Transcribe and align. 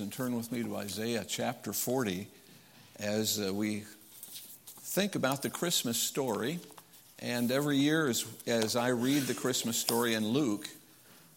and 0.00 0.12
turn 0.12 0.34
with 0.34 0.50
me 0.50 0.62
to 0.62 0.76
Isaiah 0.76 1.24
chapter 1.28 1.72
40 1.72 2.26
as 2.98 3.38
uh, 3.38 3.54
we 3.54 3.84
think 4.80 5.14
about 5.14 5.42
the 5.42 5.50
Christmas 5.50 5.96
story. 5.96 6.58
And 7.20 7.52
every 7.52 7.76
year, 7.76 8.08
as, 8.08 8.24
as 8.46 8.76
I 8.76 8.88
read 8.88 9.24
the 9.24 9.34
Christmas 9.34 9.76
story 9.76 10.14
in 10.14 10.26
Luke, 10.26 10.68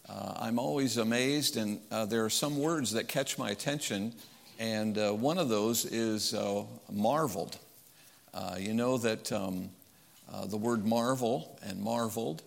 uh, 0.09 0.33
I'm 0.37 0.57
always 0.57 0.97
amazed, 0.97 1.57
and 1.57 1.79
uh, 1.91 2.05
there 2.05 2.25
are 2.25 2.31
some 2.31 2.57
words 2.57 2.93
that 2.93 3.07
catch 3.07 3.37
my 3.37 3.51
attention. 3.51 4.13
And 4.57 4.97
uh, 4.97 5.11
one 5.11 5.37
of 5.37 5.49
those 5.49 5.85
is 5.85 6.33
uh, 6.33 6.63
marveled. 6.91 7.57
Uh, 8.33 8.55
you 8.57 8.73
know 8.73 8.97
that 8.97 9.31
um, 9.31 9.69
the 10.45 10.57
word 10.57 10.83
marvel 10.83 11.59
and 11.61 11.79
marveled, 11.79 12.41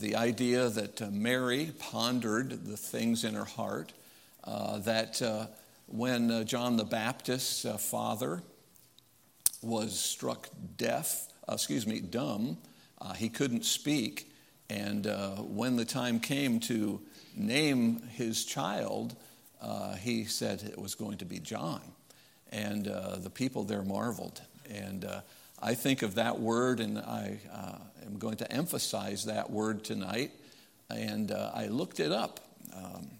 the 0.00 0.16
idea 0.16 0.70
that 0.70 1.12
Mary 1.12 1.72
pondered 1.78 2.64
the 2.64 2.76
things 2.76 3.24
in 3.24 3.34
her 3.34 3.44
heart 3.44 3.92
that 4.88 5.20
uh, 5.22 5.46
when 5.86 6.30
uh, 6.30 6.44
John 6.44 6.76
the 6.76 6.84
Baptist's 6.84 7.64
uh, 7.64 7.76
father 7.76 8.42
was 9.62 9.98
struck 9.98 10.48
deaf, 10.76 11.28
uh, 11.48 11.54
excuse 11.54 11.86
me, 11.86 12.00
dumb, 12.00 12.58
he 13.16 13.28
couldn't 13.28 13.64
speak. 13.64 14.30
And 14.70 15.06
when 15.38 15.76
the 15.76 15.84
time 15.84 16.20
came 16.20 16.60
to 16.60 17.00
name 17.34 18.02
his 18.14 18.44
child, 18.44 19.16
he 19.98 20.24
said 20.24 20.62
it 20.62 20.78
was 20.78 20.94
going 20.94 21.18
to 21.18 21.24
be 21.24 21.38
John. 21.38 21.80
And 22.50 22.84
the 22.84 23.30
people 23.32 23.64
there 23.64 23.82
marveled. 23.82 24.42
And 24.68 25.06
I 25.60 25.74
think 25.74 26.02
of 26.02 26.16
that 26.16 26.38
word, 26.38 26.80
and 26.80 26.98
I 26.98 27.38
am 28.04 28.18
going 28.18 28.36
to 28.38 28.52
emphasize 28.52 29.24
that 29.24 29.50
word 29.50 29.84
tonight. 29.84 30.32
And 30.90 31.32
I 31.32 31.68
looked 31.68 32.00
it 32.00 32.12
up. 32.12 32.40
Um, 32.76 33.17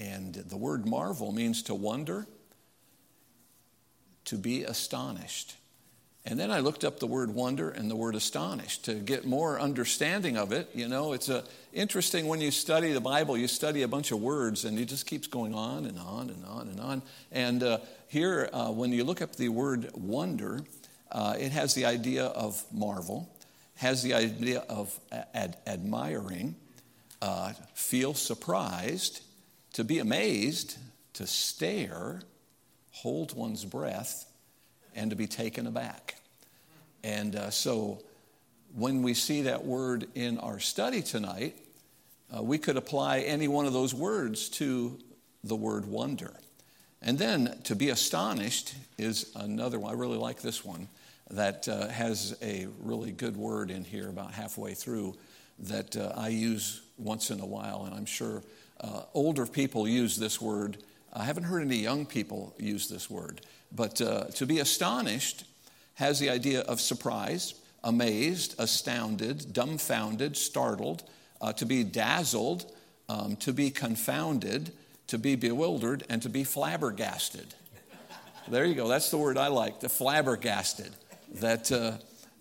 and 0.00 0.34
the 0.34 0.56
word 0.56 0.86
marvel 0.86 1.30
means 1.30 1.62
to 1.64 1.74
wonder, 1.74 2.26
to 4.24 4.36
be 4.36 4.64
astonished. 4.64 5.56
And 6.24 6.38
then 6.38 6.50
I 6.50 6.60
looked 6.60 6.84
up 6.84 7.00
the 7.00 7.06
word 7.06 7.34
wonder 7.34 7.70
and 7.70 7.90
the 7.90 7.96
word 7.96 8.14
astonished 8.14 8.84
to 8.86 8.94
get 8.94 9.24
more 9.24 9.60
understanding 9.60 10.36
of 10.36 10.52
it. 10.52 10.70
You 10.74 10.88
know, 10.88 11.12
it's 11.12 11.28
a, 11.28 11.44
interesting 11.72 12.28
when 12.28 12.40
you 12.40 12.50
study 12.50 12.92
the 12.92 13.00
Bible, 13.00 13.36
you 13.36 13.48
study 13.48 13.82
a 13.82 13.88
bunch 13.88 14.10
of 14.10 14.20
words 14.20 14.64
and 14.64 14.78
it 14.78 14.86
just 14.86 15.06
keeps 15.06 15.26
going 15.26 15.54
on 15.54 15.86
and 15.86 15.98
on 15.98 16.30
and 16.30 16.44
on 16.44 16.68
and 16.68 16.80
on. 16.80 17.02
And 17.32 17.62
uh, 17.62 17.78
here, 18.08 18.48
uh, 18.52 18.70
when 18.70 18.92
you 18.92 19.04
look 19.04 19.20
up 19.20 19.36
the 19.36 19.48
word 19.48 19.90
wonder, 19.94 20.60
uh, 21.10 21.36
it 21.38 21.52
has 21.52 21.74
the 21.74 21.86
idea 21.86 22.26
of 22.26 22.62
marvel, 22.72 23.28
has 23.76 24.02
the 24.02 24.14
idea 24.14 24.60
of 24.68 24.98
ad- 25.34 25.56
admiring, 25.66 26.54
uh, 27.22 27.52
feel 27.74 28.14
surprised, 28.14 29.22
to 29.72 29.84
be 29.84 29.98
amazed, 29.98 30.76
to 31.14 31.26
stare, 31.26 32.22
hold 32.92 33.36
one's 33.36 33.64
breath, 33.64 34.26
and 34.94 35.10
to 35.10 35.16
be 35.16 35.26
taken 35.26 35.66
aback. 35.66 36.16
And 37.02 37.36
uh, 37.36 37.50
so 37.50 38.02
when 38.74 39.02
we 39.02 39.14
see 39.14 39.42
that 39.42 39.64
word 39.64 40.08
in 40.14 40.38
our 40.38 40.60
study 40.60 41.02
tonight, 41.02 41.56
uh, 42.36 42.42
we 42.42 42.58
could 42.58 42.76
apply 42.76 43.20
any 43.20 43.48
one 43.48 43.66
of 43.66 43.72
those 43.72 43.94
words 43.94 44.48
to 44.48 44.98
the 45.42 45.56
word 45.56 45.86
wonder. 45.86 46.32
And 47.02 47.18
then 47.18 47.58
to 47.64 47.74
be 47.74 47.88
astonished 47.88 48.74
is 48.98 49.32
another 49.34 49.78
one. 49.78 49.92
I 49.92 49.96
really 49.96 50.18
like 50.18 50.42
this 50.42 50.64
one 50.64 50.88
that 51.30 51.68
uh, 51.68 51.88
has 51.88 52.36
a 52.42 52.66
really 52.82 53.12
good 53.12 53.36
word 53.36 53.70
in 53.70 53.84
here 53.84 54.08
about 54.08 54.32
halfway 54.32 54.74
through 54.74 55.16
that 55.60 55.96
uh, 55.96 56.12
I 56.16 56.28
use 56.28 56.82
once 56.98 57.30
in 57.30 57.40
a 57.40 57.46
while, 57.46 57.84
and 57.84 57.94
I'm 57.94 58.06
sure 58.06 58.42
uh, 58.80 59.02
older 59.14 59.46
people 59.46 59.86
use 59.86 60.16
this 60.16 60.40
word. 60.40 60.78
I 61.12 61.24
haven't 61.24 61.44
heard 61.44 61.62
any 61.62 61.76
young 61.76 62.06
people 62.06 62.54
use 62.58 62.88
this 62.88 63.10
word. 63.10 63.40
But 63.72 64.00
uh, 64.00 64.24
to 64.34 64.46
be 64.46 64.58
astonished 64.58 65.44
has 65.94 66.18
the 66.18 66.30
idea 66.30 66.60
of 66.62 66.80
surprise, 66.80 67.54
amazed, 67.84 68.54
astounded, 68.58 69.52
dumbfounded, 69.52 70.36
startled, 70.36 71.02
uh, 71.40 71.52
to 71.54 71.66
be 71.66 71.84
dazzled, 71.84 72.70
um, 73.08 73.36
to 73.36 73.52
be 73.52 73.70
confounded, 73.70 74.72
to 75.08 75.18
be 75.18 75.36
bewildered, 75.36 76.04
and 76.08 76.22
to 76.22 76.28
be 76.28 76.44
flabbergasted. 76.44 77.54
there 78.48 78.64
you 78.64 78.74
go. 78.74 78.88
That's 78.88 79.10
the 79.10 79.18
word 79.18 79.36
I 79.36 79.48
like, 79.48 79.80
the 79.80 79.88
flabbergasted. 79.88 80.92
That 81.34 81.70
uh, 81.70 81.92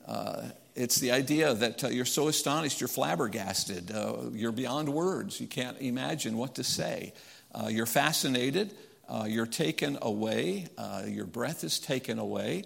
uh, 0.09 0.50
it's 0.79 0.95
the 0.95 1.12
idea 1.12 1.53
that 1.53 1.84
uh, 1.84 1.88
you're 1.90 2.06
so 2.06 2.29
astonished, 2.29 2.79
you're 2.79 2.88
flabbergasted, 2.88 3.91
uh, 3.91 4.29
you're 4.31 4.53
beyond 4.53 4.88
words, 4.88 5.41
you 5.41 5.47
can't 5.47 5.78
imagine 5.81 6.38
what 6.38 6.56
to 6.56 6.63
say. 6.63 7.12
Uh, 7.53 7.67
you're 7.67 7.85
fascinated, 7.85 8.73
uh, 9.09 9.25
you're 9.28 9.45
taken 9.45 9.97
away, 10.01 10.67
uh, 10.78 11.03
your 11.06 11.25
breath 11.25 11.66
is 11.66 11.79
taken 11.79 12.17
away, 12.17 12.63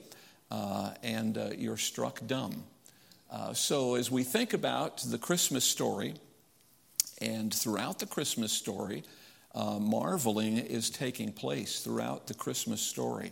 uh, 0.52 0.92
and 1.02 1.56
you're 1.58 1.78
struck 1.78 2.20
dumb. 2.28 2.64
so, 3.54 3.96
as 3.96 4.12
we 4.12 4.24
think 4.24 4.54
about 4.54 4.98
the 4.98 5.18
Christmas 5.18 5.64
story, 5.64 6.14
and 7.20 7.52
throughout 7.52 7.98
the 7.98 8.06
Christmas 8.06 8.52
story, 8.52 9.04
marveling 9.56 10.60
is 10.60 10.92
taking 10.92 11.32
place 11.32 11.80
throughout 11.80 12.28
the 12.28 12.36
Christmas 12.36 12.82
story. 12.82 13.32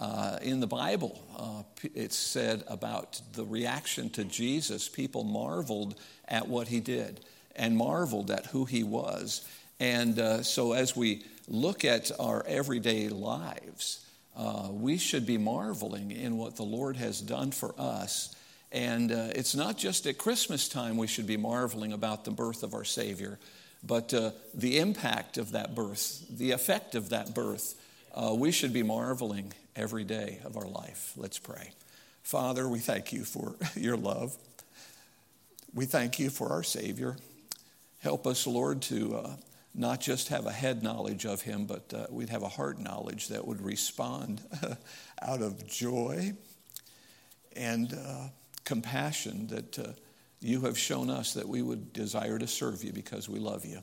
Uh, 0.00 0.38
in 0.40 0.60
the 0.60 0.66
Bible, 0.66 1.22
uh, 1.36 1.62
it's 1.94 2.16
said 2.16 2.64
about 2.68 3.20
the 3.34 3.44
reaction 3.44 4.08
to 4.08 4.24
Jesus. 4.24 4.88
People 4.88 5.24
marveled 5.24 5.94
at 6.26 6.48
what 6.48 6.68
he 6.68 6.80
did 6.80 7.20
and 7.54 7.76
marveled 7.76 8.30
at 8.30 8.46
who 8.46 8.64
he 8.64 8.82
was. 8.82 9.46
And 9.78 10.18
uh, 10.18 10.42
so, 10.42 10.72
as 10.72 10.96
we 10.96 11.22
look 11.48 11.84
at 11.84 12.10
our 12.18 12.42
everyday 12.46 13.10
lives, 13.10 14.06
uh, 14.34 14.68
we 14.70 14.96
should 14.96 15.26
be 15.26 15.36
marveling 15.36 16.10
in 16.12 16.38
what 16.38 16.56
the 16.56 16.62
Lord 16.62 16.96
has 16.96 17.20
done 17.20 17.50
for 17.50 17.74
us. 17.76 18.34
And 18.72 19.12
uh, 19.12 19.28
it's 19.34 19.54
not 19.54 19.76
just 19.76 20.06
at 20.06 20.16
Christmas 20.16 20.66
time 20.66 20.96
we 20.96 21.08
should 21.08 21.26
be 21.26 21.36
marveling 21.36 21.92
about 21.92 22.24
the 22.24 22.30
birth 22.30 22.62
of 22.62 22.72
our 22.72 22.84
Savior, 22.84 23.38
but 23.82 24.14
uh, 24.14 24.30
the 24.54 24.78
impact 24.78 25.36
of 25.36 25.52
that 25.52 25.74
birth, 25.74 26.24
the 26.30 26.52
effect 26.52 26.94
of 26.94 27.10
that 27.10 27.34
birth. 27.34 27.74
we 28.32 28.50
should 28.50 28.72
be 28.72 28.82
marveling 28.82 29.52
every 29.80 30.04
day 30.04 30.38
of 30.44 30.56
our 30.56 30.66
life. 30.66 31.14
Let's 31.16 31.38
pray. 31.38 31.70
Father, 32.22 32.68
we 32.68 32.78
thank 32.78 33.12
you 33.12 33.24
for 33.24 33.56
your 33.74 33.96
love. 33.96 34.36
We 35.72 35.86
thank 35.86 36.18
you 36.18 36.28
for 36.28 36.50
our 36.50 36.62
Savior. 36.62 37.16
Help 38.00 38.26
us, 38.26 38.46
Lord, 38.46 38.82
to 38.82 39.16
uh, 39.16 39.30
not 39.74 40.00
just 40.00 40.28
have 40.28 40.46
a 40.46 40.52
head 40.52 40.82
knowledge 40.82 41.24
of 41.24 41.42
him, 41.42 41.64
but 41.64 41.94
uh, 41.94 42.06
we'd 42.10 42.28
have 42.28 42.42
a 42.42 42.48
heart 42.48 42.78
knowledge 42.78 43.28
that 43.28 43.46
would 43.46 43.62
respond 43.62 44.42
out 45.22 45.40
of 45.40 45.66
joy 45.66 46.32
and 47.56 47.94
uh, 47.94 48.28
compassion 48.64 49.46
that 49.48 49.78
uh, 49.78 49.92
you 50.40 50.62
have 50.62 50.78
shown 50.78 51.08
us 51.08 51.34
that 51.34 51.48
we 51.48 51.62
would 51.62 51.92
desire 51.92 52.38
to 52.38 52.46
serve 52.46 52.84
you 52.84 52.92
because 52.92 53.28
we 53.28 53.38
love 53.38 53.64
you. 53.64 53.80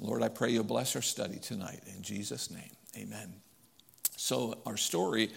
Lord, 0.00 0.22
I 0.22 0.28
pray 0.28 0.50
you'll 0.50 0.64
bless 0.64 0.96
our 0.96 1.02
study 1.02 1.38
tonight. 1.38 1.80
In 1.94 2.02
Jesus' 2.02 2.50
name, 2.50 2.70
amen. 2.96 3.34
So, 4.16 4.56
our 4.64 4.78
story, 4.78 5.30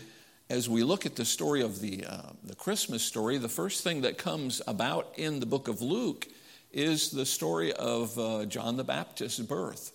as 0.49 0.69
we 0.69 0.83
look 0.83 1.05
at 1.05 1.17
the 1.17 1.25
story 1.25 1.61
of 1.61 1.81
the, 1.81 2.05
uh, 2.05 2.21
the 2.45 2.55
Christmas 2.55 3.03
story, 3.03 3.37
the 3.37 3.49
first 3.49 3.83
thing 3.83 4.01
that 4.01 4.17
comes 4.17 4.61
about 4.67 5.13
in 5.17 5.41
the 5.41 5.45
book 5.45 5.67
of 5.67 5.81
Luke 5.81 6.27
is 6.71 7.11
the 7.11 7.25
story 7.25 7.73
of 7.73 8.17
uh, 8.17 8.45
John 8.45 8.77
the 8.77 8.85
Baptist's 8.85 9.39
birth. 9.39 9.91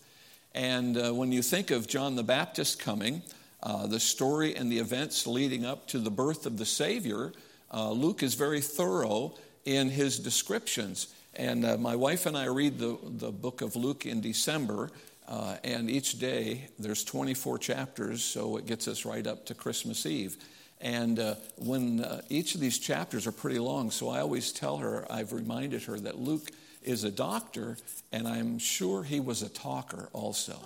And 0.55 0.99
uh, 0.99 1.15
when 1.15 1.33
you 1.33 1.41
think 1.41 1.71
of 1.71 1.89
John 1.89 2.15
the 2.15 2.23
Baptist 2.23 2.79
coming, 2.79 3.23
uh, 3.63 3.87
the 3.87 3.99
story 3.99 4.55
and 4.55 4.71
the 4.71 4.79
events 4.79 5.27
leading 5.27 5.65
up 5.65 5.89
to 5.89 5.99
the 5.99 6.11
birth 6.11 6.45
of 6.45 6.59
the 6.59 6.67
Savior, 6.67 7.33
uh, 7.73 7.91
Luke 7.91 8.23
is 8.23 8.35
very 8.35 8.61
thorough 8.61 9.33
in 9.65 9.89
his 9.89 10.19
descriptions. 10.19 11.09
And 11.35 11.65
uh, 11.65 11.79
my 11.79 11.97
wife 11.97 12.27
and 12.27 12.37
I 12.37 12.45
read 12.47 12.79
the, 12.79 12.99
the 13.03 13.33
book 13.33 13.63
of 13.63 13.77
Luke 13.77 14.05
in 14.05 14.21
December, 14.21 14.91
uh, 15.27 15.57
and 15.65 15.91
each 15.91 16.19
day 16.19 16.69
there's 16.79 17.05
24 17.05 17.59
chapters, 17.59 18.23
so 18.23 18.57
it 18.57 18.67
gets 18.67 18.89
us 18.89 19.05
right 19.05 19.27
up 19.27 19.47
to 19.47 19.55
Christmas 19.55 20.07
Eve. 20.07 20.37
And 20.81 21.19
uh, 21.19 21.37
when 21.57 22.05
uh, 22.05 22.21
each 22.29 22.55
of 22.55 22.61
these 22.61 22.79
chapters 22.79 23.27
are 23.27 23.33
pretty 23.33 23.59
long, 23.59 23.91
so 23.91 24.11
I 24.11 24.21
always 24.21 24.53
tell 24.53 24.77
her, 24.79 25.07
I've 25.11 25.33
reminded 25.33 25.85
her 25.85 25.99
that 26.01 26.19
Luke 26.19 26.51
is 26.83 27.05
a 27.05 27.11
doctor, 27.11 27.79
and 28.13 28.29
I'm 28.29 28.59
sure 28.59 29.03
he 29.03 29.21
was 29.21 29.43
a 29.43 29.49
talker 29.49 30.11
also. 30.13 30.59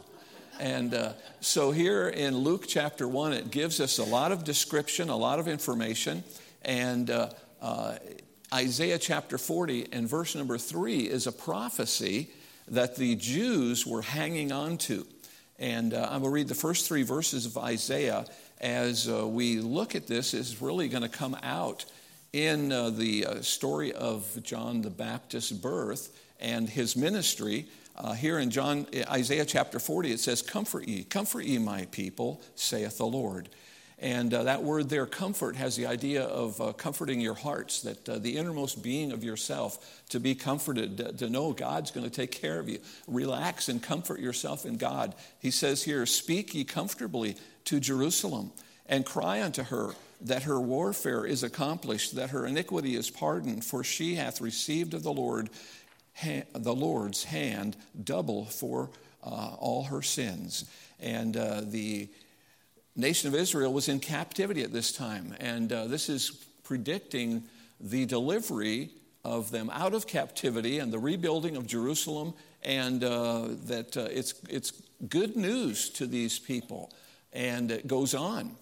And 0.59 0.93
uh, 0.93 1.13
so 1.41 1.71
here 1.71 2.09
in 2.09 2.37
Luke 2.37 2.65
chapter 2.67 3.07
1, 3.07 3.33
it 3.33 3.51
gives 3.53 3.81
us 3.81 3.99
a 3.99 4.05
lot 4.05 4.33
of 4.33 4.43
description, 4.43 5.09
a 5.09 5.17
lot 5.17 5.39
of 5.39 5.47
information. 5.47 6.25
And 6.63 7.11
uh, 7.11 7.31
uh, 7.63 7.99
Isaiah 8.53 8.99
chapter 8.99 9.39
40 9.39 9.93
and 9.93 10.09
verse 10.09 10.35
number 10.35 10.59
3 10.59 11.03
is 11.03 11.29
a 11.29 11.33
prophecy 11.33 12.31
that 12.71 12.97
the 12.97 13.17
Jews 13.17 13.87
were 13.87 14.03
hanging 14.03 14.53
on 14.53 14.79
to. 14.79 15.07
And 15.59 15.93
uh, 15.95 16.09
going 16.09 16.23
to 16.23 16.31
read 16.31 16.49
the 16.49 16.55
first 16.55 16.87
three 16.87 17.03
verses 17.03 17.45
of 17.47 17.59
Isaiah 17.59 18.25
as 18.61 19.09
uh, 19.09 19.27
we 19.27 19.61
look 19.61 19.95
at 19.95 20.07
this, 20.07 20.35
is 20.35 20.61
really 20.61 20.89
going 20.89 21.03
to 21.03 21.09
come 21.09 21.37
out 21.43 21.85
in 22.33 22.73
uh, 22.73 22.91
the 22.91 23.27
uh, 23.27 23.43
story 23.43 23.93
of 23.93 24.39
John 24.43 24.83
the 24.83 24.91
Baptist's 24.91 25.53
birth 25.53 26.17
and 26.41 26.69
his 26.69 26.97
ministry. 26.97 27.67
Uh, 27.97 28.13
here 28.13 28.39
in 28.39 28.51
John, 28.51 28.87
Isaiah 29.11 29.45
chapter 29.45 29.79
40, 29.79 30.13
it 30.13 30.21
says, 30.21 30.43
Comfort 30.43 30.87
ye, 30.87 31.05
comfort 31.05 31.45
ye, 31.45 31.59
my 31.59 31.87
people, 31.91 32.41
saith 32.55 32.99
the 32.99 33.07
Lord. 33.07 33.49
And 34.01 34.33
uh, 34.33 34.45
that 34.45 34.63
word 34.63 34.89
there, 34.89 35.07
comfort, 35.07 35.57
has 35.57 35.75
the 35.75 35.87
idea 35.87 36.23
of 36.23 36.61
uh, 36.61 36.73
comforting 36.73 37.21
your 37.21 37.35
hearts, 37.35 37.83
that 37.83 38.09
uh, 38.09 38.19
the 38.19 38.37
innermost 38.37 38.83
being 38.83 39.11
of 39.11 39.25
yourself, 39.25 40.03
to 40.11 40.21
be 40.21 40.37
comforted, 40.37 40.99
to, 40.99 41.13
to 41.13 41.29
know 41.29 41.53
God's 41.53 41.91
going 41.91 42.09
to 42.09 42.15
take 42.15 42.31
care 42.31 42.61
of 42.61 42.69
you. 42.69 42.79
Relax 43.09 43.69
and 43.69 43.83
comfort 43.83 44.21
yourself 44.21 44.65
in 44.65 44.77
God. 44.77 45.15
He 45.41 45.51
says 45.51 45.83
here, 45.83 46.07
Speak 46.07 46.55
ye 46.55 46.65
comfortably 46.65 47.37
to 47.65 47.81
Jerusalem, 47.81 48.53
and 48.87 49.05
cry 49.05 49.43
unto 49.43 49.65
her 49.65 49.95
that 50.21 50.45
her 50.45 50.61
warfare 50.61 51.25
is 51.25 51.43
accomplished, 51.43 52.15
that 52.17 52.31
her 52.31 52.47
iniquity 52.47 52.95
is 52.95 53.11
pardoned, 53.11 53.65
for 53.65 53.85
she 53.85 54.15
hath 54.15 54.41
received 54.41 54.95
of 54.95 55.03
the 55.03 55.13
Lord 55.13 55.51
the 56.53 56.75
Lord's 56.75 57.25
hand 57.25 57.77
double 58.03 58.45
for 58.45 58.91
uh, 59.23 59.55
all 59.59 59.85
her 59.85 60.03
sins. 60.03 60.65
And 61.01 61.37
uh, 61.37 61.63
the 61.65 62.09
nation 62.99 63.29
of 63.29 63.35
Israel 63.35 63.73
was 63.73 63.89
in 63.89 64.01
captivity 64.01 64.63
at 64.63 64.73
this 64.73 64.93
time. 64.93 65.35
And 65.41 65.73
uh, 65.73 65.87
this 65.87 66.09
is 66.09 66.31
predicting 66.65 67.45
the 67.81 68.05
delivery 68.05 68.91
of 69.25 69.51
them 69.51 69.71
out 69.73 69.95
of 69.95 70.07
captivity 70.07 70.79
and 70.79 70.93
the 70.93 70.99
rebuilding 70.99 71.57
of 71.57 71.67
Jerusalem, 71.67 72.35
and 72.63 73.05
uh, 73.05 73.49
that 73.67 73.97
uh, 73.97 74.09
it's, 74.11 74.35
it's 74.51 74.73
good 75.09 75.37
news 75.37 75.91
to 75.91 76.07
these 76.07 76.39
people. 76.39 76.93
And 77.33 77.71
it 77.71 77.87
goes 77.87 78.15
on. 78.15 78.57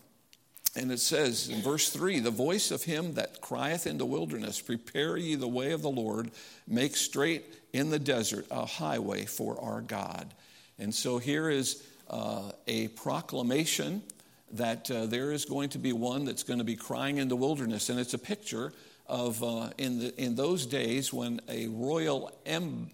And 0.74 0.92
it 0.92 1.00
says 1.00 1.48
in 1.48 1.62
verse 1.62 1.88
3 1.88 2.20
The 2.20 2.30
voice 2.30 2.70
of 2.70 2.82
him 2.82 3.14
that 3.14 3.40
crieth 3.40 3.86
in 3.86 3.96
the 3.96 4.04
wilderness, 4.04 4.60
Prepare 4.60 5.16
ye 5.16 5.34
the 5.34 5.48
way 5.48 5.72
of 5.72 5.80
the 5.80 5.90
Lord, 5.90 6.30
make 6.68 6.96
straight 6.96 7.44
in 7.72 7.88
the 7.88 7.98
desert 7.98 8.46
a 8.50 8.66
highway 8.66 9.24
for 9.24 9.58
our 9.60 9.80
God. 9.80 10.34
And 10.78 10.94
so 10.94 11.16
here 11.16 11.48
is 11.48 11.82
uh, 12.10 12.52
a 12.66 12.88
proclamation 12.88 14.02
that 14.52 14.90
uh, 14.90 15.06
there 15.06 15.32
is 15.32 15.44
going 15.44 15.70
to 15.70 15.78
be 15.78 15.92
one 15.92 16.24
that's 16.24 16.42
going 16.42 16.58
to 16.58 16.64
be 16.64 16.76
crying 16.76 17.18
in 17.18 17.28
the 17.28 17.36
wilderness. 17.36 17.88
And 17.90 17.98
it's 17.98 18.14
a 18.14 18.18
picture 18.18 18.72
of 19.06 19.42
uh, 19.42 19.70
in, 19.78 19.98
the, 19.98 20.22
in 20.22 20.34
those 20.34 20.66
days 20.66 21.12
when 21.12 21.40
a 21.48 21.68
royal 21.68 22.32
em- 22.44 22.90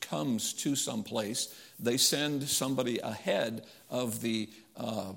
comes 0.00 0.52
to 0.54 0.74
some 0.74 1.02
place, 1.02 1.54
they 1.78 1.96
send 1.96 2.42
somebody 2.42 2.98
ahead 2.98 3.64
of 3.90 4.20
the, 4.20 4.48
uh, 4.76 5.12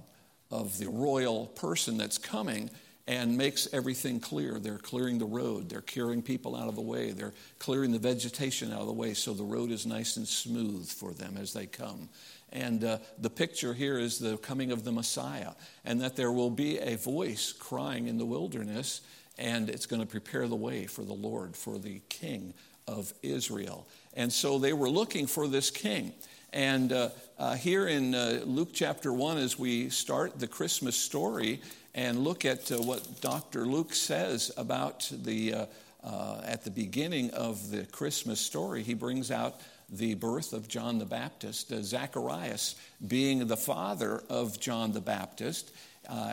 of 0.52 0.78
the 0.78 0.88
royal 0.88 1.48
person 1.48 1.98
that's 1.98 2.18
coming 2.18 2.70
and 3.08 3.38
makes 3.38 3.68
everything 3.74 4.20
clear. 4.20 4.60
They're 4.60 4.78
clearing 4.78 5.18
the 5.18 5.26
road, 5.26 5.70
they're 5.70 5.82
clearing 5.82 6.22
people 6.22 6.56
out 6.56 6.68
of 6.68 6.76
the 6.76 6.82
way, 6.82 7.12
they're 7.12 7.34
clearing 7.60 7.92
the 7.92 8.00
vegetation 8.00 8.72
out 8.72 8.82
of 8.82 8.88
the 8.88 8.94
way 8.94 9.14
so 9.14 9.34
the 9.34 9.44
road 9.44 9.72
is 9.72 9.86
nice 9.86 10.18
and 10.18 10.28
smooth 10.28 10.90
for 10.90 11.14
them 11.14 11.38
as 11.38 11.54
they 11.54 11.66
come. 11.66 12.10
And 12.52 12.84
uh, 12.84 12.98
the 13.18 13.30
picture 13.30 13.74
here 13.74 13.98
is 13.98 14.20
the 14.20 14.38
coming 14.38 14.72
of 14.72 14.84
the 14.84 14.92
Messiah, 14.92 15.52
and 15.86 16.02
that 16.02 16.16
there 16.16 16.32
will 16.32 16.50
be 16.50 16.80
a 16.80 16.98
voice 16.98 17.54
crying 17.54 18.08
in 18.08 18.18
the 18.18 18.26
wilderness, 18.26 19.02
and 19.38 19.70
it's 19.70 19.86
going 19.86 20.02
to 20.02 20.08
prepare 20.08 20.48
the 20.48 20.56
way 20.56 20.86
for 20.86 21.04
the 21.04 21.14
Lord, 21.14 21.56
for 21.56 21.78
the 21.78 22.02
King 22.10 22.54
of 22.88 23.14
Israel. 23.24 23.88
And 24.14 24.32
so 24.32 24.60
they 24.60 24.74
were 24.74 24.90
looking 24.90 25.28
for 25.28 25.48
this 25.48 25.72
king. 25.72 26.14
And 26.54 26.92
uh, 26.92 27.10
uh, 27.42 27.56
here 27.56 27.88
in 27.88 28.14
uh, 28.14 28.40
Luke 28.46 28.70
chapter 28.72 29.12
1, 29.12 29.40
as 29.40 29.58
we 29.58 29.90
start 29.90 30.40
the 30.40 30.46
Christmas 30.46 30.96
story 30.96 31.60
and 31.96 32.20
look 32.20 32.46
at 32.46 32.72
uh, 32.72 32.80
what 32.80 33.20
Dr. 33.20 33.66
Luke 33.66 33.96
says 33.96 34.52
about 34.58 35.12
the, 35.24 35.52
uh, 35.52 35.66
uh, 36.04 36.42
at 36.46 36.64
the 36.64 36.70
beginning 36.70 37.32
of 37.32 37.72
the 37.72 37.86
Christmas 37.86 38.40
story, 38.40 38.84
he 38.84 38.94
brings 38.94 39.32
out 39.32 39.60
the 39.90 40.14
birth 40.14 40.54
of 40.54 40.68
John 40.68 41.00
the 41.00 41.06
Baptist, 41.06 41.72
uh, 41.72 41.82
Zacharias 41.82 42.76
being 43.08 43.48
the 43.48 43.58
father 43.58 44.22
of 44.30 44.60
John 44.60 44.92
the 44.92 45.02
Baptist. 45.02 45.72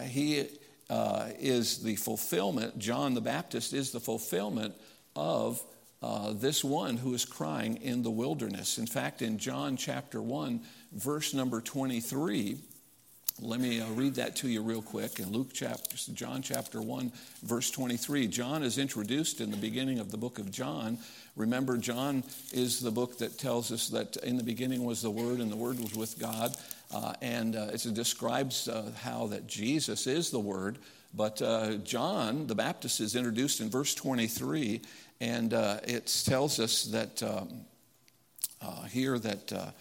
He 0.05 0.47
is 0.91 1.79
the 1.79 1.97
fulfillment, 1.97 2.79
John 2.79 3.15
the 3.15 3.23
Baptist 3.23 3.73
is 3.73 3.93
the 3.93 4.01
fulfillment 4.01 4.75
of 5.17 5.63
this 6.35 6.63
one 6.63 6.99
who 6.99 7.15
is 7.15 7.25
crying 7.25 7.79
in 7.79 8.03
the 8.03 8.11
wilderness. 8.11 8.77
In 8.77 8.87
fact, 8.87 9.23
in 9.23 9.39
John 9.39 9.79
chapter 9.79 10.21
1, 10.21 10.61
verse 10.93 11.35
number 11.35 11.61
23, 11.61 12.59
let 13.41 13.61
me 13.61 13.81
uh, 13.81 13.87
read 13.91 14.17
that 14.17 14.35
to 14.37 14.49
you 14.49 14.63
real 14.63 14.83
quick. 14.83 15.21
In 15.21 15.31
Luke 15.31 15.51
chapter, 15.53 15.97
John 16.13 16.43
chapter 16.43 16.83
1, 16.83 17.13
verse 17.45 17.71
23, 17.71 18.27
John 18.27 18.65
is 18.65 18.79
introduced 18.79 19.41
in 19.41 19.53
the 19.53 19.57
beginning 19.57 20.01
of 20.01 20.11
the 20.11 20.17
book 20.17 20.41
of 20.41 20.51
John. 20.51 20.99
Remember, 21.37 21.77
John 21.77 22.25
is 22.53 22.81
the 22.81 22.91
book 22.91 23.19
that 23.19 23.39
tells 23.39 23.71
us 23.71 23.89
that 23.91 24.17
in 24.19 24.37
the 24.37 24.43
beginning 24.43 24.83
was 24.83 25.03
the 25.03 25.11
Word, 25.11 25.39
and 25.39 25.53
the 25.53 25.57
Word 25.57 25.79
was 25.79 25.95
with 25.95 26.19
God. 26.19 26.57
Uh, 26.93 27.13
and 27.23 27.55
uh, 27.55 27.69
it 27.73 27.95
describes 27.95 28.67
uh, 28.67 28.91
how 29.03 29.29
that 29.29 29.47
Jesus 29.47 30.09
is 30.09 30.31
the 30.31 30.41
Word. 30.41 30.79
But 31.15 31.41
uh, 31.41 31.77
John 31.77 32.49
the 32.49 32.57
Baptist 32.57 33.01
is 33.01 33.15
introduced 33.15 33.61
in 33.61 33.71
verse 33.71 33.95
23, 33.95 34.81
and 35.21 35.55
uh, 35.55 35.79
it 35.85 36.13
tells 36.27 36.59
us 36.59 36.85
that 36.87 37.23
um, 37.23 37.61
here 38.91 39.17
that 39.21 39.75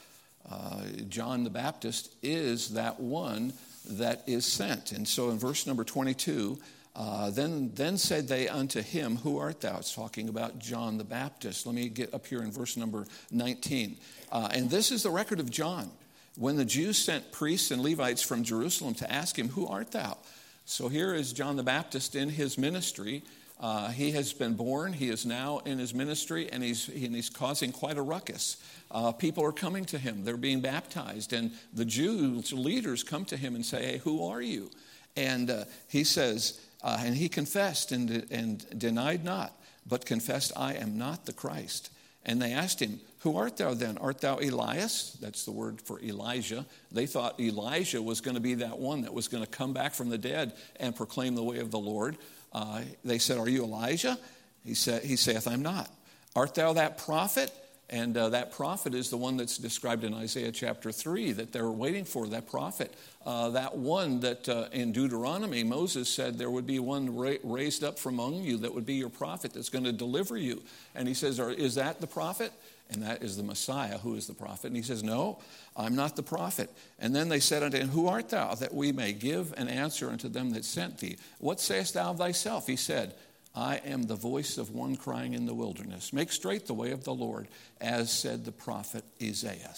uh, 0.50 0.84
John 1.10 1.44
the 1.44 1.50
Baptist 1.50 2.16
is 2.22 2.70
that 2.70 3.00
one 3.00 3.54
that 3.90 4.24
is 4.28 4.46
sent. 4.46 4.92
And 4.92 5.08
so 5.08 5.30
in 5.30 5.38
verse 5.38 5.66
number 5.68 5.84
22, 5.84 6.58
uh, 6.96 7.30
then, 7.30 7.72
then 7.76 7.98
said 7.98 8.28
they 8.28 8.48
unto 8.48 8.82
him, 8.82 9.18
Who 9.18 9.38
art 9.38 9.62
thou? 9.62 9.78
It's 9.78 9.94
talking 9.94 10.30
about 10.30 10.58
John 10.58 10.98
the 10.98 11.04
Baptist. 11.04 11.66
Let 11.66 11.76
me 11.76 11.90
get 11.90 12.14
up 12.14 12.26
here 12.26 12.42
in 12.42 12.52
verse 12.52 12.76
number 12.76 13.06
19. 13.32 13.98
Uh, 14.32 14.50
and 14.52 14.70
this 14.70 14.92
is 14.92 15.04
the 15.04 15.12
record 15.12 15.40
of 15.40 15.52
John. 15.52 15.92
When 16.38 16.56
the 16.56 16.66
Jews 16.66 16.98
sent 16.98 17.32
priests 17.32 17.72
and 17.72 17.82
Levites 17.82 18.22
from 18.22 18.44
Jerusalem 18.44 18.96
to 18.96 19.12
ask 19.12 19.38
him, 19.38 19.50
Who 19.50 19.68
art 19.68 19.92
thou? 19.92 20.18
So 20.66 20.90
here 20.90 21.14
is 21.14 21.34
John 21.34 21.56
the 21.56 21.64
Baptist 21.64 22.16
in 22.16 22.30
his 22.30 22.58
ministry. 22.58 23.24
Uh, 23.60 23.90
he 23.90 24.12
has 24.12 24.34
been 24.34 24.54
born, 24.54 24.94
he 24.94 25.10
is 25.10 25.26
now 25.26 25.60
in 25.66 25.80
his 25.80 25.94
ministry, 25.94 26.48
and 26.52 26.64
he's, 26.64 26.88
and 26.90 27.16
he's 27.16 27.30
causing 27.30 27.72
quite 27.72 27.98
a 27.98 28.02
ruckus. 28.02 28.58
Uh, 28.92 29.12
people 29.12 29.44
are 29.44 29.52
coming 29.52 29.84
to 29.86 29.98
him, 29.98 30.24
they're 30.24 30.38
being 30.38 30.62
baptized, 30.62 31.34
and 31.34 31.52
the 31.74 31.86
Jews 31.86 32.54
leaders 32.54 33.04
come 33.04 33.26
to 33.26 33.38
him 33.38 33.56
and 33.56 33.66
say, 33.66 33.84
Hey, 33.84 33.98
who 33.98 34.28
are 34.28 34.42
you? 34.42 34.70
And 35.16 35.50
uh, 35.50 35.66
he 35.88 36.04
says, 36.04 36.60
uh, 36.84 37.02
and 37.02 37.16
he 37.16 37.28
confessed 37.28 37.92
and, 37.92 38.28
and 38.32 38.80
denied 38.80 39.24
not, 39.24 39.60
but 39.88 40.06
confessed, 40.06 40.52
I 40.56 40.76
am 40.76 40.98
not 40.98 41.26
the 41.26 41.34
Christ. 41.34 41.90
And 42.24 42.42
they 42.42 42.52
asked 42.52 42.82
him, 42.82 43.00
Who 43.20 43.38
art 43.38 43.58
thou 43.58 43.74
then? 43.74 43.98
Art 43.98 44.22
thou 44.22 44.38
Elias? 44.38 45.18
That's 45.22 45.46
the 45.46 45.52
word 45.52 45.82
for 45.82 46.00
Elijah. 46.02 46.66
They 46.92 47.06
thought 47.06 47.40
Elijah 47.40 48.02
was 48.02 48.22
going 48.22 48.36
to 48.36 48.42
be 48.42 48.56
that 48.56 48.78
one 48.78 49.02
that 49.02 49.14
was 49.14 49.28
going 49.28 49.44
to 49.44 49.50
come 49.50 49.74
back 49.74 49.94
from 49.94 50.10
the 50.10 50.18
dead 50.18 50.54
and 50.80 50.96
proclaim 50.96 51.36
the 51.36 51.44
way 51.44 51.60
of 51.60 51.72
the 51.72 51.80
Lord. 51.80 52.18
Uh, 52.58 52.82
they 53.06 53.20
said, 53.20 53.38
Are 53.38 53.48
you 53.48 53.64
Elijah? 53.64 54.18
He, 54.66 54.74
said, 54.74 55.04
he 55.04 55.16
saith, 55.16 55.48
I'm 55.48 55.62
not. 55.62 55.92
Art 56.36 56.56
thou 56.56 56.74
that 56.74 56.98
prophet? 56.98 57.52
And 57.90 58.18
uh, 58.18 58.30
that 58.30 58.52
prophet 58.52 58.96
is 58.96 59.10
the 59.12 59.16
one 59.16 59.38
that's 59.38 59.60
described 59.60 60.04
in 60.04 60.14
Isaiah 60.14 60.52
chapter 60.52 60.92
3 60.92 61.34
that 61.34 61.54
they're 61.54 61.70
waiting 61.70 62.04
for, 62.04 62.28
that 62.28 62.50
prophet. 62.50 62.94
Uh, 63.26 63.50
that 63.52 63.78
one 63.78 64.20
that 64.22 64.50
uh, 64.50 64.68
in 64.74 64.92
Deuteronomy, 64.92 65.64
Moses 65.64 66.10
said 66.10 66.38
there 66.38 66.50
would 66.50 66.66
be 66.66 66.80
one 66.80 67.16
ra- 67.16 67.36
raised 67.44 67.84
up 67.84 68.00
from 68.00 68.16
among 68.16 68.42
you 68.42 68.58
that 68.58 68.74
would 68.74 68.88
be 68.88 68.96
your 68.96 69.10
prophet 69.10 69.54
that's 69.54 69.70
going 69.70 69.86
to 69.86 69.94
deliver 69.94 70.36
you. 70.36 70.64
And 70.96 71.08
he 71.08 71.14
says, 71.14 71.40
Is 71.40 71.76
that 71.76 72.02
the 72.02 72.08
prophet? 72.08 72.52
And 72.90 73.04
that 73.04 73.22
is 73.22 73.36
the 73.36 73.44
Messiah 73.44 73.98
who 73.98 74.16
is 74.16 74.28
the 74.28 74.34
prophet. 74.34 74.68
And 74.68 74.76
he 74.76 74.82
says, 74.82 75.04
No, 75.04 75.40
I'm 75.76 75.96
not 75.96 76.16
the 76.16 76.24
prophet. 76.24 76.70
And 77.00 77.16
then 77.16 77.30
they 77.30 77.40
said 77.40 77.64
unto 77.64 77.78
him, 77.78 77.90
Who 77.90 78.08
art 78.08 78.30
thou, 78.30 78.56
that 78.56 78.74
we 78.74 78.92
may 78.92 79.14
give 79.14 79.54
an 79.58 79.68
answer 79.68 80.10
unto 80.10 80.30
them 80.30 80.52
that 80.52 80.64
sent 80.64 81.00
thee? 81.00 81.18
What 81.40 81.60
sayest 81.60 81.96
thou 81.96 82.12
of 82.12 82.18
thyself? 82.18 82.68
He 82.68 82.78
said, 82.78 83.14
I 83.54 83.78
am 83.78 84.04
the 84.04 84.16
voice 84.16 84.58
of 84.58 84.70
one 84.70 84.96
crying 84.96 85.34
in 85.34 85.46
the 85.46 85.54
wilderness. 85.54 86.14
Make 86.14 86.32
straight 86.32 86.68
the 86.68 86.74
way 86.74 86.92
of 86.92 87.04
the 87.04 87.14
Lord, 87.14 87.48
as 87.82 88.12
said 88.12 88.46
the 88.46 88.52
prophet 88.52 89.04
Isaiah. 89.22 89.74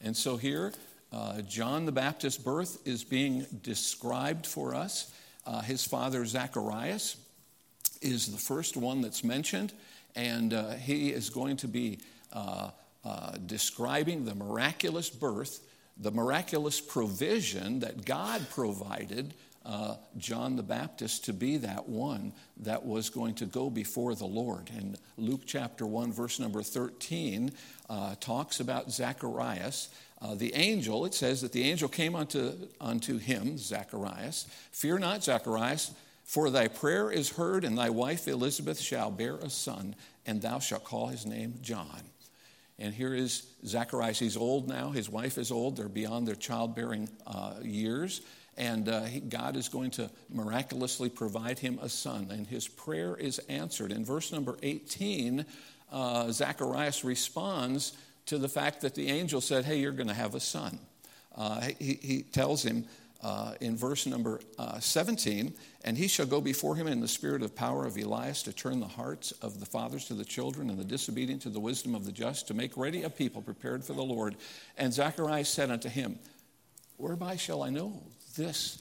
And 0.00 0.16
so 0.16 0.36
here, 0.36 0.72
uh, 1.12 1.42
John 1.42 1.86
the 1.86 1.92
Baptist's 1.92 2.42
birth 2.42 2.78
is 2.86 3.04
being 3.04 3.46
described 3.62 4.46
for 4.46 4.74
us. 4.74 5.12
Uh, 5.46 5.60
his 5.60 5.84
father, 5.84 6.24
Zacharias, 6.24 7.16
is 8.00 8.32
the 8.32 8.38
first 8.38 8.76
one 8.76 9.00
that's 9.00 9.24
mentioned, 9.24 9.72
and 10.14 10.54
uh, 10.54 10.70
he 10.72 11.10
is 11.10 11.30
going 11.30 11.56
to 11.58 11.68
be 11.68 11.98
uh, 12.32 12.70
uh, 13.04 13.32
describing 13.46 14.24
the 14.24 14.34
miraculous 14.34 15.08
birth, 15.08 15.60
the 15.96 16.10
miraculous 16.10 16.80
provision 16.80 17.80
that 17.80 18.04
God 18.04 18.48
provided 18.50 19.34
uh, 19.68 19.96
John 20.16 20.56
the 20.56 20.62
Baptist 20.62 21.26
to 21.26 21.32
be 21.32 21.58
that 21.58 21.88
one 21.88 22.32
that 22.58 22.84
was 22.84 23.10
going 23.10 23.34
to 23.34 23.46
go 23.46 23.68
before 23.68 24.14
the 24.14 24.26
Lord. 24.26 24.70
And 24.74 24.96
Luke 25.18 25.42
chapter 25.46 25.86
1, 25.86 26.12
verse 26.12 26.40
number 26.40 26.62
13, 26.62 27.52
uh, 27.90 28.14
talks 28.18 28.60
about 28.60 28.90
Zacharias. 28.90 29.90
Uh, 30.20 30.34
the 30.34 30.54
angel, 30.54 31.04
it 31.04 31.14
says 31.14 31.42
that 31.42 31.52
the 31.52 31.64
angel 31.64 31.88
came 31.88 32.16
unto, 32.16 32.54
unto 32.80 33.18
him, 33.18 33.58
Zacharias. 33.58 34.46
Fear 34.72 35.00
not, 35.00 35.22
Zacharias, 35.22 35.92
For 36.24 36.50
thy 36.50 36.68
prayer 36.68 37.10
is 37.10 37.30
heard, 37.30 37.64
and 37.64 37.76
thy 37.76 37.90
wife 37.90 38.26
Elizabeth 38.26 38.80
shall 38.80 39.10
bear 39.10 39.36
a 39.36 39.50
son, 39.50 39.94
and 40.26 40.40
thou 40.40 40.58
shalt 40.58 40.84
call 40.84 41.08
his 41.08 41.26
name 41.26 41.54
John. 41.60 42.02
And 42.78 42.94
here 42.94 43.14
is 43.14 43.46
Zacharias. 43.66 44.18
He's 44.18 44.36
old 44.36 44.68
now. 44.68 44.90
His 44.90 45.10
wife 45.10 45.36
is 45.36 45.50
old. 45.50 45.76
They're 45.76 45.88
beyond 45.88 46.28
their 46.28 46.36
childbearing 46.36 47.08
uh, 47.26 47.54
years. 47.62 48.20
And 48.56 48.88
uh, 48.88 49.02
he, 49.02 49.20
God 49.20 49.56
is 49.56 49.68
going 49.68 49.90
to 49.92 50.10
miraculously 50.30 51.08
provide 51.08 51.58
him 51.58 51.78
a 51.80 51.88
son. 51.88 52.28
And 52.30 52.46
his 52.46 52.68
prayer 52.68 53.16
is 53.16 53.38
answered. 53.48 53.92
In 53.92 54.04
verse 54.04 54.32
number 54.32 54.56
18, 54.62 55.44
uh, 55.90 56.30
Zacharias 56.30 57.04
responds 57.04 57.96
to 58.26 58.38
the 58.38 58.48
fact 58.48 58.82
that 58.82 58.94
the 58.94 59.08
angel 59.08 59.40
said, 59.40 59.64
Hey, 59.64 59.78
you're 59.78 59.92
going 59.92 60.08
to 60.08 60.14
have 60.14 60.34
a 60.34 60.40
son. 60.40 60.78
Uh, 61.34 61.68
he, 61.78 61.98
he 62.02 62.22
tells 62.22 62.62
him, 62.62 62.84
uh, 63.22 63.54
in 63.60 63.76
verse 63.76 64.06
number 64.06 64.40
uh, 64.58 64.78
17, 64.78 65.52
and 65.84 65.98
he 65.98 66.06
shall 66.06 66.26
go 66.26 66.40
before 66.40 66.76
him 66.76 66.86
in 66.86 67.00
the 67.00 67.08
spirit 67.08 67.42
of 67.42 67.54
power 67.54 67.84
of 67.84 67.96
Elias 67.96 68.42
to 68.44 68.52
turn 68.52 68.78
the 68.78 68.86
hearts 68.86 69.32
of 69.42 69.58
the 69.58 69.66
fathers 69.66 70.04
to 70.06 70.14
the 70.14 70.24
children 70.24 70.70
and 70.70 70.78
the 70.78 70.84
disobedient 70.84 71.42
to 71.42 71.50
the 71.50 71.60
wisdom 71.60 71.94
of 71.94 72.04
the 72.04 72.12
just, 72.12 72.46
to 72.46 72.54
make 72.54 72.76
ready 72.76 73.02
a 73.02 73.10
people 73.10 73.42
prepared 73.42 73.84
for 73.84 73.92
the 73.92 74.02
Lord. 74.02 74.36
And 74.76 74.92
Zacharias 74.92 75.48
said 75.48 75.70
unto 75.70 75.88
him, 75.88 76.18
Whereby 76.96 77.36
shall 77.36 77.62
I 77.62 77.70
know 77.70 78.02
this? 78.36 78.78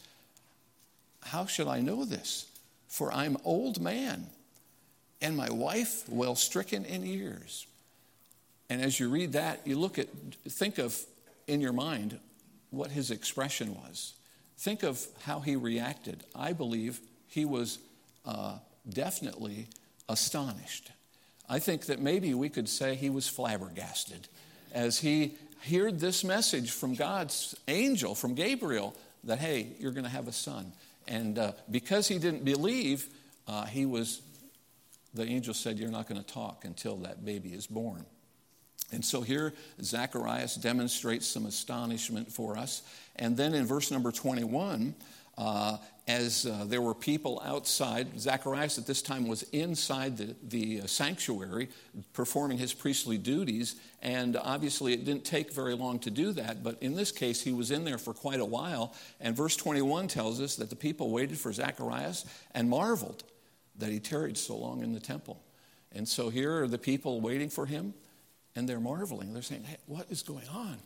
How 1.23 1.45
shall 1.45 1.69
I 1.69 1.81
know 1.81 2.05
this? 2.05 2.45
For 2.87 3.11
I'm 3.11 3.37
old 3.43 3.81
man, 3.81 4.27
and 5.21 5.35
my 5.35 5.49
wife 5.49 6.07
well 6.07 6.35
stricken 6.35 6.85
in 6.85 7.05
years. 7.05 7.65
And 8.69 8.81
as 8.81 8.99
you 8.99 9.09
read 9.09 9.33
that, 9.33 9.65
you 9.65 9.77
look 9.77 9.97
at, 9.97 10.07
think 10.47 10.77
of 10.77 10.99
in 11.47 11.61
your 11.61 11.73
mind 11.73 12.19
what 12.69 12.91
his 12.91 13.11
expression 13.11 13.75
was. 13.75 14.13
Think 14.57 14.83
of 14.83 15.05
how 15.21 15.39
he 15.39 15.55
reacted. 15.55 16.23
I 16.35 16.53
believe 16.53 16.99
he 17.27 17.45
was 17.45 17.79
uh, 18.25 18.57
definitely 18.87 19.67
astonished. 20.09 20.91
I 21.49 21.59
think 21.59 21.85
that 21.85 21.99
maybe 21.99 22.33
we 22.33 22.49
could 22.49 22.67
say 22.67 22.95
he 22.95 23.09
was 23.09 23.27
flabbergasted 23.27 24.27
as 24.73 24.99
he 24.99 25.35
heard 25.69 25.99
this 25.99 26.23
message 26.23 26.71
from 26.71 26.95
God's 26.95 27.55
angel, 27.67 28.15
from 28.15 28.35
Gabriel, 28.35 28.95
that, 29.23 29.39
hey, 29.39 29.67
you're 29.79 29.91
going 29.91 30.03
to 30.03 30.09
have 30.09 30.27
a 30.27 30.33
son. 30.33 30.71
And 31.07 31.39
uh, 31.39 31.53
because 31.71 32.07
he 32.07 32.19
didn't 32.19 32.43
believe, 32.43 33.07
uh, 33.47 33.65
he 33.65 33.85
was, 33.85 34.21
the 35.13 35.23
angel 35.23 35.53
said, 35.53 35.77
You're 35.77 35.91
not 35.91 36.07
going 36.07 36.21
to 36.21 36.27
talk 36.27 36.65
until 36.65 36.97
that 36.97 37.23
baby 37.23 37.49
is 37.49 37.65
born. 37.67 38.05
And 38.91 39.03
so 39.03 39.21
here, 39.21 39.53
Zacharias 39.81 40.55
demonstrates 40.55 41.27
some 41.27 41.45
astonishment 41.45 42.31
for 42.31 42.57
us. 42.57 42.83
And 43.17 43.35
then 43.35 43.53
in 43.53 43.65
verse 43.65 43.91
number 43.91 44.11
21, 44.11 44.95
uh, 45.37 45.77
as 46.07 46.45
uh, 46.45 46.63
there 46.65 46.81
were 46.81 46.95
people 46.95 47.41
outside, 47.45 48.17
Zacharias 48.17 48.77
at 48.77 48.87
this 48.87 49.01
time 49.01 49.27
was 49.27 49.43
inside 49.51 50.17
the, 50.17 50.35
the 50.47 50.81
uh, 50.81 50.87
sanctuary 50.87 51.67
performing 52.13 52.57
his 52.57 52.73
priestly 52.73 53.17
duties. 53.17 53.75
And 54.01 54.37
obviously, 54.37 54.93
it 54.93 55.03
didn't 55.03 55.25
take 55.25 55.51
very 55.51 55.75
long 55.75 55.99
to 55.99 56.09
do 56.09 56.31
that. 56.31 56.63
But 56.63 56.81
in 56.81 56.95
this 56.95 57.11
case, 57.11 57.41
he 57.41 57.51
was 57.51 57.71
in 57.71 57.83
there 57.83 57.97
for 57.97 58.13
quite 58.13 58.39
a 58.39 58.45
while. 58.45 58.95
And 59.19 59.35
verse 59.35 59.57
21 59.57 60.07
tells 60.07 60.39
us 60.39 60.55
that 60.55 60.69
the 60.69 60.77
people 60.77 61.11
waited 61.11 61.37
for 61.37 61.51
Zacharias 61.51 62.25
and 62.53 62.69
marveled 62.69 63.23
that 63.77 63.89
he 63.89 63.99
tarried 63.99 64.37
so 64.37 64.55
long 64.55 64.81
in 64.81 64.93
the 64.93 64.99
temple. 64.99 65.43
And 65.91 66.07
so 66.07 66.29
here 66.29 66.63
are 66.63 66.67
the 66.67 66.77
people 66.77 67.19
waiting 67.19 67.49
for 67.49 67.65
him 67.65 67.93
and 68.57 68.67
they're 68.67 68.79
marveling. 68.79 69.33
They're 69.33 69.43
saying, 69.43 69.63
hey, 69.63 69.77
what 69.85 70.07
is 70.09 70.23
going 70.23 70.47
on? 70.47 70.77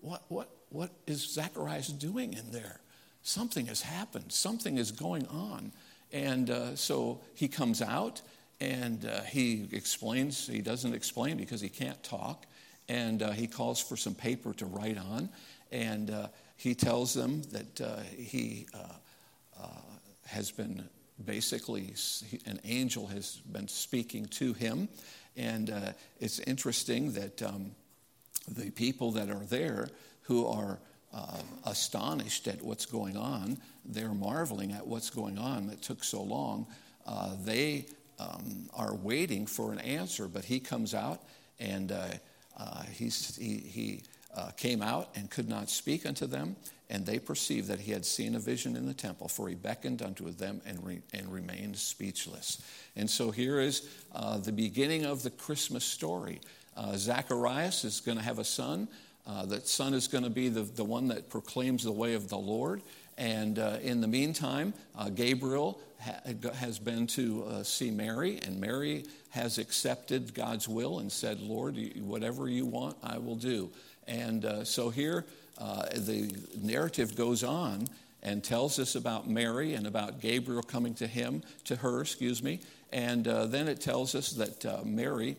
What, 0.00 0.22
what, 0.28 0.48
what 0.70 0.90
is 1.08 1.28
Zacharias 1.34 1.88
doing 1.88 2.32
in 2.32 2.52
there? 2.52 2.80
Something 3.24 3.66
has 3.66 3.82
happened. 3.82 4.30
Something 4.30 4.78
is 4.78 4.92
going 4.92 5.26
on. 5.26 5.72
And 6.12 6.48
uh, 6.48 6.76
so 6.76 7.20
he 7.34 7.48
comes 7.48 7.82
out 7.82 8.22
and 8.60 9.04
uh, 9.04 9.22
he 9.22 9.68
explains. 9.72 10.46
He 10.46 10.62
doesn't 10.62 10.94
explain 10.94 11.36
because 11.36 11.60
he 11.60 11.68
can't 11.68 12.00
talk. 12.04 12.46
And 12.88 13.20
uh, 13.20 13.32
he 13.32 13.48
calls 13.48 13.82
for 13.82 13.96
some 13.96 14.14
paper 14.14 14.54
to 14.54 14.66
write 14.66 14.96
on. 14.96 15.28
And 15.72 16.12
uh, 16.12 16.28
he 16.56 16.76
tells 16.76 17.14
them 17.14 17.42
that 17.50 17.80
uh, 17.80 18.00
he 18.16 18.68
uh, 18.72 19.66
has 20.26 20.52
been 20.52 20.88
basically, 21.24 21.94
an 22.46 22.60
angel 22.64 23.08
has 23.08 23.38
been 23.50 23.66
speaking 23.66 24.26
to 24.26 24.52
him 24.52 24.88
and 25.38 25.70
uh, 25.70 25.92
it's 26.20 26.40
interesting 26.40 27.12
that 27.12 27.42
um, 27.42 27.70
the 28.48 28.70
people 28.70 29.12
that 29.12 29.30
are 29.30 29.44
there 29.46 29.88
who 30.22 30.46
are 30.46 30.78
uh, 31.14 31.40
astonished 31.64 32.48
at 32.48 32.60
what's 32.60 32.84
going 32.84 33.16
on, 33.16 33.56
they're 33.84 34.12
marveling 34.12 34.72
at 34.72 34.86
what's 34.86 35.10
going 35.10 35.38
on 35.38 35.68
that 35.68 35.80
took 35.80 36.04
so 36.04 36.22
long. 36.22 36.66
Uh, 37.06 37.30
they 37.44 37.86
um, 38.18 38.68
are 38.74 38.94
waiting 38.94 39.46
for 39.46 39.72
an 39.72 39.78
answer, 39.78 40.28
but 40.28 40.44
he 40.44 40.60
comes 40.60 40.92
out 40.92 41.22
and 41.60 41.92
uh, 41.92 42.08
uh, 42.56 42.82
he, 42.92 43.08
he 43.08 44.02
uh, 44.34 44.50
came 44.56 44.82
out 44.82 45.08
and 45.14 45.30
could 45.30 45.48
not 45.48 45.70
speak 45.70 46.04
unto 46.04 46.26
them, 46.26 46.56
and 46.90 47.04
they 47.04 47.18
perceived 47.18 47.68
that 47.68 47.80
he 47.80 47.92
had 47.92 48.04
seen 48.04 48.34
a 48.34 48.38
vision 48.38 48.76
in 48.76 48.86
the 48.86 48.94
temple, 48.94 49.28
for 49.28 49.48
he 49.48 49.54
beckoned 49.54 50.02
unto 50.02 50.30
them 50.30 50.60
and, 50.64 50.84
re- 50.84 51.02
and 51.12 51.30
remained 51.32 51.76
speechless. 51.76 52.62
And 52.96 53.08
so 53.08 53.30
here 53.30 53.60
is 53.60 53.88
uh, 54.14 54.38
the 54.38 54.52
beginning 54.52 55.04
of 55.04 55.22
the 55.22 55.30
Christmas 55.30 55.84
story. 55.84 56.40
Uh, 56.76 56.96
Zacharias 56.96 57.84
is 57.84 58.00
going 58.00 58.18
to 58.18 58.24
have 58.24 58.38
a 58.38 58.44
son. 58.44 58.88
Uh, 59.26 59.44
that 59.44 59.68
son 59.68 59.92
is 59.92 60.08
going 60.08 60.24
to 60.24 60.30
be 60.30 60.48
the, 60.48 60.62
the 60.62 60.84
one 60.84 61.08
that 61.08 61.28
proclaims 61.28 61.84
the 61.84 61.92
way 61.92 62.14
of 62.14 62.30
the 62.30 62.38
Lord. 62.38 62.80
And 63.18 63.58
uh, 63.58 63.78
in 63.82 64.00
the 64.00 64.08
meantime, 64.08 64.72
uh, 64.96 65.10
Gabriel 65.10 65.78
ha- 66.00 66.20
has 66.54 66.78
been 66.78 67.06
to 67.08 67.44
uh, 67.44 67.62
see 67.62 67.90
Mary, 67.90 68.38
and 68.46 68.58
Mary 68.58 69.04
has 69.30 69.58
accepted 69.58 70.32
God's 70.32 70.68
will 70.68 71.00
and 71.00 71.12
said, 71.12 71.40
Lord, 71.40 71.76
whatever 72.00 72.48
you 72.48 72.64
want, 72.64 72.96
I 73.02 73.18
will 73.18 73.36
do. 73.36 73.70
And 74.08 74.44
uh, 74.44 74.64
so 74.64 74.90
here, 74.90 75.26
uh, 75.58 75.84
the 75.94 76.34
narrative 76.60 77.14
goes 77.14 77.44
on 77.44 77.86
and 78.22 78.42
tells 78.42 78.78
us 78.78 78.94
about 78.94 79.28
Mary 79.28 79.74
and 79.74 79.86
about 79.86 80.20
Gabriel 80.20 80.62
coming 80.62 80.94
to 80.94 81.06
him, 81.06 81.42
to 81.64 81.76
her, 81.76 82.00
excuse 82.00 82.42
me. 82.42 82.60
And 82.92 83.28
uh, 83.28 83.46
then 83.46 83.68
it 83.68 83.80
tells 83.80 84.14
us 84.14 84.30
that 84.32 84.64
uh, 84.64 84.80
Mary 84.84 85.36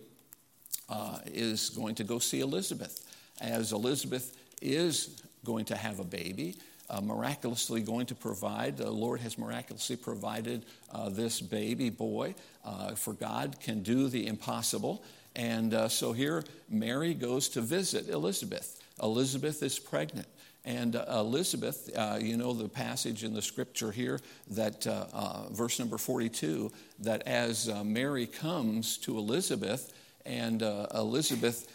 uh, 0.87 1.19
is 1.25 1.69
going 1.69 1.95
to 1.95 2.03
go 2.03 2.19
see 2.19 2.39
Elizabeth, 2.39 3.05
as 3.41 3.73
Elizabeth 3.73 4.37
is 4.61 5.21
going 5.43 5.65
to 5.65 5.75
have 5.75 5.99
a 5.99 6.03
baby. 6.03 6.55
Uh, 6.91 7.01
miraculously 7.01 7.81
going 7.81 8.07
to 8.07 8.15
provide. 8.15 8.75
The 8.77 8.89
Lord 8.89 9.19
has 9.21 9.37
miraculously 9.37 9.95
provided 9.95 10.65
uh, 10.91 11.09
this 11.09 11.39
baby 11.39 11.91
boy, 11.91 12.33
uh, 12.65 12.95
for 12.95 13.13
God 13.13 13.57
can 13.61 13.83
do 13.83 14.09
the 14.09 14.25
impossible. 14.25 15.03
And 15.35 15.73
uh, 15.73 15.89
so 15.89 16.11
here, 16.11 16.43
Mary 16.69 17.13
goes 17.13 17.49
to 17.49 17.61
visit 17.61 18.09
Elizabeth. 18.09 18.81
Elizabeth 19.01 19.63
is 19.63 19.79
pregnant. 19.79 20.27
And 20.65 20.95
uh, 20.95 21.05
Elizabeth, 21.09 21.89
uh, 21.95 22.19
you 22.21 22.35
know 22.35 22.53
the 22.53 22.67
passage 22.67 23.23
in 23.23 23.33
the 23.33 23.41
scripture 23.41 23.91
here, 23.91 24.19
that 24.51 24.85
uh, 24.85 25.05
uh 25.13 25.49
verse 25.51 25.79
number 25.79 25.97
42, 25.97 26.71
that 26.99 27.23
as 27.25 27.69
uh, 27.69 27.83
Mary 27.83 28.27
comes 28.27 28.97
to 28.99 29.17
Elizabeth, 29.17 29.93
and 30.25 30.61
uh, 30.61 30.87
Elizabeth 30.93 31.67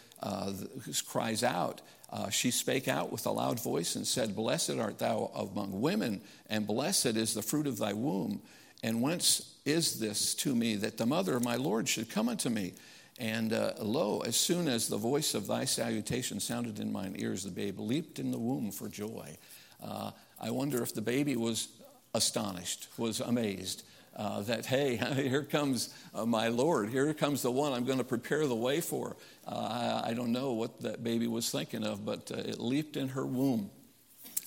cries 1.07 1.43
out, 1.43 1.81
she 2.29 2.51
spake 2.51 2.87
out 2.87 3.11
with 3.11 3.25
a 3.25 3.31
loud 3.31 3.59
voice 3.59 3.95
and 3.95 4.07
said, 4.07 4.35
Blessed 4.35 4.77
art 4.77 4.99
thou 4.99 5.31
among 5.35 5.81
women, 5.81 6.21
and 6.49 6.65
blessed 6.65 7.17
is 7.17 7.33
the 7.33 7.41
fruit 7.41 7.67
of 7.67 7.77
thy 7.77 7.91
womb. 7.91 8.41
And 8.83 9.01
whence 9.01 9.55
is 9.65 9.99
this 9.99 10.35
to 10.35 10.55
me 10.55 10.75
that 10.75 10.97
the 10.97 11.05
mother 11.07 11.35
of 11.35 11.43
my 11.43 11.55
Lord 11.55 11.89
should 11.89 12.09
come 12.09 12.29
unto 12.29 12.49
me? 12.49 12.73
And 13.17 13.53
uh, 13.53 13.73
lo, 13.79 14.21
as 14.21 14.35
soon 14.35 14.67
as 14.67 14.87
the 14.87 14.97
voice 14.97 15.35
of 15.35 15.47
thy 15.47 15.65
salutation 15.65 16.39
sounded 16.39 16.79
in 16.79 16.91
mine 16.91 17.15
ears, 17.17 17.43
the 17.43 17.51
babe 17.51 17.79
leaped 17.79 18.19
in 18.19 18.31
the 18.31 18.37
womb 18.37 18.71
for 18.71 18.89
joy. 18.89 19.37
Uh, 19.81 20.11
I 20.39 20.51
wonder 20.51 20.83
if 20.83 20.93
the 20.93 21.01
baby 21.01 21.35
was 21.35 21.69
astonished, 22.13 22.87
was 22.97 23.21
amazed. 23.21 23.83
Uh, 24.15 24.41
that, 24.43 24.65
hey, 24.65 24.95
here 25.15 25.43
comes 25.43 25.93
uh, 26.13 26.25
my 26.25 26.47
Lord. 26.49 26.89
Here 26.89 27.13
comes 27.13 27.41
the 27.41 27.51
one 27.51 27.73
I'm 27.73 27.85
going 27.85 27.97
to 27.97 28.03
prepare 28.03 28.47
the 28.47 28.55
way 28.55 28.81
for. 28.81 29.15
Uh, 29.47 30.01
I, 30.05 30.09
I, 30.09 30.13
don't 30.13 30.31
know 30.31 30.53
what 30.53 30.81
that 30.81 31.03
baby 31.03 31.27
was 31.27 31.49
thinking 31.49 31.83
of, 31.83 32.05
but 32.05 32.31
uh, 32.31 32.37
it 32.37 32.59
leaped 32.59 32.95
in 32.95 33.09
her 33.09 33.25
womb, 33.25 33.69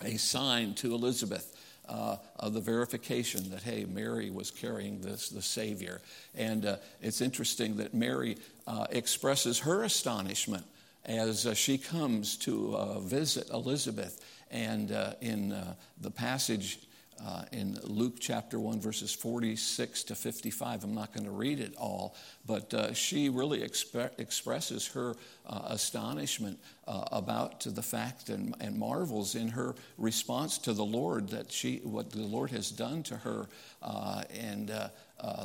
a 0.02 0.16
sign 0.16 0.74
to 0.76 0.94
Elizabeth 0.94 1.57
uh, 1.88 2.16
of 2.38 2.54
the 2.54 2.60
verification 2.60 3.50
that, 3.50 3.62
hey, 3.62 3.84
Mary 3.84 4.30
was 4.30 4.50
carrying 4.50 5.00
this, 5.00 5.28
the 5.28 5.42
Savior. 5.42 6.00
And 6.34 6.66
uh, 6.66 6.76
it's 7.02 7.20
interesting 7.20 7.76
that 7.78 7.94
Mary 7.94 8.36
uh, 8.66 8.86
expresses 8.90 9.58
her 9.60 9.82
astonishment 9.82 10.64
as 11.04 11.46
uh, 11.46 11.54
she 11.54 11.78
comes 11.78 12.36
to 12.36 12.76
uh, 12.76 13.00
visit 13.00 13.48
Elizabeth. 13.50 14.24
And 14.50 14.92
uh, 14.92 15.12
in 15.20 15.54
the 16.00 16.10
passage 16.10 16.78
uh, 17.24 17.42
in 17.52 17.78
Luke 17.84 18.16
chapter 18.20 18.58
1, 18.60 18.80
verses 18.80 19.12
46 19.12 20.04
to 20.04 20.14
55. 20.14 20.84
I'm 20.84 20.94
not 20.94 21.12
going 21.12 21.24
to 21.24 21.32
read 21.32 21.60
it 21.60 21.74
all, 21.76 22.14
but 22.46 22.72
uh, 22.72 22.92
she 22.92 23.28
really 23.28 23.60
exp- 23.60 24.10
expresses 24.18 24.86
her 24.88 25.14
uh, 25.46 25.62
astonishment 25.66 26.58
uh, 26.86 27.04
about 27.12 27.60
the 27.60 27.82
fact 27.82 28.28
and, 28.28 28.54
and, 28.60 28.78
marvels 28.78 29.34
in 29.34 29.48
her 29.48 29.74
response 29.96 30.58
to 30.58 30.72
the 30.72 30.84
Lord 30.84 31.28
that 31.30 31.50
she, 31.50 31.78
what 31.82 32.10
the 32.10 32.22
Lord 32.22 32.50
has 32.50 32.70
done 32.70 33.02
to 33.04 33.16
her. 33.16 33.48
Uh, 33.82 34.22
and 34.38 34.70
uh, 34.70 34.88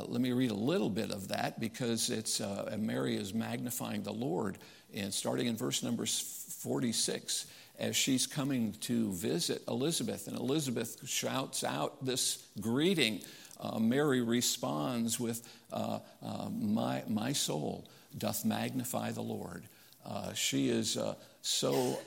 let 0.06 0.20
me 0.20 0.32
read 0.32 0.50
a 0.50 0.54
little 0.54 0.90
bit 0.90 1.10
of 1.10 1.28
that 1.28 1.58
because 1.60 2.10
it's 2.10 2.40
Mary 2.78 3.16
is 3.16 3.34
magnifying 3.34 4.02
the 4.02 4.12
Lord. 4.12 4.58
And 4.94 5.12
starting 5.12 5.48
in 5.48 5.56
verse 5.56 5.82
number 5.82 6.06
46, 6.06 7.46
as 7.78 7.96
she's 7.96 8.26
coming 8.26 8.72
to 8.80 9.12
visit 9.12 9.62
Elizabeth. 9.68 10.28
And 10.28 10.36
Elizabeth 10.36 11.06
shouts 11.08 11.64
out 11.64 12.04
this 12.04 12.46
greeting. 12.60 13.20
Uh, 13.60 13.78
Mary 13.78 14.20
responds 14.20 15.18
with, 15.18 15.46
uh, 15.72 15.98
uh, 16.22 16.48
my, 16.50 17.02
my 17.08 17.32
soul 17.32 17.88
doth 18.16 18.44
magnify 18.44 19.10
the 19.10 19.22
Lord. 19.22 19.64
Uh, 20.06 20.32
she 20.34 20.68
is 20.68 20.96
uh, 20.96 21.14
so 21.42 21.98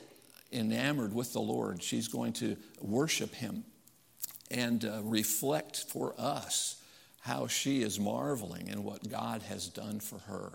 enamored 0.54 1.14
with 1.14 1.34
the 1.34 1.42
Lord, 1.42 1.84
she's 1.84 2.08
going 2.08 2.34
to 2.34 2.56
worship 2.80 3.36
him 3.36 3.66
and 4.50 4.86
uh, 4.86 5.02
reflect 5.04 5.84
for 5.90 6.14
us 6.18 6.82
how 7.20 7.48
she 7.48 7.82
is 7.82 8.00
marveling 8.00 8.70
in 8.70 8.84
what 8.84 9.10
God 9.10 9.42
has 9.44 9.68
done 9.68 10.00
for 10.00 10.20
her. 10.20 10.54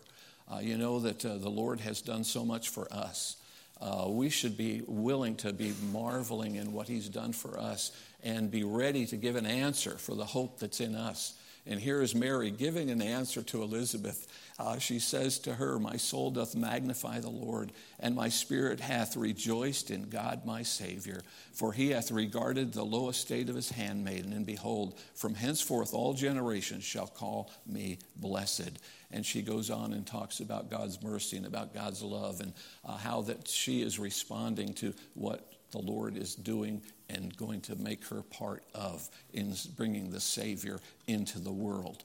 you 0.62 0.78
know 0.78 1.00
that 1.00 1.20
the 1.20 1.50
Lord 1.50 1.80
has 1.80 2.00
done 2.00 2.24
so 2.24 2.44
much 2.46 2.70
for 2.70 2.90
us 2.90 3.36
uh, 3.82 4.06
we 4.08 4.30
should 4.30 4.56
be 4.56 4.82
willing 4.86 5.34
to 5.34 5.52
be 5.52 5.74
marveling 5.90 6.54
in 6.54 6.72
what 6.72 6.86
he's 6.86 7.08
done 7.08 7.32
for 7.32 7.58
us 7.58 7.90
and 8.22 8.48
be 8.48 8.62
ready 8.62 9.04
to 9.06 9.16
give 9.16 9.34
an 9.34 9.44
answer 9.44 9.98
for 9.98 10.14
the 10.14 10.24
hope 10.24 10.60
that's 10.60 10.80
in 10.80 10.94
us. 10.94 11.34
And 11.64 11.78
here 11.78 12.02
is 12.02 12.14
Mary 12.14 12.50
giving 12.50 12.90
an 12.90 13.00
answer 13.00 13.40
to 13.42 13.62
Elizabeth. 13.62 14.26
Uh, 14.58 14.78
she 14.78 14.98
says 14.98 15.38
to 15.40 15.54
her, 15.54 15.78
My 15.78 15.96
soul 15.96 16.32
doth 16.32 16.56
magnify 16.56 17.20
the 17.20 17.30
Lord, 17.30 17.70
and 18.00 18.16
my 18.16 18.28
spirit 18.30 18.80
hath 18.80 19.16
rejoiced 19.16 19.90
in 19.92 20.08
God 20.08 20.44
my 20.44 20.64
Savior. 20.64 21.22
For 21.52 21.72
he 21.72 21.90
hath 21.90 22.10
regarded 22.10 22.72
the 22.72 22.84
low 22.84 23.08
estate 23.08 23.48
of 23.48 23.54
his 23.54 23.70
handmaiden, 23.70 24.32
and 24.32 24.44
behold, 24.44 24.98
from 25.14 25.34
henceforth 25.34 25.94
all 25.94 26.14
generations 26.14 26.82
shall 26.82 27.06
call 27.06 27.52
me 27.64 27.98
blessed. 28.16 28.80
And 29.12 29.24
she 29.24 29.42
goes 29.42 29.70
on 29.70 29.92
and 29.92 30.04
talks 30.04 30.40
about 30.40 30.68
God's 30.68 31.00
mercy 31.00 31.36
and 31.36 31.46
about 31.46 31.74
God's 31.74 32.02
love 32.02 32.40
and 32.40 32.54
uh, 32.84 32.96
how 32.96 33.22
that 33.22 33.46
she 33.46 33.82
is 33.82 34.00
responding 34.00 34.74
to 34.74 34.94
what 35.14 35.52
the 35.70 35.78
Lord 35.78 36.16
is 36.16 36.34
doing 36.34 36.82
and 37.12 37.36
going 37.36 37.60
to 37.62 37.76
make 37.76 38.06
her 38.06 38.22
part 38.22 38.64
of 38.74 39.08
in 39.32 39.54
bringing 39.76 40.10
the 40.10 40.20
Savior 40.20 40.80
into 41.06 41.38
the 41.38 41.52
world. 41.52 42.02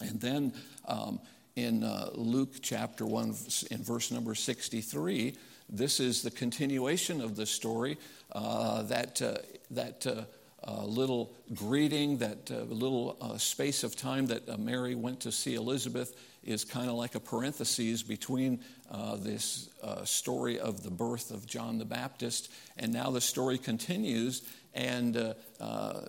And 0.00 0.20
then 0.20 0.52
um, 0.86 1.20
in 1.56 1.82
uh, 1.82 2.10
Luke 2.14 2.54
chapter 2.62 3.04
1, 3.04 3.34
in 3.70 3.82
verse 3.82 4.10
number 4.10 4.34
63, 4.34 5.34
this 5.68 6.00
is 6.00 6.22
the 6.22 6.30
continuation 6.30 7.20
of 7.20 7.36
the 7.36 7.46
story 7.46 7.98
uh, 8.32 8.82
that, 8.84 9.20
uh, 9.20 9.38
that 9.70 10.06
uh, 10.06 10.22
uh, 10.66 10.84
little 10.84 11.32
greeting, 11.54 12.18
that 12.18 12.50
uh, 12.50 12.62
little 12.62 13.16
space 13.38 13.84
of 13.84 13.96
time 13.96 14.26
that 14.26 14.58
Mary 14.58 14.94
went 14.94 15.20
to 15.20 15.32
see 15.32 15.54
Elizabeth 15.54 16.16
is 16.42 16.64
kind 16.64 16.88
of 16.88 16.94
like 16.94 17.14
a 17.14 17.20
parenthesis 17.20 18.02
between 18.02 18.60
uh, 18.90 19.16
this 19.16 19.68
uh, 19.82 20.04
story 20.04 20.58
of 20.58 20.82
the 20.82 20.90
birth 20.90 21.30
of 21.30 21.46
John 21.46 21.78
the 21.78 21.84
Baptist, 21.84 22.50
and 22.76 22.92
now 22.92 23.10
the 23.10 23.20
story 23.20 23.58
continues, 23.58 24.42
and 24.74 25.16
uh, 25.16 25.34
uh, 25.60 26.00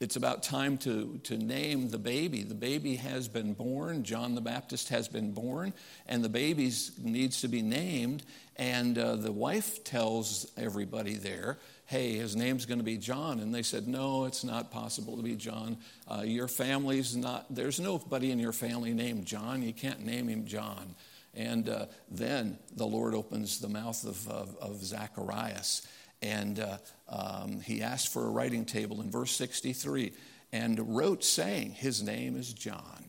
it's 0.00 0.16
about 0.16 0.42
time 0.42 0.78
to, 0.78 1.20
to 1.24 1.36
name 1.36 1.90
the 1.90 1.98
baby. 1.98 2.42
The 2.42 2.54
baby 2.56 2.96
has 2.96 3.28
been 3.28 3.52
born, 3.52 4.02
John 4.02 4.34
the 4.34 4.40
Baptist 4.40 4.88
has 4.88 5.06
been 5.06 5.32
born, 5.32 5.72
and 6.06 6.24
the 6.24 6.28
baby 6.28 6.72
needs 6.98 7.40
to 7.42 7.48
be 7.48 7.62
named. 7.62 8.24
And 8.56 8.98
uh, 8.98 9.16
the 9.16 9.32
wife 9.32 9.84
tells 9.84 10.50
everybody 10.56 11.14
there, 11.14 11.58
hey, 11.86 12.14
his 12.14 12.34
name's 12.34 12.66
going 12.66 12.80
to 12.80 12.84
be 12.84 12.98
John. 12.98 13.40
And 13.40 13.54
they 13.54 13.62
said, 13.62 13.86
no, 13.86 14.24
it's 14.24 14.44
not 14.44 14.70
possible 14.70 15.16
to 15.16 15.22
be 15.22 15.36
John. 15.36 15.78
Uh, 16.10 16.22
your 16.22 16.48
family's 16.48 17.16
not, 17.16 17.46
there's 17.54 17.78
nobody 17.78 18.30
in 18.30 18.38
your 18.38 18.52
family 18.52 18.92
named 18.92 19.24
John. 19.24 19.62
You 19.62 19.72
can't 19.72 20.04
name 20.04 20.28
him 20.28 20.46
John. 20.46 20.94
And 21.34 21.68
uh, 21.68 21.86
then 22.10 22.58
the 22.76 22.86
Lord 22.86 23.14
opens 23.14 23.58
the 23.58 23.68
mouth 23.68 24.04
of, 24.04 24.28
of, 24.28 24.56
of 24.58 24.84
Zacharias. 24.84 25.86
And 26.20 26.60
uh, 26.60 26.78
um, 27.08 27.60
he 27.60 27.82
asked 27.82 28.12
for 28.12 28.26
a 28.26 28.30
writing 28.30 28.64
table 28.64 29.00
in 29.00 29.10
verse 29.10 29.32
63 29.32 30.12
and 30.52 30.94
wrote, 30.94 31.24
saying, 31.24 31.72
His 31.72 32.02
name 32.02 32.36
is 32.36 32.52
John. 32.52 33.06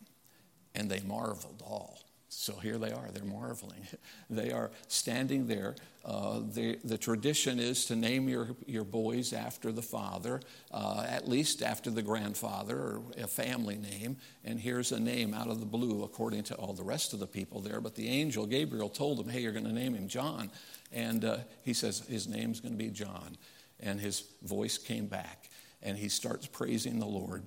And 0.74 0.90
they 0.90 1.02
marveled 1.02 1.62
all. 1.66 2.03
So 2.36 2.54
here 2.56 2.78
they 2.78 2.92
are, 2.92 3.10
they're 3.14 3.24
marveling. 3.24 3.88
They 4.30 4.52
are 4.52 4.72
standing 4.88 5.46
there. 5.48 5.76
Uh, 6.04 6.40
the, 6.40 6.98
tradition 6.98 7.60
is 7.60 7.86
to 7.86 7.96
name 7.96 8.28
your, 8.28 8.56
your 8.66 8.84
boys 8.84 9.32
after 9.32 9.72
the 9.72 9.82
father, 9.82 10.42
uh, 10.72 11.06
at 11.08 11.30
least 11.30 11.62
after 11.62 11.92
the 11.92 12.02
grandfather, 12.02 12.76
or 12.76 13.02
a 13.18 13.28
family 13.28 13.76
name. 13.76 14.18
And 14.44 14.60
here's 14.60 14.92
a 14.92 15.00
name 15.00 15.34
out 15.34 15.50
of 15.50 15.60
the 15.60 15.66
blue, 15.66 16.04
according 16.04 16.44
to 16.44 16.56
all 16.56 16.74
the 16.74 16.84
rest 16.84 17.14
of 17.14 17.20
the 17.20 17.28
people 17.28 17.62
there. 17.62 17.80
But 17.80 17.96
the 17.96 18.08
angel 18.10 18.46
Gabriel 18.48 18.90
told 18.90 19.20
them, 19.20 19.30
hey, 19.30 19.42
you're 19.42 19.52
going 19.52 19.66
to 19.66 19.74
name 19.74 19.94
him 19.94 20.08
John. 20.08 20.50
And 20.92 21.24
uh, 21.24 21.38
he 21.64 21.74
says, 21.74 22.00
his 22.08 22.28
name's 22.28 22.60
going 22.60 22.74
to 22.74 22.84
be 22.84 22.90
John. 22.90 23.38
And 23.80 24.00
his 24.00 24.24
voice 24.42 24.78
came 24.78 25.06
back, 25.06 25.50
and 25.82 25.98
he 25.98 26.10
starts 26.10 26.48
praising 26.48 27.00
the 27.00 27.06
Lord. 27.06 27.44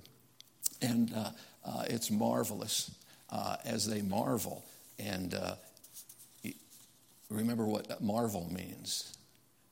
And 0.81 1.13
uh, 1.15 1.31
uh, 1.65 1.85
it's 1.89 2.11
marvelous 2.11 2.91
uh, 3.31 3.57
as 3.65 3.89
they 3.89 4.03
marvel. 4.03 4.65
And 4.99 5.35
uh, 5.35 5.55
remember 7.31 7.65
what 7.65 8.01
marvel 8.01 8.51
means 8.53 9.17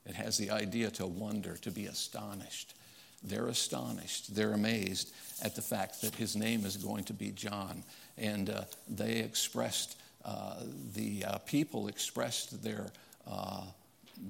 it 0.07 0.15
has 0.17 0.37
the 0.37 0.51
idea 0.51 0.91
to 0.93 1.07
wonder, 1.07 1.57
to 1.59 1.71
be 1.71 1.87
astonished. 1.87 2.75
They're 3.23 3.47
astonished, 3.47 4.35
they're 4.35 4.53
amazed 4.53 5.13
at 5.43 5.57
the 5.57 5.63
fact 5.63 6.03
that 6.03 6.15
his 6.15 6.37
name 6.37 6.67
is 6.67 6.77
going 6.77 7.05
to 7.05 7.15
be 7.15 7.31
John. 7.31 7.83
And 8.19 8.51
uh, 8.51 8.65
they 8.89 9.17
expressed, 9.17 9.97
uh, 10.25 10.57
the 10.95 11.25
uh, 11.25 11.39
people 11.39 11.89
expressed 11.89 12.63
their, 12.63 12.89
uh, 13.27 13.63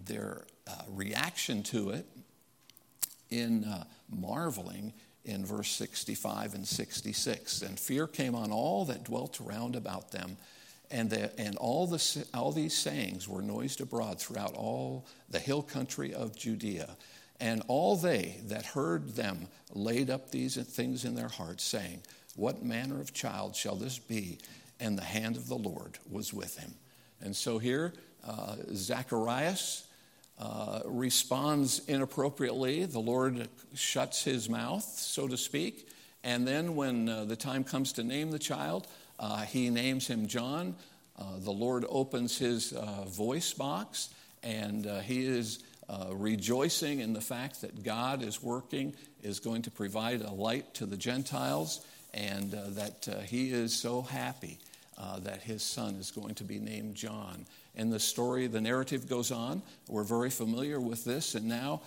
their 0.07 0.45
uh, 0.69 0.83
reaction 0.91 1.65
to 1.65 1.91
it 1.91 2.07
in 3.31 3.67
marveling 4.09 4.93
in 5.25 5.45
verse 5.45 5.71
65 5.71 6.55
and 6.55 6.67
66. 6.67 7.63
And 7.63 7.81
fear 7.81 8.07
came 8.07 8.37
on 8.37 8.53
all 8.53 8.85
that 8.85 9.03
dwelt 9.05 9.41
around 9.41 9.75
about 9.75 10.13
them 10.13 10.37
and, 10.91 11.11
the, 11.11 11.39
and 11.41 11.57
all, 11.57 11.87
the, 11.87 12.27
all 12.35 12.53
these 12.53 12.77
sayings 12.77 13.29
were 13.29 13.43
noised 13.43 13.81
abroad 13.81 14.21
throughout 14.21 14.55
all 14.55 15.07
the 15.31 15.39
hill 15.39 15.63
country 15.63 16.15
of 16.15 16.37
Judea. 16.37 16.97
And 17.41 17.63
all 17.67 17.97
they 17.97 18.41
that 18.47 18.65
heard 18.65 19.17
them 19.17 19.49
laid 19.73 20.09
up 20.11 20.31
these 20.31 20.57
things 20.57 21.05
in 21.05 21.15
their 21.15 21.29
hearts, 21.29 21.65
saying, 21.65 22.03
What 22.37 22.63
manner 22.63 23.01
of 23.01 23.13
child 23.13 23.57
shall 23.57 23.75
this 23.75 23.99
be? 23.99 24.39
And 24.81 24.97
the 24.97 25.03
hand 25.03 25.37
of 25.37 25.49
the 25.49 25.57
Lord 25.57 25.99
was 26.11 26.33
with 26.33 26.59
him. 26.59 26.75
And 27.21 27.35
so 27.35 27.59
here, 27.59 27.93
uh, 28.27 28.57
Zacharias 28.73 29.87
uh, 30.39 30.81
responds 30.85 31.81
inappropriately. 31.89 32.85
The 32.87 32.99
Lord 32.99 33.49
shuts 33.75 34.25
his 34.25 34.49
mouth, 34.49 34.85
so 34.85 35.29
to 35.29 35.37
speak. 35.37 35.89
And 36.23 36.47
then, 36.47 36.75
when 36.75 37.09
uh, 37.09 37.25
the 37.25 37.37
time 37.37 37.65
comes 37.65 37.93
to 37.93 38.03
name 38.03 38.31
the 38.31 38.39
child, 38.39 38.87
uh, 39.19 39.43
he 39.43 39.71
names 39.71 40.07
him 40.07 40.27
John. 40.27 40.75
Uh, 41.19 41.39
the 41.39 41.51
Lord 41.51 41.85
opens 41.89 42.37
his 42.37 42.73
uh, 42.73 43.05
voice 43.05 43.53
box, 43.53 44.11
and 44.43 44.87
uh, 44.87 45.01
he 45.01 45.25
is 45.25 45.61
uh, 45.89 46.07
rejoicing 46.13 47.01
in 47.01 47.13
the 47.13 47.21
fact 47.21 47.61
that 47.61 47.85
God 47.85 48.23
is 48.23 48.43
working, 48.43 48.95
is 49.23 49.39
going 49.39 49.63
to 49.63 49.71
provide 49.71 50.23
a 50.23 50.33
light 50.33 50.75
to 50.75 50.87
the 50.87 50.97
Gentiles, 50.97 51.85
and 52.13 52.53
uh, 52.55 52.63
that 52.71 53.25
he 53.27 53.53
is 53.53 53.75
so 53.75 54.03
happy 54.03 54.59
that 55.23 55.43
his 55.43 55.63
son 55.63 55.95
is 55.97 56.11
going 56.11 56.35
to 56.35 56.45
be 56.45 56.59
named 56.59 56.95
John. 56.95 57.47
And 57.77 57.93
the 57.93 58.01
story, 58.01 58.47
the 58.47 58.61
narrative 58.61 59.09
goes 59.09 59.31
on. 59.31 59.63
We're 59.89 60.05
very 60.05 60.31
familiar 60.31 60.81
with 60.81 61.05
this, 61.05 61.35
and 61.35 61.47
now 61.47 61.83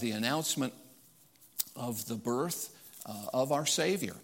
the 0.00 0.12
announcement 0.12 0.72
of 1.74 2.06
the 2.06 2.14
birth 2.14 2.70
of 3.32 3.52
our 3.52 3.66
Savior. 3.66 4.14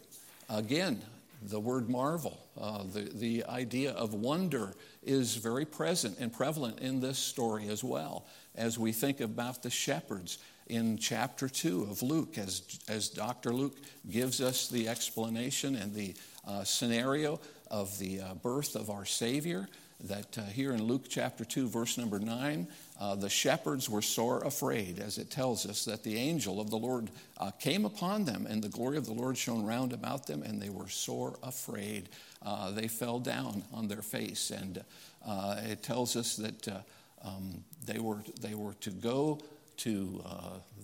Again, 0.49 1.01
the 1.49 1.61
word 1.61 1.89
marvel, 1.89 2.47
uh, 2.59 2.85
the, 2.85 3.11
the 3.15 3.45
idea 3.45 3.93
of 3.93 4.15
wonder 4.15 4.75
is 5.03 5.37
very 5.37 5.65
present 5.65 6.19
and 6.19 6.33
prevalent 6.33 6.81
in 6.81 7.01
this 7.01 7.19
story 7.19 7.69
as 7.69 7.85
well. 7.85 8.27
As 8.55 8.79
we 8.79 8.93
think 8.93 9.21
about 9.21 9.63
the 9.63 9.71
shepherds 9.71 10.39
in 10.67 10.97
chapter 10.97 11.49
2 11.49 11.89
of 11.91 12.03
Luke, 12.03 12.39
as, 12.39 12.81
as 12.89 13.09
Dr. 13.09 13.53
Luke 13.53 13.77
gives 14.11 14.41
us 14.41 14.69
the 14.69 14.89
explanation 14.89 15.77
and 15.77 15.95
the 15.95 16.15
uh, 16.47 16.65
scenario 16.65 17.41
of 17.71 17.99
the 17.99 18.21
uh, 18.21 18.35
birth 18.35 18.75
of 18.77 18.89
our 18.89 19.05
Savior, 19.05 19.69
that 20.01 20.39
uh, 20.39 20.43
here 20.43 20.73
in 20.73 20.83
Luke 20.83 21.07
chapter 21.09 21.45
2, 21.45 21.69
verse 21.69 21.97
number 21.97 22.19
9, 22.19 22.67
uh, 23.01 23.15
the 23.15 23.29
shepherds 23.31 23.89
were 23.89 24.03
sore 24.03 24.43
afraid, 24.45 24.99
as 24.99 25.19
it 25.19 25.31
tells 25.31 25.67
us 25.67 25.85
that 25.85 26.03
the 26.03 26.17
angel 26.17 26.61
of 26.61 26.71
the 26.71 26.77
Lord 26.77 27.11
uh, 27.39 27.51
came 27.53 27.85
upon 27.85 28.25
them, 28.25 28.47
and 28.49 28.63
the 28.63 28.69
glory 28.69 28.97
of 28.97 29.07
the 29.07 29.13
Lord 29.13 29.37
shone 29.39 29.65
round 29.65 29.93
about 29.93 30.27
them, 30.27 30.43
and 30.43 30.61
they 30.61 30.69
were 30.69 30.89
sore 30.89 31.39
afraid. 31.43 32.09
Uh, 32.43 32.71
they 32.71 32.89
fell 32.89 33.19
down 33.19 33.63
on 33.73 33.89
their 33.89 34.03
face, 34.03 34.51
and 34.51 34.85
uh, 35.27 35.61
it 35.65 35.83
tells 35.83 36.17
us 36.17 36.37
that 36.37 36.69
uh, 36.69 36.79
um, 37.25 37.65
they, 37.87 37.99
were, 37.99 38.23
they 38.41 38.55
were 38.55 38.75
to 38.75 38.91
go 38.91 39.41
to 39.79 40.23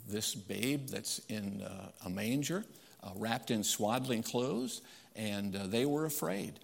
this 0.09 0.35
babe 0.35 0.89
that's 0.89 1.21
in 1.29 1.63
a 2.05 2.11
manger, 2.11 2.65
wrapped 3.15 3.51
in 3.53 3.63
swaddling 3.63 4.23
clothes, 4.23 4.81
and 5.15 5.53
they 5.53 5.85
were 5.85 6.07
afraid. 6.07 6.55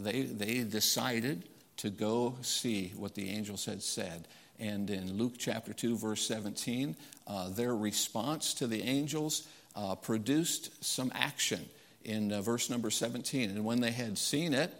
they, 0.00 0.22
they 0.22 0.64
decided 0.64 1.44
to 1.78 1.90
go 1.90 2.36
see 2.42 2.92
what 2.96 3.14
the 3.14 3.30
angels 3.30 3.64
had 3.64 3.82
said. 3.82 4.28
And 4.58 4.88
in 4.90 5.18
Luke 5.18 5.34
chapter 5.38 5.72
2, 5.72 5.96
verse 5.96 6.26
17, 6.26 6.94
uh, 7.26 7.48
their 7.50 7.74
response 7.74 8.54
to 8.54 8.66
the 8.66 8.82
angels 8.82 9.48
uh, 9.74 9.94
produced 9.94 10.84
some 10.84 11.10
action 11.14 11.64
in 12.04 12.32
uh, 12.32 12.42
verse 12.42 12.70
number 12.70 12.90
17. 12.90 13.50
And 13.50 13.64
when 13.64 13.80
they 13.80 13.90
had 13.90 14.18
seen 14.18 14.54
it, 14.54 14.72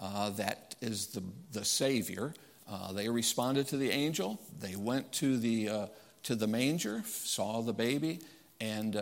uh, 0.00 0.30
that 0.30 0.74
is 0.80 1.08
the, 1.08 1.22
the 1.52 1.64
Savior, 1.64 2.34
uh, 2.68 2.92
they 2.92 3.08
responded 3.08 3.68
to 3.68 3.76
the 3.76 3.90
angel. 3.90 4.40
They 4.60 4.76
went 4.76 5.12
to 5.14 5.36
the, 5.36 5.68
uh, 5.68 5.86
to 6.24 6.34
the 6.34 6.46
manger, 6.46 7.02
saw 7.06 7.62
the 7.62 7.72
baby, 7.72 8.20
and 8.60 9.00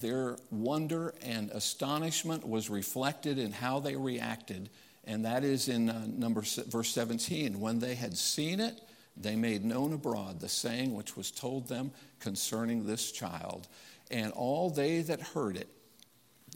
their 0.00 0.36
wonder 0.50 1.14
and 1.22 1.50
astonishment 1.50 2.46
was 2.46 2.70
reflected 2.70 3.38
in 3.38 3.52
how 3.52 3.80
they 3.80 3.96
reacted 3.96 4.70
and 5.08 5.24
that 5.24 5.42
is 5.42 5.68
in 5.68 5.88
uh, 5.88 6.06
number 6.06 6.42
verse 6.66 6.90
17. 6.92 7.58
When 7.58 7.78
they 7.78 7.94
had 7.94 8.16
seen 8.16 8.60
it, 8.60 8.80
they 9.16 9.34
made 9.34 9.64
known 9.64 9.94
abroad 9.94 10.38
the 10.38 10.48
saying 10.48 10.94
which 10.94 11.16
was 11.16 11.30
told 11.30 11.66
them 11.66 11.90
concerning 12.20 12.86
this 12.86 13.10
child. 13.10 13.66
And 14.10 14.32
all 14.32 14.68
they 14.68 15.00
that 15.00 15.20
heard 15.20 15.56
it 15.56 15.68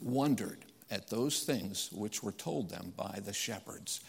wondered 0.02 0.58
at 0.90 1.08
those 1.08 1.44
things 1.44 1.88
which 1.92 2.22
were 2.22 2.32
told 2.32 2.68
them 2.68 2.92
by 2.94 3.20
the 3.24 3.32
shepherds. 3.32 4.02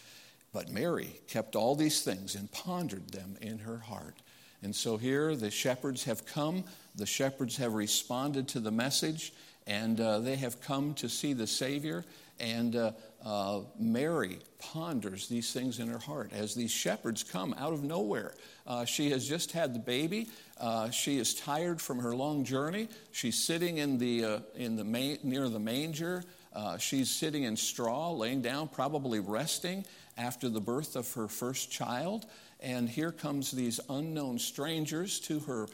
But 0.51 0.69
Mary 0.69 1.21
kept 1.27 1.55
all 1.55 1.75
these 1.75 2.01
things 2.01 2.35
and 2.35 2.51
pondered 2.51 3.09
them 3.09 3.37
in 3.41 3.59
her 3.59 3.77
heart. 3.77 4.21
And 4.61 4.75
so 4.75 4.97
here 4.97 5.35
the 5.35 5.51
shepherds 5.51 6.03
have 6.03 6.25
come, 6.25 6.65
the 6.95 7.05
shepherds 7.05 7.55
have 7.57 7.73
responded 7.73 8.49
to 8.49 8.59
the 8.59 8.71
message, 8.71 9.33
and 9.65 9.99
uh, 9.99 10.19
they 10.19 10.35
have 10.35 10.61
come 10.61 10.93
to 10.95 11.07
see 11.07 11.31
the 11.31 11.47
Savior. 11.47 12.03
And 12.39 12.75
uh, 12.75 12.91
uh, 13.25 13.61
Mary 13.79 14.39
ponders 14.59 15.27
these 15.27 15.53
things 15.53 15.79
in 15.79 15.87
her 15.87 15.99
heart 15.99 16.31
as 16.33 16.53
these 16.53 16.71
shepherds 16.71 17.23
come 17.23 17.55
out 17.57 17.71
of 17.71 17.83
nowhere. 17.83 18.33
Uh, 18.67 18.83
she 18.85 19.11
has 19.11 19.27
just 19.27 19.51
had 19.51 19.73
the 19.73 19.79
baby. 19.79 20.27
Uh, 20.59 20.89
she 20.89 21.17
is 21.17 21.33
tired 21.33 21.81
from 21.81 21.99
her 21.99 22.15
long 22.15 22.43
journey. 22.43 22.89
She's 23.11 23.41
sitting 23.41 23.77
in 23.77 23.97
the, 23.97 24.25
uh, 24.25 24.39
in 24.55 24.75
the 24.75 24.83
near 25.23 25.47
the 25.47 25.59
manger. 25.59 26.23
Uh, 26.53 26.77
she's 26.77 27.09
sitting 27.09 27.43
in 27.43 27.55
straw, 27.55 28.11
laying 28.11 28.41
down, 28.41 28.67
probably 28.67 29.19
resting 29.19 29.85
after 30.17 30.49
the 30.49 30.61
birth 30.61 30.95
of 30.95 31.11
her 31.13 31.27
first 31.27 31.71
child. 31.71 32.25
And 32.59 32.89
here 32.89 33.11
comes 33.11 33.51
these 33.51 33.79
unknown 33.89 34.37
strangers 34.39 35.19
to 35.21 35.39
her 35.41 35.67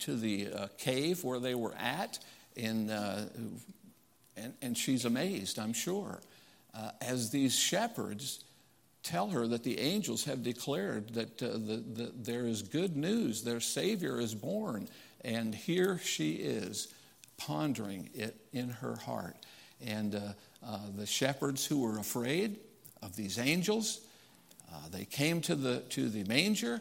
to 0.00 0.16
the 0.16 0.48
cave 0.78 1.22
where 1.22 1.38
they 1.38 1.54
were 1.54 1.74
at, 1.76 2.18
in, 2.56 2.90
and, 4.36 4.54
and 4.60 4.76
she's 4.76 5.04
amazed, 5.04 5.58
I'm 5.58 5.72
sure 5.72 6.20
uh, 6.76 6.90
as 7.00 7.30
these 7.30 7.56
shepherds 7.56 8.44
tell 9.02 9.30
her 9.30 9.46
that 9.46 9.62
the 9.62 9.78
angels 9.78 10.24
have 10.24 10.42
declared 10.42 11.14
that 11.14 11.42
uh, 11.42 11.52
the, 11.52 11.82
the, 11.94 12.12
there 12.16 12.46
is 12.46 12.62
good 12.62 12.96
news, 12.96 13.42
their 13.42 13.60
Savior 13.60 14.20
is 14.20 14.34
born. 14.34 14.88
And 15.24 15.54
here 15.54 15.98
she 15.98 16.32
is 16.32 16.92
pondering 17.36 18.10
it 18.14 18.36
in 18.52 18.68
her 18.68 18.96
heart. 18.96 19.36
And 19.84 20.14
uh, 20.14 20.20
uh, 20.66 20.78
the 20.96 21.06
shepherds 21.06 21.64
who 21.64 21.80
were 21.80 21.98
afraid 21.98 22.56
of 23.02 23.14
these 23.16 23.38
angels, 23.38 24.00
uh, 24.72 24.76
they 24.90 25.04
came 25.04 25.40
to 25.42 25.54
the, 25.54 25.80
to 25.90 26.08
the 26.08 26.24
manger, 26.24 26.80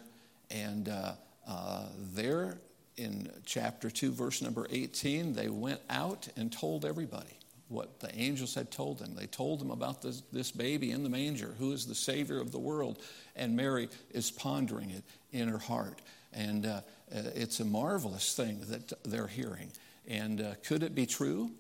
and 0.49 0.89
uh, 0.89 1.13
uh, 1.47 1.85
there 2.13 2.57
in 2.97 3.29
chapter 3.45 3.89
2, 3.89 4.11
verse 4.11 4.41
number 4.41 4.65
18, 4.69 5.33
they 5.33 5.49
went 5.49 5.81
out 5.89 6.27
and 6.37 6.51
told 6.51 6.85
everybody 6.85 7.37
what 7.67 7.99
the 7.99 8.13
angels 8.15 8.53
had 8.53 8.71
told 8.71 8.99
them. 8.99 9.15
They 9.15 9.25
told 9.25 9.59
them 9.59 9.71
about 9.71 10.01
this, 10.01 10.21
this 10.31 10.51
baby 10.51 10.91
in 10.91 11.03
the 11.03 11.09
manger, 11.09 11.55
who 11.57 11.71
is 11.71 11.85
the 11.85 11.95
Savior 11.95 12.39
of 12.39 12.51
the 12.51 12.59
world. 12.59 12.99
And 13.35 13.55
Mary 13.55 13.89
is 14.11 14.31
pondering 14.31 14.91
it 14.91 15.03
in 15.31 15.47
her 15.47 15.57
heart. 15.57 16.01
And 16.33 16.65
uh, 16.65 16.81
uh, 17.13 17.21
it's 17.35 17.59
a 17.59 17.65
marvelous 17.65 18.35
thing 18.35 18.59
that 18.69 18.93
they're 19.03 19.27
hearing. 19.27 19.71
And 20.07 20.41
uh, 20.41 20.53
could 20.63 20.83
it 20.83 20.93
be 20.93 21.05
true? 21.05 21.51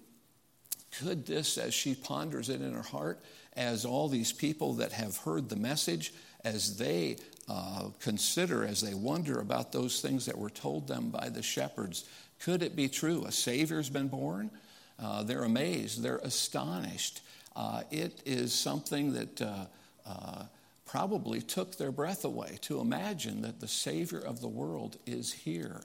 Could 0.99 1.25
this, 1.25 1.57
as 1.57 1.73
she 1.73 1.95
ponders 1.95 2.49
it 2.49 2.61
in 2.61 2.73
her 2.73 2.81
heart, 2.81 3.19
as 3.53 3.85
all 3.85 4.07
these 4.07 4.31
people 4.31 4.75
that 4.75 4.91
have 4.91 5.17
heard 5.17 5.49
the 5.49 5.55
message, 5.55 6.13
as 6.43 6.77
they 6.77 7.17
uh, 7.49 7.89
consider, 7.99 8.65
as 8.65 8.81
they 8.81 8.93
wonder 8.93 9.39
about 9.39 9.71
those 9.71 10.01
things 10.01 10.25
that 10.25 10.37
were 10.37 10.49
told 10.49 10.87
them 10.87 11.09
by 11.09 11.29
the 11.29 11.41
shepherds, 11.41 12.05
could 12.39 12.61
it 12.61 12.75
be 12.75 12.87
true? 12.87 13.23
A 13.25 13.31
Savior's 13.31 13.89
been 13.89 14.07
born? 14.07 14.51
Uh, 14.99 15.23
they're 15.23 15.43
amazed, 15.43 16.01
they're 16.01 16.17
astonished. 16.17 17.21
Uh, 17.55 17.83
it 17.91 18.21
is 18.25 18.53
something 18.53 19.13
that 19.13 19.41
uh, 19.41 19.65
uh, 20.05 20.43
probably 20.85 21.41
took 21.41 21.77
their 21.77 21.91
breath 21.91 22.25
away 22.25 22.57
to 22.61 22.79
imagine 22.79 23.41
that 23.41 23.59
the 23.59 23.67
Savior 23.67 24.19
of 24.19 24.41
the 24.41 24.47
world 24.47 24.97
is 25.05 25.31
here, 25.31 25.81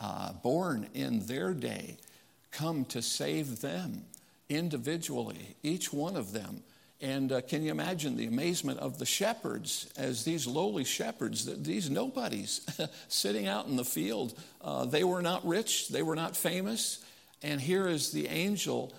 uh, 0.00 0.32
born 0.32 0.88
in 0.94 1.26
their 1.26 1.52
day, 1.52 1.96
come 2.50 2.84
to 2.86 3.02
save 3.02 3.60
them 3.60 4.04
individually, 4.48 5.56
each 5.62 5.92
one 5.92 6.16
of 6.16 6.32
them. 6.32 6.62
And 7.00 7.32
uh, 7.32 7.40
can 7.42 7.62
you 7.62 7.70
imagine 7.70 8.16
the 8.16 8.26
amazement 8.26 8.78
of 8.78 8.98
the 8.98 9.04
shepherds 9.04 9.92
as 9.96 10.24
these 10.24 10.46
lowly 10.46 10.84
shepherds, 10.84 11.44
these 11.62 11.90
nobodies 11.90 12.64
sitting 13.08 13.46
out 13.46 13.66
in 13.66 13.76
the 13.76 13.84
field? 13.84 14.38
Uh, 14.62 14.84
they 14.84 15.04
were 15.04 15.20
not 15.20 15.46
rich, 15.46 15.88
they 15.88 16.02
were 16.02 16.16
not 16.16 16.36
famous, 16.36 17.03
and 17.44 17.60
here 17.60 17.86
is 17.86 18.10
the 18.10 18.26
angel 18.28 18.94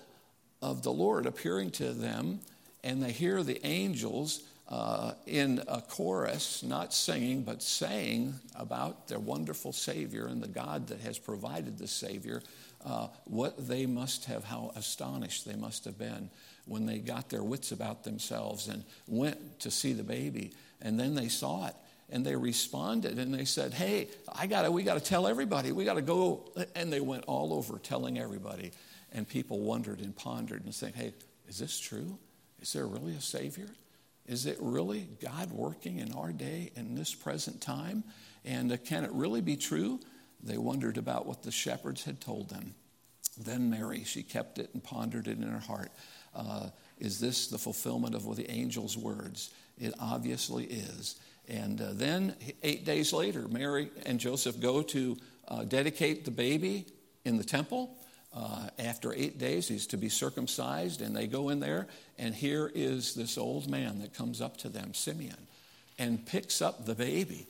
of 0.62 0.84
the 0.84 0.92
Lord 0.92 1.26
appearing 1.26 1.72
to 1.72 1.94
them, 1.94 2.40
and 2.84 3.02
they 3.02 3.12
hear 3.12 3.42
the 3.42 3.60
angels 3.66 4.44
uh, 4.70 5.14
in 5.26 5.64
a 5.68 5.82
chorus, 5.82 6.62
not 6.62 6.94
singing, 6.94 7.42
but 7.42 7.64
saying 7.64 8.36
about 8.56 9.08
their 9.08 9.20
wonderful 9.20 9.74
Savior 9.74 10.28
and 10.28 10.44
the 10.44 10.48
God 10.48 10.88
that 10.88 11.00
has 11.00 11.18
provided 11.18 11.80
the 11.80 11.88
Savior, 11.88 12.44
uh, 12.86 13.08
what 13.26 13.68
they 13.68 13.88
must 13.88 14.26
have, 14.26 14.44
how 14.44 14.72
astonished 14.76 15.46
they 15.46 15.56
must 15.56 15.84
have 15.86 15.98
been 15.98 16.30
when 16.68 16.86
they 16.86 17.00
got 17.00 17.30
their 17.30 17.44
wits 17.44 17.72
about 17.72 18.04
themselves 18.04 18.68
and 18.68 18.84
went 19.08 19.60
to 19.62 19.72
see 19.72 19.94
the 19.94 20.04
baby. 20.04 20.54
And 20.84 21.00
then 21.00 21.16
they 21.16 21.30
saw 21.30 21.66
it 21.66 21.76
and 22.10 22.26
they 22.26 22.36
responded 22.36 23.18
and 23.18 23.34
they 23.34 23.46
said, 23.46 23.74
Hey, 23.74 24.10
I 24.34 24.48
gotta, 24.48 24.72
we 24.72 24.84
got 24.84 24.96
to 24.96 25.04
tell 25.04 25.28
everybody. 25.28 25.72
We 25.72 25.86
got 25.86 25.96
to 25.96 26.02
go. 26.02 26.52
And 26.76 26.92
they 26.92 27.02
went 27.02 27.24
all 27.26 27.54
over 27.54 27.80
telling 27.80 28.20
everybody. 28.20 28.72
And 29.12 29.28
people 29.28 29.60
wondered 29.60 30.00
and 30.00 30.16
pondered 30.16 30.64
and 30.66 30.74
saying, 30.74 30.94
Hey, 30.94 31.14
is 31.48 31.58
this 31.58 31.80
true? 31.80 32.18
Is 32.62 32.74
there 32.74 32.88
really 32.88 33.14
a 33.14 33.22
Savior? 33.22 33.68
Is 34.28 34.46
it 34.46 34.58
really 34.60 35.08
God 35.22 35.52
working 35.52 36.00
in 36.00 36.12
our 36.14 36.32
day 36.32 36.72
in 36.76 36.96
this 36.96 37.14
present 37.14 37.62
time? 37.62 38.04
And 38.44 38.72
uh, 38.72 38.78
can 38.78 39.04
it 39.04 39.12
really 39.12 39.42
be 39.42 39.56
true? 39.56 40.00
They 40.44 40.58
wondered 40.58 40.98
about 40.98 41.26
what 41.26 41.44
the 41.44 41.52
shepherds 41.52 42.04
had 42.04 42.22
told 42.22 42.50
them. 42.50 42.76
Then 43.38 43.70
Mary, 43.70 44.04
she 44.04 44.24
kept 44.24 44.60
it 44.60 44.70
and 44.74 44.84
pondered 44.84 45.28
it 45.28 45.38
in 45.38 45.44
her 45.44 45.60
heart. 45.60 45.92
Uh, 46.36 46.70
is 46.98 47.20
this 47.20 47.48
the 47.48 47.58
fulfillment 47.58 48.16
of 48.16 48.36
the 48.36 48.50
angel's 48.50 48.98
words? 48.98 49.52
It 49.78 49.94
obviously 50.00 50.66
is. 50.66 51.20
And 51.48 51.80
uh, 51.80 51.90
then, 51.94 52.36
eight 52.64 52.86
days 52.86 53.14
later, 53.14 53.48
Mary 53.48 53.90
and 54.06 54.20
Joseph 54.20 54.60
go 54.60 54.82
to 54.82 55.18
uh, 55.48 55.64
dedicate 55.64 56.26
the 56.26 56.32
baby 56.32 56.86
in 57.24 57.38
the 57.38 57.44
temple. 57.44 57.96
Uh, 58.36 58.68
after 58.80 59.14
eight 59.14 59.38
days, 59.38 59.68
he's 59.68 59.88
to 59.88 59.98
be 59.98 60.10
circumcised, 60.10 61.02
and 61.02 61.16
they 61.16 61.28
go 61.28 61.50
in 61.50 61.60
there, 61.60 61.88
and 62.18 62.36
here 62.36 62.70
is 62.76 63.14
this 63.14 63.38
old 63.38 63.70
man 63.70 64.00
that 64.00 64.14
comes 64.14 64.42
up 64.42 64.58
to 64.58 64.70
them, 64.70 64.94
Simeon, 64.94 65.48
and 65.98 66.26
picks 66.26 66.62
up 66.62 66.86
the 66.86 66.96
baby 66.96 67.48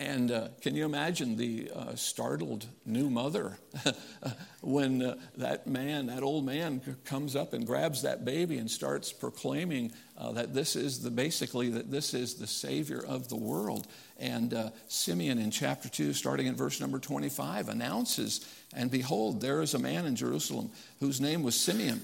and 0.00 0.30
uh, 0.30 0.48
can 0.60 0.76
you 0.76 0.84
imagine 0.84 1.36
the 1.36 1.72
uh, 1.74 1.94
startled 1.96 2.66
new 2.86 3.10
mother 3.10 3.58
when 4.60 5.02
uh, 5.02 5.16
that 5.36 5.66
man, 5.66 6.06
that 6.06 6.22
old 6.22 6.46
man, 6.46 6.80
comes 7.04 7.34
up 7.34 7.52
and 7.52 7.66
grabs 7.66 8.02
that 8.02 8.24
baby 8.24 8.58
and 8.58 8.70
starts 8.70 9.12
proclaiming 9.12 9.92
uh, 10.16 10.30
that 10.32 10.54
this 10.54 10.76
is 10.76 11.00
the 11.00 11.10
basically 11.10 11.68
that 11.70 11.90
this 11.90 12.14
is 12.14 12.34
the 12.36 12.46
Savior 12.46 13.04
of 13.04 13.28
the 13.28 13.36
world. 13.36 13.88
And 14.20 14.54
uh, 14.54 14.70
Simeon 14.86 15.38
in 15.38 15.50
chapter 15.50 15.88
two, 15.88 16.12
starting 16.12 16.46
in 16.46 16.54
verse 16.54 16.80
number 16.80 17.00
twenty-five, 17.00 17.68
announces, 17.68 18.46
"And 18.72 18.92
behold, 18.92 19.40
there 19.40 19.62
is 19.62 19.74
a 19.74 19.80
man 19.80 20.06
in 20.06 20.14
Jerusalem 20.14 20.70
whose 21.00 21.20
name 21.20 21.42
was 21.42 21.58
Simeon, 21.58 22.02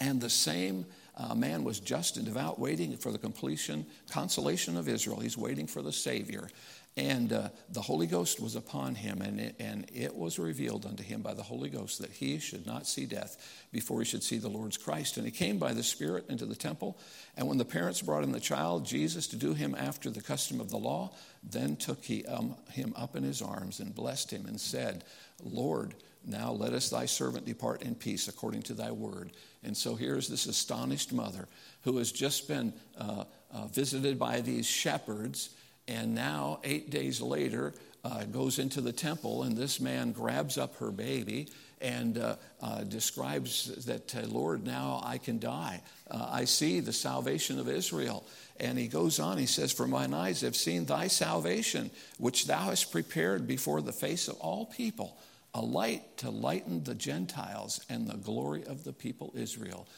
and 0.00 0.20
the 0.20 0.30
same 0.30 0.84
uh, 1.20 1.34
man 1.34 1.64
was 1.64 1.80
just 1.80 2.16
and 2.16 2.24
devout, 2.24 2.58
waiting 2.58 2.96
for 2.96 3.12
the 3.12 3.18
completion, 3.18 3.84
consolation 4.10 4.76
of 4.76 4.88
Israel. 4.88 5.20
He's 5.20 5.36
waiting 5.36 5.66
for 5.66 5.82
the 5.82 5.92
Savior. 5.92 6.48
And 6.96 7.32
uh, 7.32 7.48
the 7.70 7.80
Holy 7.80 8.06
Ghost 8.06 8.40
was 8.40 8.56
upon 8.56 8.96
him, 8.96 9.22
and 9.22 9.40
it, 9.40 9.54
and 9.60 9.88
it 9.94 10.14
was 10.14 10.38
revealed 10.38 10.84
unto 10.84 11.04
him 11.04 11.22
by 11.22 11.34
the 11.34 11.42
Holy 11.42 11.70
Ghost 11.70 12.00
that 12.00 12.10
he 12.10 12.38
should 12.40 12.66
not 12.66 12.86
see 12.86 13.06
death 13.06 13.64
before 13.72 14.00
he 14.00 14.04
should 14.04 14.24
see 14.24 14.38
the 14.38 14.48
Lord's 14.48 14.76
Christ. 14.76 15.16
And 15.16 15.24
he 15.24 15.30
came 15.30 15.58
by 15.58 15.72
the 15.72 15.84
Spirit 15.84 16.26
into 16.28 16.46
the 16.46 16.56
temple. 16.56 16.98
And 17.36 17.46
when 17.46 17.58
the 17.58 17.64
parents 17.64 18.02
brought 18.02 18.24
in 18.24 18.32
the 18.32 18.40
child, 18.40 18.84
Jesus, 18.84 19.28
to 19.28 19.36
do 19.36 19.54
him 19.54 19.76
after 19.78 20.10
the 20.10 20.20
custom 20.20 20.60
of 20.60 20.70
the 20.70 20.78
law, 20.78 21.12
then 21.44 21.76
took 21.76 22.04
he 22.04 22.26
um, 22.26 22.56
him 22.72 22.92
up 22.96 23.14
in 23.14 23.22
his 23.22 23.40
arms 23.40 23.78
and 23.78 23.94
blessed 23.94 24.32
him 24.32 24.46
and 24.46 24.60
said, 24.60 25.04
Lord, 25.42 25.94
now 26.26 26.50
let 26.50 26.72
us 26.72 26.90
thy 26.90 27.06
servant 27.06 27.46
depart 27.46 27.82
in 27.82 27.94
peace 27.94 28.28
according 28.28 28.62
to 28.62 28.74
thy 28.74 28.90
word. 28.90 29.30
And 29.62 29.76
so 29.76 29.94
here's 29.94 30.28
this 30.28 30.46
astonished 30.46 31.12
mother 31.12 31.48
who 31.82 31.98
has 31.98 32.12
just 32.12 32.46
been 32.48 32.74
uh, 32.98 33.24
uh, 33.52 33.66
visited 33.68 34.18
by 34.18 34.40
these 34.40 34.66
shepherds 34.66 35.50
and 35.90 36.14
now, 36.14 36.60
eight 36.62 36.90
days 36.90 37.20
later, 37.20 37.74
uh, 38.04 38.22
goes 38.24 38.60
into 38.60 38.80
the 38.80 38.92
temple, 38.92 39.42
and 39.42 39.56
this 39.56 39.80
man 39.80 40.12
grabs 40.12 40.56
up 40.56 40.76
her 40.76 40.92
baby 40.92 41.48
and 41.80 42.16
uh, 42.16 42.36
uh, 42.62 42.84
describes 42.84 43.84
that, 43.86 44.14
uh, 44.14 44.20
Lord, 44.28 44.64
now 44.64 45.02
I 45.04 45.18
can 45.18 45.40
die. 45.40 45.82
Uh, 46.08 46.28
I 46.30 46.44
see 46.44 46.78
the 46.78 46.92
salvation 46.92 47.58
of 47.58 47.68
Israel. 47.68 48.24
And 48.60 48.78
he 48.78 48.86
goes 48.86 49.18
on, 49.18 49.36
he 49.36 49.46
says, 49.46 49.72
For 49.72 49.88
mine 49.88 50.14
eyes 50.14 50.42
have 50.42 50.54
seen 50.54 50.84
thy 50.84 51.08
salvation, 51.08 51.90
which 52.18 52.46
thou 52.46 52.66
hast 52.66 52.92
prepared 52.92 53.48
before 53.48 53.80
the 53.80 53.92
face 53.92 54.28
of 54.28 54.36
all 54.36 54.66
people, 54.66 55.16
a 55.54 55.60
light 55.60 56.18
to 56.18 56.30
lighten 56.30 56.84
the 56.84 56.94
Gentiles 56.94 57.84
and 57.88 58.06
the 58.06 58.18
glory 58.18 58.62
of 58.64 58.84
the 58.84 58.92
people 58.92 59.32
Israel. 59.34 59.88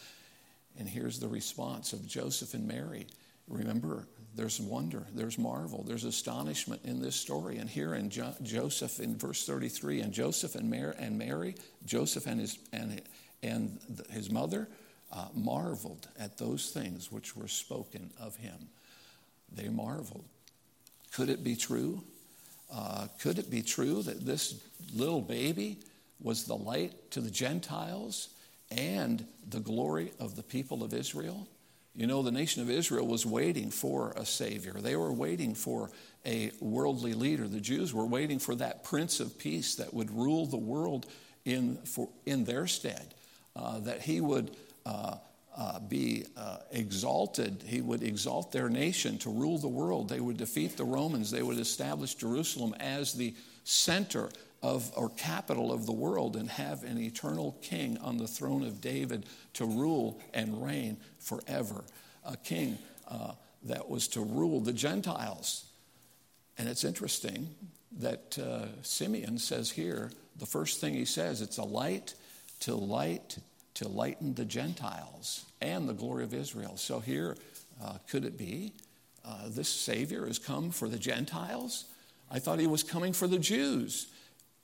And 0.78 0.88
here's 0.88 1.18
the 1.20 1.28
response 1.28 1.92
of 1.92 2.06
Joseph 2.06 2.54
and 2.54 2.66
Mary. 2.66 3.06
Remember, 3.46 4.06
there's 4.34 4.60
wonder, 4.60 5.06
there's 5.14 5.38
marvel, 5.38 5.84
there's 5.86 6.04
astonishment 6.04 6.80
in 6.84 7.00
this 7.00 7.16
story. 7.16 7.58
And 7.58 7.68
here 7.68 7.94
in 7.94 8.08
jo- 8.08 8.34
Joseph, 8.42 8.98
in 8.98 9.16
verse 9.16 9.44
33, 9.44 10.00
and 10.00 10.12
Joseph 10.12 10.54
and 10.54 10.70
Mary, 10.70 10.94
and 10.98 11.18
Mary 11.18 11.54
Joseph 11.84 12.26
and 12.26 12.40
his, 12.40 12.58
and, 12.72 13.02
and 13.42 13.78
his 14.10 14.30
mother 14.30 14.68
uh, 15.12 15.26
marveled 15.34 16.08
at 16.18 16.38
those 16.38 16.70
things 16.70 17.12
which 17.12 17.36
were 17.36 17.48
spoken 17.48 18.10
of 18.18 18.36
him. 18.36 18.68
They 19.54 19.68
marveled. 19.68 20.24
Could 21.12 21.28
it 21.28 21.44
be 21.44 21.56
true? 21.56 22.02
Uh, 22.72 23.08
could 23.20 23.38
it 23.38 23.50
be 23.50 23.62
true 23.62 24.02
that 24.02 24.24
this 24.24 24.62
little 24.94 25.20
baby 25.20 25.78
was 26.20 26.44
the 26.44 26.56
light 26.56 27.10
to 27.10 27.20
the 27.20 27.30
Gentiles 27.30 28.30
and 28.70 29.26
the 29.46 29.60
glory 29.60 30.12
of 30.18 30.36
the 30.36 30.42
people 30.42 30.82
of 30.82 30.94
Israel? 30.94 31.46
You 31.94 32.06
know, 32.06 32.22
the 32.22 32.32
nation 32.32 32.62
of 32.62 32.70
Israel 32.70 33.06
was 33.06 33.26
waiting 33.26 33.70
for 33.70 34.12
a 34.16 34.24
Savior. 34.24 34.72
They 34.72 34.96
were 34.96 35.12
waiting 35.12 35.54
for 35.54 35.90
a 36.24 36.50
worldly 36.60 37.12
leader. 37.12 37.46
The 37.46 37.60
Jews 37.60 37.92
were 37.92 38.06
waiting 38.06 38.38
for 38.38 38.54
that 38.54 38.82
Prince 38.82 39.20
of 39.20 39.38
Peace 39.38 39.74
that 39.74 39.92
would 39.92 40.10
rule 40.10 40.46
the 40.46 40.56
world 40.56 41.06
in, 41.44 41.76
for, 41.84 42.08
in 42.24 42.44
their 42.44 42.66
stead, 42.66 43.14
uh, 43.54 43.80
that 43.80 44.00
he 44.00 44.22
would 44.22 44.56
uh, 44.86 45.16
uh, 45.54 45.80
be 45.80 46.24
uh, 46.34 46.58
exalted. 46.70 47.62
He 47.66 47.82
would 47.82 48.02
exalt 48.02 48.52
their 48.52 48.70
nation 48.70 49.18
to 49.18 49.30
rule 49.30 49.58
the 49.58 49.68
world. 49.68 50.08
They 50.08 50.20
would 50.20 50.38
defeat 50.38 50.78
the 50.78 50.84
Romans. 50.84 51.30
They 51.30 51.42
would 51.42 51.58
establish 51.58 52.14
Jerusalem 52.14 52.74
as 52.80 53.12
the 53.12 53.34
center 53.64 54.30
of 54.62 54.92
or 54.96 55.10
capital 55.10 55.72
of 55.72 55.86
the 55.86 55.92
world 55.92 56.36
and 56.36 56.48
have 56.48 56.84
an 56.84 56.98
eternal 56.98 57.56
king 57.62 57.98
on 57.98 58.16
the 58.16 58.28
throne 58.28 58.62
of 58.62 58.80
David 58.80 59.26
to 59.54 59.64
rule 59.64 60.20
and 60.32 60.64
reign 60.64 60.96
forever. 61.18 61.84
A 62.24 62.36
king 62.36 62.78
uh, 63.08 63.32
that 63.64 63.88
was 63.88 64.08
to 64.08 64.20
rule 64.20 64.60
the 64.60 64.72
Gentiles. 64.72 65.66
And 66.58 66.68
it's 66.68 66.84
interesting 66.84 67.48
that 67.98 68.38
uh, 68.38 68.66
Simeon 68.82 69.38
says 69.38 69.70
here, 69.70 70.10
the 70.36 70.46
first 70.46 70.80
thing 70.80 70.94
he 70.94 71.04
says, 71.04 71.40
it's 71.40 71.58
a 71.58 71.64
light 71.64 72.14
to 72.60 72.74
light, 72.74 73.38
to 73.74 73.88
lighten 73.88 74.34
the 74.34 74.44
Gentiles 74.44 75.44
and 75.60 75.88
the 75.88 75.92
glory 75.92 76.24
of 76.24 76.32
Israel. 76.32 76.76
So 76.76 77.00
here, 77.00 77.36
uh, 77.82 77.98
could 78.08 78.24
it 78.24 78.38
be 78.38 78.72
uh, 79.24 79.48
this 79.48 79.68
Savior 79.68 80.26
has 80.26 80.38
come 80.38 80.70
for 80.70 80.88
the 80.88 80.98
Gentiles? 80.98 81.86
I 82.30 82.38
thought 82.38 82.60
he 82.60 82.66
was 82.66 82.82
coming 82.82 83.12
for 83.12 83.26
the 83.26 83.38
Jews. 83.38 84.06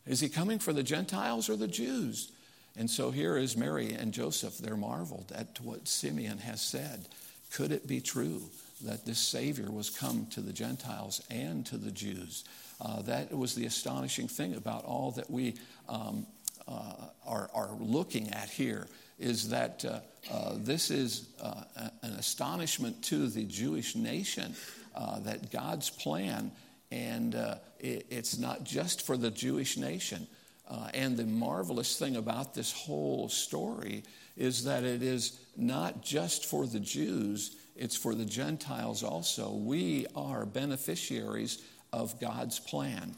Is 0.09 0.21
he 0.21 0.31
coming 0.31 0.59
for 0.59 0.73
the 0.73 0.83
Gentiles 0.83 1.51
or 1.51 1.57
the 1.57 1.69
Jews? 1.69 2.33
And 2.77 2.89
so 2.89 3.11
here 3.11 3.37
is 3.37 3.57
Mary 3.57 3.93
and 3.93 4.13
Joseph. 4.13 4.57
They're 4.57 4.77
marveled 4.77 5.33
at 5.35 5.61
what 5.61 5.87
Simeon 5.87 6.39
has 6.39 6.63
said. 6.63 7.07
Could 7.53 7.73
it 7.73 7.87
be 7.87 8.01
true 8.01 8.43
that 8.85 9.05
this 9.05 9.19
Savior 9.19 9.71
was 9.71 9.91
come 9.91 10.27
to 10.31 10.41
the 10.41 10.53
Gentiles 10.53 11.23
and 11.31 11.67
to 11.67 11.77
the 11.77 11.91
Jews? 11.91 12.45
Uh, 12.81 13.03
that 13.03 13.37
was 13.37 13.55
the 13.55 13.67
astonishing 13.67 14.29
thing 14.29 14.55
about 14.55 14.85
all 14.85 15.11
that 15.13 15.31
we 15.31 15.55
um, 15.89 16.27
uh, 16.67 16.93
are, 17.27 17.51
are, 17.53 17.71
looking 17.81 18.31
at 18.31 18.49
here 18.49 18.87
is 19.19 19.49
that 19.49 19.85
uh, 19.85 19.99
uh 20.31 20.53
this 20.57 20.91
is 20.91 21.29
uh, 21.43 21.63
an 22.03 22.13
astonishment 22.13 23.03
to 23.03 23.27
the 23.29 23.45
Jewish 23.45 23.97
nation 23.97 24.55
uh, 24.95 25.19
that 25.21 25.51
God's 25.51 25.91
plan 25.91 26.53
and 26.91 27.35
uh, 27.35 27.57
it, 27.79 28.07
it's 28.11 28.39
not 28.39 28.65
just 28.65 29.07
for 29.07 29.17
the 29.17 29.31
Jewish 29.31 29.77
nation. 29.77 30.27
Uh, 30.69 30.89
and 30.93 31.17
the 31.17 31.25
marvelous 31.25 31.99
thing 31.99 32.17
about 32.17 32.55
this 32.55 32.73
whole 32.73 33.29
story 33.29 34.05
is 34.37 34.65
that 34.65 34.85
it 34.85 35.03
is 35.03 35.39
not 35.57 36.03
just 36.03 36.45
for 36.47 36.67
the 36.67 36.81
Jews, 36.81 37.57
it's 37.75 37.97
for 37.97 38.15
the 38.15 38.25
Gentiles 38.25 39.03
also. 39.03 39.51
We 39.51 40.07
are 40.15 40.45
beneficiaries 40.45 41.63
of 41.93 42.21
God's 42.21 42.59
plan. 42.59 43.15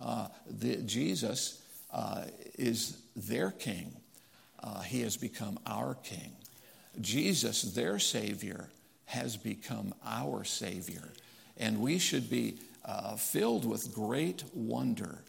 Uh, 0.00 0.28
the, 0.46 0.76
Jesus 0.76 1.62
uh, 1.92 2.24
is 2.58 2.98
their 3.16 3.50
king, 3.50 3.96
uh, 4.62 4.82
he 4.82 5.00
has 5.00 5.16
become 5.16 5.58
our 5.66 5.94
king. 5.94 6.32
Jesus, 7.00 7.62
their 7.62 7.98
Savior, 7.98 8.68
has 9.06 9.36
become 9.36 9.94
our 10.04 10.44
Savior. 10.44 11.08
And 11.56 11.80
we 11.80 11.98
should 11.98 12.30
be 12.30 12.58
uh, 12.84 13.16
filled 13.16 13.64
with 13.64 13.94
great 13.94 14.44
wonder 14.54 15.22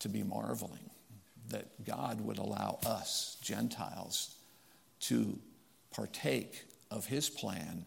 to 0.00 0.08
be 0.08 0.22
marveling 0.22 0.90
that 1.50 1.84
God 1.84 2.20
would 2.20 2.38
allow 2.38 2.78
us, 2.86 3.36
Gentiles, 3.42 4.36
to 5.00 5.38
partake 5.92 6.64
of 6.90 7.06
his 7.06 7.28
plan 7.28 7.84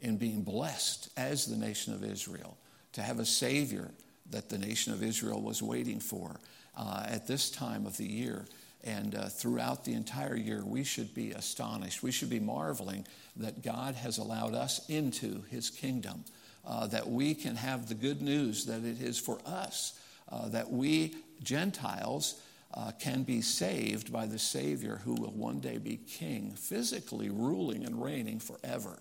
in 0.00 0.16
being 0.16 0.42
blessed 0.42 1.08
as 1.16 1.46
the 1.46 1.56
nation 1.56 1.94
of 1.94 2.04
Israel, 2.04 2.56
to 2.92 3.02
have 3.02 3.18
a 3.18 3.24
Savior 3.24 3.90
that 4.30 4.48
the 4.48 4.58
nation 4.58 4.92
of 4.92 5.02
Israel 5.02 5.40
was 5.40 5.62
waiting 5.62 6.00
for 6.00 6.40
uh, 6.76 7.06
at 7.08 7.26
this 7.26 7.50
time 7.50 7.86
of 7.86 7.96
the 7.96 8.06
year. 8.06 8.46
And 8.84 9.14
uh, 9.14 9.26
throughout 9.26 9.84
the 9.84 9.94
entire 9.94 10.36
year, 10.36 10.64
we 10.64 10.84
should 10.84 11.14
be 11.14 11.32
astonished. 11.32 12.02
We 12.02 12.12
should 12.12 12.30
be 12.30 12.40
marveling 12.40 13.06
that 13.36 13.62
God 13.62 13.94
has 13.94 14.18
allowed 14.18 14.54
us 14.54 14.88
into 14.88 15.42
his 15.50 15.70
kingdom 15.70 16.24
uh, 16.66 16.86
that 16.88 17.08
we 17.08 17.34
can 17.34 17.56
have 17.56 17.88
the 17.88 17.94
good 17.94 18.20
news 18.20 18.66
that 18.66 18.84
it 18.84 19.00
is 19.00 19.18
for 19.18 19.38
us, 19.46 19.98
uh, 20.30 20.48
that 20.48 20.70
we, 20.70 21.14
Gentiles, 21.42 22.40
uh, 22.74 22.90
can 22.98 23.22
be 23.22 23.40
saved 23.40 24.12
by 24.12 24.26
the 24.26 24.38
Savior 24.38 25.00
who 25.04 25.14
will 25.14 25.30
one 25.30 25.60
day 25.60 25.78
be 25.78 25.96
king, 25.96 26.50
physically 26.50 27.30
ruling 27.30 27.84
and 27.84 28.02
reigning 28.02 28.40
forever. 28.40 28.98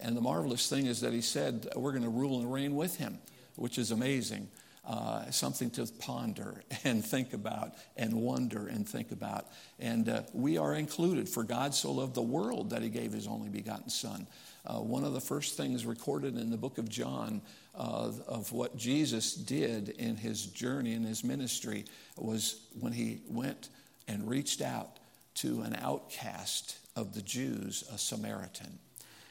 And 0.00 0.16
the 0.16 0.20
marvelous 0.20 0.68
thing 0.68 0.86
is 0.86 1.00
that 1.00 1.12
he 1.12 1.22
said, 1.22 1.68
We're 1.74 1.92
going 1.92 2.02
to 2.02 2.10
rule 2.10 2.40
and 2.40 2.52
reign 2.52 2.74
with 2.74 2.96
him, 2.96 3.18
which 3.54 3.78
is 3.78 3.90
amazing. 3.90 4.48
Uh, 4.84 5.28
something 5.32 5.68
to 5.68 5.84
ponder 5.98 6.62
and 6.84 7.04
think 7.04 7.32
about 7.32 7.72
and 7.96 8.14
wonder 8.14 8.68
and 8.68 8.88
think 8.88 9.10
about. 9.10 9.46
And 9.80 10.08
uh, 10.08 10.22
we 10.32 10.58
are 10.58 10.74
included, 10.74 11.28
for 11.28 11.42
God 11.42 11.74
so 11.74 11.90
loved 11.90 12.14
the 12.14 12.22
world 12.22 12.70
that 12.70 12.82
he 12.82 12.88
gave 12.88 13.12
his 13.12 13.26
only 13.26 13.48
begotten 13.48 13.90
Son. 13.90 14.28
Uh, 14.66 14.80
one 14.80 15.04
of 15.04 15.12
the 15.12 15.20
first 15.20 15.56
things 15.56 15.86
recorded 15.86 16.36
in 16.36 16.50
the 16.50 16.56
book 16.56 16.78
of 16.78 16.88
John 16.88 17.40
uh, 17.74 18.10
of 18.26 18.50
what 18.52 18.76
Jesus 18.76 19.34
did 19.34 19.90
in 19.90 20.16
his 20.16 20.46
journey, 20.46 20.94
in 20.94 21.04
his 21.04 21.22
ministry, 21.22 21.84
was 22.16 22.60
when 22.80 22.92
he 22.92 23.20
went 23.28 23.68
and 24.08 24.28
reached 24.28 24.62
out 24.62 24.98
to 25.36 25.62
an 25.62 25.76
outcast 25.80 26.78
of 26.96 27.14
the 27.14 27.22
Jews, 27.22 27.84
a 27.92 27.98
Samaritan. 27.98 28.78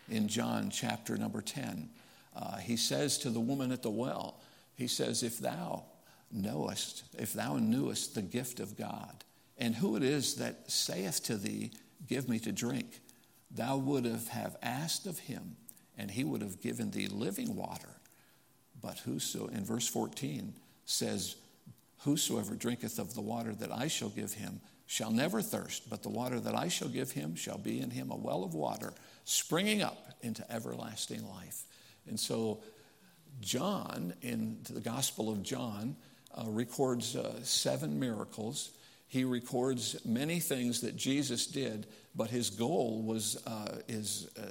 In 0.10 0.28
John 0.28 0.70
chapter 0.70 1.18
number 1.18 1.42
10, 1.42 1.90
uh, 2.36 2.58
he 2.58 2.78
says 2.78 3.18
to 3.20 3.30
the 3.30 3.40
woman 3.40 3.72
at 3.72 3.82
the 3.82 3.90
well, 3.90 4.40
he 4.76 4.88
says, 4.88 5.24
If 5.24 5.40
thou 5.40 5.84
knowest, 6.32 7.04
if 7.18 7.34
thou 7.34 7.58
knewest 7.58 8.14
the 8.14 8.22
gift 8.22 8.60
of 8.60 8.78
God, 8.78 9.24
and 9.58 9.76
who 9.76 9.96
it 9.96 10.04
is 10.04 10.36
that 10.36 10.70
saith 10.70 11.24
to 11.24 11.38
thee, 11.38 11.72
Give 12.08 12.30
me 12.30 12.40
to 12.40 12.52
drink, 12.52 13.00
thou 13.56 13.78
would 13.78 14.06
have 14.06 14.58
asked 14.62 15.06
of 15.06 15.20
him, 15.20 15.56
and 15.98 16.12
he 16.12 16.24
would 16.24 16.42
have 16.42 16.62
given 16.62 16.92
thee 16.92 17.08
living 17.08 17.56
water. 17.56 17.90
But 18.82 19.00
whoso, 19.00 19.48
in 19.48 19.66
verse 19.66 19.88
14, 19.88 20.54
says, 20.86 21.36
Whosoever 22.00 22.56
drinketh 22.56 23.00
of 23.00 23.16
the 23.16 23.22
water 23.22 23.54
that 23.56 23.72
I 23.72 23.88
shall 23.88 24.10
give 24.10 24.34
him 24.34 24.62
shall 24.86 25.12
never 25.12 25.42
thirst, 25.42 25.90
but 25.90 26.04
the 26.04 26.10
water 26.10 26.40
that 26.40 26.56
I 26.56 26.68
shall 26.68 26.90
give 26.90 27.12
him 27.12 27.36
shall 27.36 27.58
be 27.58 27.80
in 27.80 27.90
him 27.90 28.12
a 28.12 28.16
well 28.16 28.44
of 28.44 28.54
water 28.54 28.94
springing 29.24 29.82
up 29.82 30.14
into 30.22 30.50
everlasting 30.52 31.28
life. 31.28 31.64
And 32.08 32.20
so, 32.20 32.60
John, 33.42 34.14
in 34.22 34.60
the 34.70 34.80
Gospel 34.80 35.32
of 35.32 35.42
John, 35.42 35.96
uh, 36.38 36.44
records 36.48 37.16
uh, 37.16 37.42
seven 37.44 38.00
miracles. 38.00 38.72
He 39.16 39.24
records 39.24 39.96
many 40.04 40.42
things 40.42 40.82
that 40.82 40.98
Jesus 40.98 41.48
did, 41.48 41.88
but 42.16 42.30
his 42.30 42.50
goal 42.50 43.02
was 43.02 43.42
uh, 43.48 43.78
is 43.88 44.28
uh, 44.38 44.42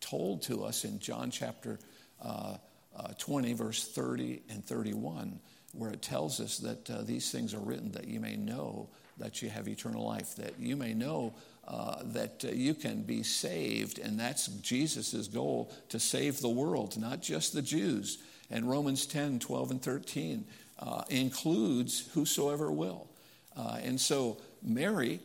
told 0.00 0.40
to 0.44 0.64
us 0.64 0.86
in 0.86 0.98
John 1.00 1.30
chapter 1.30 1.78
uh, 2.22 2.56
uh, 2.96 3.08
20, 3.18 3.52
verse 3.52 3.86
30 3.86 4.40
and 4.48 4.64
31, 4.64 5.38
where 5.72 5.90
it 5.90 6.00
tells 6.00 6.40
us 6.40 6.56
that 6.60 7.06
these 7.06 7.30
things 7.30 7.52
are 7.52 7.60
written 7.60 7.92
that 7.92 8.08
you 8.08 8.18
may 8.18 8.36
know 8.36 8.88
that 9.18 9.42
you 9.42 9.50
have 9.50 9.68
eternal 9.68 10.06
life, 10.06 10.34
that 10.36 10.58
you 10.58 10.76
may 10.76 10.94
know 10.94 11.34
uh, 11.68 11.96
that 12.02 12.42
uh, 12.42 12.52
you 12.52 12.72
can 12.72 13.02
be 13.02 13.22
saved. 13.22 13.98
And 13.98 14.18
that's 14.18 14.46
Jesus' 14.46 15.28
goal 15.28 15.70
to 15.90 16.00
save 16.00 16.40
the 16.40 16.48
world, 16.48 16.96
not 16.96 17.20
just 17.20 17.52
the 17.52 17.60
Jews. 17.60 18.16
And 18.50 18.66
Romans 18.66 19.04
10, 19.04 19.40
12, 19.40 19.72
and 19.72 19.82
13 19.82 20.46
uh, 20.78 21.02
includes 21.10 22.08
whosoever 22.14 22.72
will. 22.72 23.08
Uh, 23.56 23.78
and 23.82 24.00
so 24.00 24.38
Mary, 24.62 25.20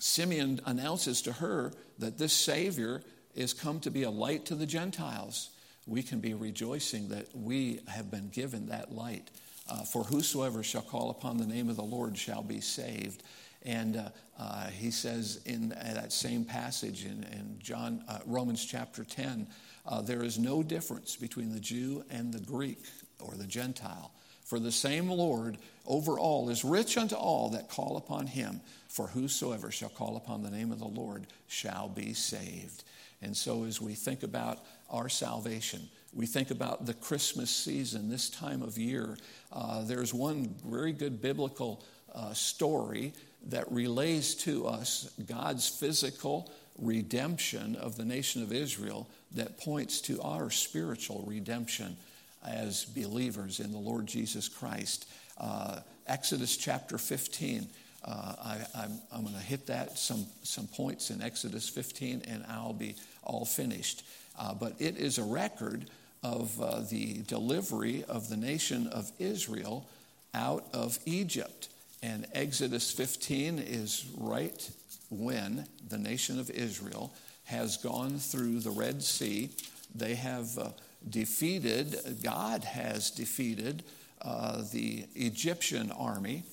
Simeon 0.00 0.60
announces 0.66 1.22
to 1.22 1.32
her 1.34 1.72
that 1.98 2.18
this 2.18 2.32
Savior 2.32 3.02
is 3.34 3.52
come 3.52 3.80
to 3.80 3.90
be 3.90 4.02
a 4.02 4.10
light 4.10 4.46
to 4.46 4.54
the 4.54 4.66
Gentiles. 4.66 5.50
We 5.86 6.02
can 6.02 6.20
be 6.20 6.34
rejoicing 6.34 7.08
that 7.08 7.26
we 7.34 7.80
have 7.88 8.10
been 8.10 8.28
given 8.30 8.66
that 8.68 8.92
light. 8.92 9.30
Uh, 9.68 9.82
for 9.82 10.02
whosoever 10.02 10.62
shall 10.62 10.82
call 10.82 11.10
upon 11.10 11.36
the 11.36 11.46
name 11.46 11.68
of 11.68 11.76
the 11.76 11.82
Lord 11.82 12.16
shall 12.16 12.42
be 12.42 12.60
saved. 12.60 13.22
And 13.64 13.96
uh, 13.96 14.08
uh, 14.38 14.68
he 14.68 14.90
says 14.90 15.40
in 15.44 15.70
that 15.70 16.12
same 16.12 16.44
passage 16.44 17.04
in, 17.04 17.24
in 17.24 17.58
John, 17.58 18.02
uh, 18.08 18.18
Romans 18.24 18.64
chapter 18.64 19.04
10, 19.04 19.46
uh, 19.86 20.00
there 20.00 20.22
is 20.22 20.38
no 20.38 20.62
difference 20.62 21.16
between 21.16 21.52
the 21.52 21.60
Jew 21.60 22.04
and 22.10 22.32
the 22.32 22.40
Greek 22.40 22.84
or 23.20 23.34
the 23.34 23.46
Gentile. 23.46 24.12
For 24.48 24.58
the 24.58 24.72
same 24.72 25.10
Lord 25.10 25.58
over 25.86 26.18
all 26.18 26.48
is 26.48 26.64
rich 26.64 26.96
unto 26.96 27.14
all 27.14 27.50
that 27.50 27.68
call 27.68 27.98
upon 27.98 28.26
him. 28.26 28.62
For 28.88 29.08
whosoever 29.08 29.70
shall 29.70 29.90
call 29.90 30.16
upon 30.16 30.42
the 30.42 30.50
name 30.50 30.72
of 30.72 30.78
the 30.78 30.86
Lord 30.86 31.26
shall 31.48 31.86
be 31.86 32.14
saved. 32.14 32.82
And 33.20 33.36
so, 33.36 33.64
as 33.64 33.78
we 33.78 33.92
think 33.92 34.22
about 34.22 34.60
our 34.88 35.10
salvation, 35.10 35.86
we 36.14 36.24
think 36.24 36.50
about 36.50 36.86
the 36.86 36.94
Christmas 36.94 37.50
season, 37.50 38.08
this 38.08 38.30
time 38.30 38.62
of 38.62 38.78
year. 38.78 39.18
Uh, 39.52 39.84
there's 39.84 40.14
one 40.14 40.54
very 40.64 40.92
good 40.92 41.20
biblical 41.20 41.84
uh, 42.14 42.32
story 42.32 43.12
that 43.48 43.70
relays 43.70 44.34
to 44.34 44.66
us 44.66 45.12
God's 45.26 45.68
physical 45.68 46.50
redemption 46.78 47.76
of 47.76 47.98
the 47.98 48.04
nation 48.06 48.42
of 48.42 48.50
Israel 48.50 49.10
that 49.32 49.58
points 49.58 50.00
to 50.02 50.22
our 50.22 50.50
spiritual 50.50 51.22
redemption 51.26 51.98
as 52.46 52.84
believers 52.84 53.60
in 53.60 53.72
the 53.72 53.78
Lord 53.78 54.06
Jesus 54.06 54.48
Christ. 54.48 55.08
Uh, 55.38 55.80
Exodus 56.06 56.56
chapter 56.56 56.98
15. 56.98 57.66
Uh, 58.04 58.34
I, 58.74 58.84
am 59.12 59.22
going 59.22 59.34
to 59.34 59.40
hit 59.40 59.66
that 59.66 59.98
some, 59.98 60.26
some 60.42 60.66
points 60.68 61.10
in 61.10 61.20
Exodus 61.20 61.68
15 61.68 62.22
and 62.28 62.44
I'll 62.48 62.72
be 62.72 62.94
all 63.22 63.44
finished. 63.44 64.04
Uh, 64.38 64.54
but 64.54 64.74
it 64.78 64.96
is 64.96 65.18
a 65.18 65.24
record 65.24 65.86
of 66.22 66.60
uh, 66.60 66.80
the 66.90 67.22
delivery 67.26 68.04
of 68.04 68.28
the 68.28 68.36
nation 68.36 68.86
of 68.88 69.10
Israel 69.18 69.88
out 70.34 70.64
of 70.72 70.98
Egypt. 71.06 71.68
And 72.02 72.26
Exodus 72.32 72.90
15 72.92 73.58
is 73.58 74.06
right 74.16 74.70
when 75.10 75.66
the 75.88 75.98
nation 75.98 76.38
of 76.38 76.50
Israel 76.50 77.12
has 77.44 77.76
gone 77.76 78.18
through 78.18 78.60
the 78.60 78.70
Red 78.70 79.02
Sea. 79.02 79.50
They 79.94 80.14
have 80.14 80.56
uh, 80.58 80.70
defeated, 81.08 82.18
God 82.22 82.64
has 82.64 83.10
defeated 83.10 83.84
uh, 84.22 84.62
the 84.72 85.06
Egyptian 85.14 85.90
army. 85.92 86.44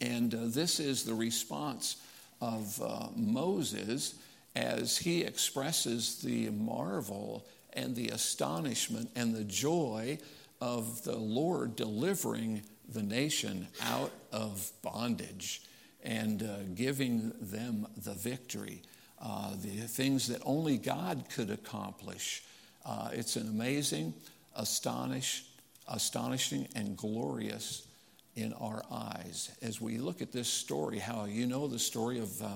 And 0.00 0.34
uh, 0.34 0.38
this 0.46 0.80
is 0.80 1.04
the 1.04 1.14
response 1.14 1.96
of 2.40 2.80
uh, 2.82 3.08
Moses 3.14 4.16
as 4.56 4.98
he 4.98 5.22
expresses 5.22 6.20
the 6.22 6.50
marvel 6.50 7.46
and 7.72 7.94
the 7.94 8.08
astonishment 8.08 9.10
and 9.16 9.34
the 9.34 9.44
joy 9.44 10.18
of 10.60 11.02
the 11.04 11.16
Lord 11.16 11.76
delivering 11.76 12.62
the 12.88 13.02
nation 13.02 13.68
out 13.80 14.12
of 14.32 14.70
bondage 14.82 15.62
and 16.02 16.42
uh, 16.42 16.58
giving 16.74 17.32
them 17.40 17.86
the 17.96 18.14
victory. 18.14 18.82
Uh, 19.20 19.52
the 19.62 19.86
things 19.86 20.26
that 20.26 20.42
only 20.44 20.76
God 20.76 21.24
could 21.32 21.50
accomplish. 21.50 22.42
Uh, 22.84 23.10
it's 23.12 23.36
an 23.36 23.48
amazing, 23.48 24.14
astonish, 24.56 25.44
astonishing, 25.88 26.68
and 26.74 26.96
glorious 26.96 27.86
in 28.34 28.52
our 28.54 28.82
eyes. 28.90 29.50
As 29.62 29.80
we 29.80 29.98
look 29.98 30.22
at 30.22 30.32
this 30.32 30.48
story, 30.48 30.98
how 30.98 31.26
you 31.26 31.46
know 31.46 31.68
the 31.68 31.78
story 31.78 32.18
of 32.18 32.42
uh, 32.42 32.46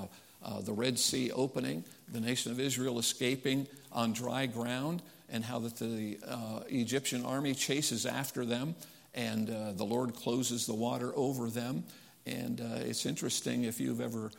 uh, 0.42 0.60
the 0.60 0.72
Red 0.72 0.98
Sea 0.98 1.30
opening, 1.32 1.84
the 2.12 2.20
nation 2.20 2.52
of 2.52 2.60
Israel 2.60 2.98
escaping 2.98 3.66
on 3.92 4.12
dry 4.12 4.46
ground, 4.46 5.02
and 5.28 5.44
how 5.44 5.58
that 5.60 5.76
the 5.76 6.18
uh, 6.26 6.60
Egyptian 6.68 7.24
army 7.24 7.54
chases 7.54 8.06
after 8.06 8.44
them 8.44 8.74
and 9.16 9.48
uh, 9.50 9.72
the 9.72 9.84
Lord 9.84 10.14
closes 10.14 10.66
the 10.66 10.74
water 10.74 11.12
over 11.16 11.48
them. 11.48 11.84
And 12.26 12.60
uh, 12.60 12.80
it's 12.80 13.06
interesting 13.06 13.64
if 13.64 13.80
you've 13.80 14.00
ever, 14.00 14.30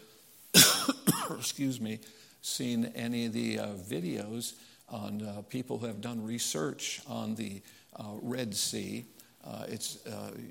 excuse 1.37 1.81
me, 1.81 1.99
seen 2.41 2.91
any 2.95 3.25
of 3.25 3.33
the 3.33 3.57
videos 3.57 4.53
on 4.89 5.21
uh, 5.21 5.41
people 5.49 5.77
who 5.77 5.85
have 5.85 6.01
done 6.01 6.23
research 6.23 7.01
on 7.07 7.35
the 7.35 7.61
uh, 7.95 8.03
Red 8.21 8.55
Sea. 8.55 9.05
Uh, 9.43 9.65
it's 9.67 9.99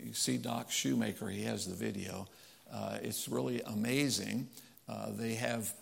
you 0.04 0.14
see 0.14 0.36
Doc 0.36 0.70
Shoemaker; 0.70 1.28
he 1.28 1.42
has 1.44 1.66
the 1.66 1.74
video. 1.74 2.26
it's 3.02 3.28
really 3.28 3.62
amazing. 3.62 4.48
they 5.18 5.34
have 5.34 5.72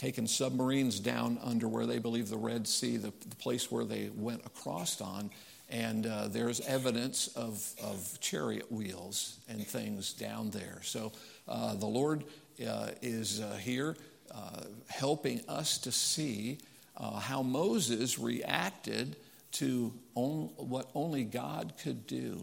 taken 0.00 0.26
submarines 0.26 0.98
down 0.98 1.38
under 1.44 1.68
where 1.68 1.84
they 1.84 1.98
believe 1.98 2.30
the 2.30 2.36
Red 2.38 2.66
Sea, 2.66 2.96
the, 2.96 3.12
the 3.28 3.36
place 3.36 3.70
where 3.70 3.84
they 3.84 4.08
went 4.16 4.44
across 4.46 4.98
on, 5.02 5.30
and 5.68 6.06
uh, 6.06 6.26
there's 6.28 6.60
evidence 6.62 7.28
of, 7.36 7.70
of 7.82 8.18
chariot 8.18 8.72
wheels 8.72 9.38
and 9.46 9.66
things 9.66 10.14
down 10.14 10.48
there. 10.50 10.80
So 10.82 11.12
uh, 11.46 11.74
the 11.74 11.86
Lord 11.86 12.24
uh, 12.66 12.88
is 13.02 13.40
uh, 13.40 13.58
here 13.60 13.94
uh, 14.34 14.62
helping 14.88 15.42
us 15.48 15.76
to 15.78 15.92
see 15.92 16.58
uh, 17.00 17.18
how 17.18 17.42
Moses 17.42 18.18
reacted 18.18 19.16
to 19.52 19.92
on, 20.14 20.50
what 20.56 20.88
only 20.94 21.24
God 21.24 21.72
could 21.82 22.06
do. 22.06 22.40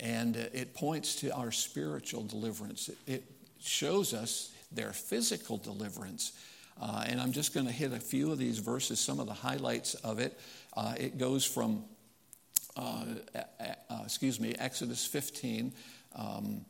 And 0.00 0.36
it 0.36 0.74
points 0.74 1.16
to 1.16 1.30
our 1.34 1.52
spiritual 1.52 2.24
deliverance, 2.24 2.88
it, 2.88 2.98
it 3.06 3.24
shows 3.60 4.12
us 4.12 4.52
their 4.72 4.92
physical 4.92 5.56
deliverance. 5.56 6.32
and 6.80 7.20
I'm 7.20 7.32
just 7.32 7.54
going 7.54 7.66
to 7.66 7.72
hit 7.72 7.92
a 7.92 8.00
few 8.00 8.32
of 8.32 8.38
these 8.38 8.58
verses, 8.58 8.98
some 8.98 9.20
of 9.20 9.26
the 9.26 9.32
highlights 9.32 9.94
of 9.94 10.18
it. 10.18 10.38
it 10.98 11.18
goes 11.18 11.44
from 11.44 11.84
uh, 12.76 13.04
uh, 13.60 14.00
excuse 14.04 14.40
me, 14.40 14.54
Exodus 14.58 15.04
15, 15.04 15.72
um, 16.16 16.64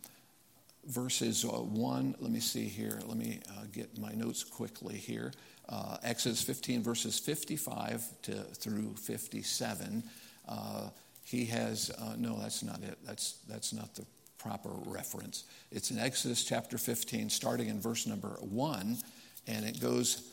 verses 0.87 1.45
uh, 1.45 1.49
1. 1.49 2.17
Let 2.19 2.31
me 2.31 2.41
see 2.41 2.65
here. 2.65 2.99
Let 3.07 3.17
me 3.17 3.41
uh, 3.49 3.65
get 3.73 3.99
my 3.99 4.13
notes 4.13 4.43
quickly 4.43 4.97
here. 4.97 5.33
Uh, 5.69 5.97
Exodus 6.03 6.43
15, 6.43 6.83
verses 6.83 7.19
55 7.19 8.05
to, 8.23 8.33
through 8.33 8.95
57. 8.95 10.03
Uh, 10.49 10.89
he 11.25 11.45
has, 11.47 11.91
no, 12.19 12.39
that's 12.41 12.63
not 12.63 12.83
it. 12.83 12.99
That's, 13.05 13.39
that's 13.49 13.73
not 13.73 13.95
the 13.95 14.05
proper 14.39 14.71
reference. 14.87 15.45
It's 15.71 15.91
in 15.91 15.99
Exodus 15.99 16.45
chapter 16.45 16.77
15, 16.77 17.31
starting 17.31 17.69
in 17.69 17.81
verse 17.81 18.07
number 18.07 18.37
1, 18.41 18.99
and 19.47 19.65
it 19.65 19.81
goes 19.81 20.31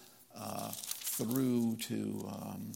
through 1.20 1.78
to 1.82 2.30
um, 2.32 2.72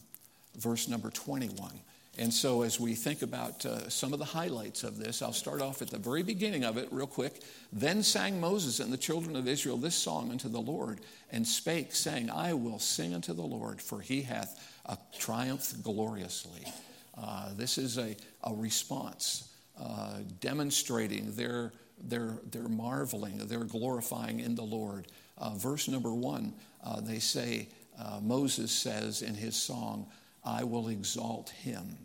verse 0.56 0.88
number 0.88 1.10
21. 1.10 1.72
And 2.16 2.32
so, 2.32 2.62
as 2.62 2.78
we 2.78 2.94
think 2.94 3.22
about 3.22 3.66
uh, 3.66 3.88
some 3.88 4.12
of 4.12 4.20
the 4.20 4.24
highlights 4.24 4.84
of 4.84 4.98
this, 4.98 5.20
I'll 5.20 5.32
start 5.32 5.60
off 5.60 5.82
at 5.82 5.90
the 5.90 5.98
very 5.98 6.22
beginning 6.22 6.64
of 6.64 6.76
it, 6.76 6.88
real 6.92 7.08
quick. 7.08 7.42
Then 7.72 8.04
sang 8.04 8.40
Moses 8.40 8.78
and 8.78 8.92
the 8.92 8.96
children 8.96 9.34
of 9.34 9.48
Israel 9.48 9.76
this 9.76 9.96
song 9.96 10.30
unto 10.30 10.48
the 10.48 10.60
Lord, 10.60 11.00
and 11.32 11.44
spake, 11.44 11.92
saying, 11.92 12.30
I 12.30 12.52
will 12.52 12.78
sing 12.78 13.14
unto 13.14 13.32
the 13.32 13.42
Lord, 13.42 13.82
for 13.82 14.00
he 14.00 14.22
hath 14.22 14.62
uh, 14.86 14.94
triumphed 15.18 15.82
gloriously. 15.82 16.64
Uh, 17.18 17.52
this 17.54 17.78
is 17.78 17.98
a, 17.98 18.16
a 18.44 18.54
response 18.54 19.50
uh, 19.80 20.18
demonstrating 20.40 21.34
their, 21.34 21.72
their, 22.00 22.38
their 22.52 22.68
marveling, 22.68 23.38
their 23.48 23.64
glorifying 23.64 24.38
in 24.38 24.54
the 24.54 24.62
Lord. 24.62 25.08
Uh, 25.36 25.50
verse 25.54 25.88
number 25.88 26.14
one, 26.14 26.54
uh, 26.84 27.00
they 27.00 27.18
say, 27.18 27.68
Moses 28.20 28.70
says 28.72 29.22
in 29.22 29.34
his 29.34 29.56
song, 29.56 30.06
I 30.44 30.64
will 30.64 30.88
exalt 30.88 31.50
him. 31.50 31.98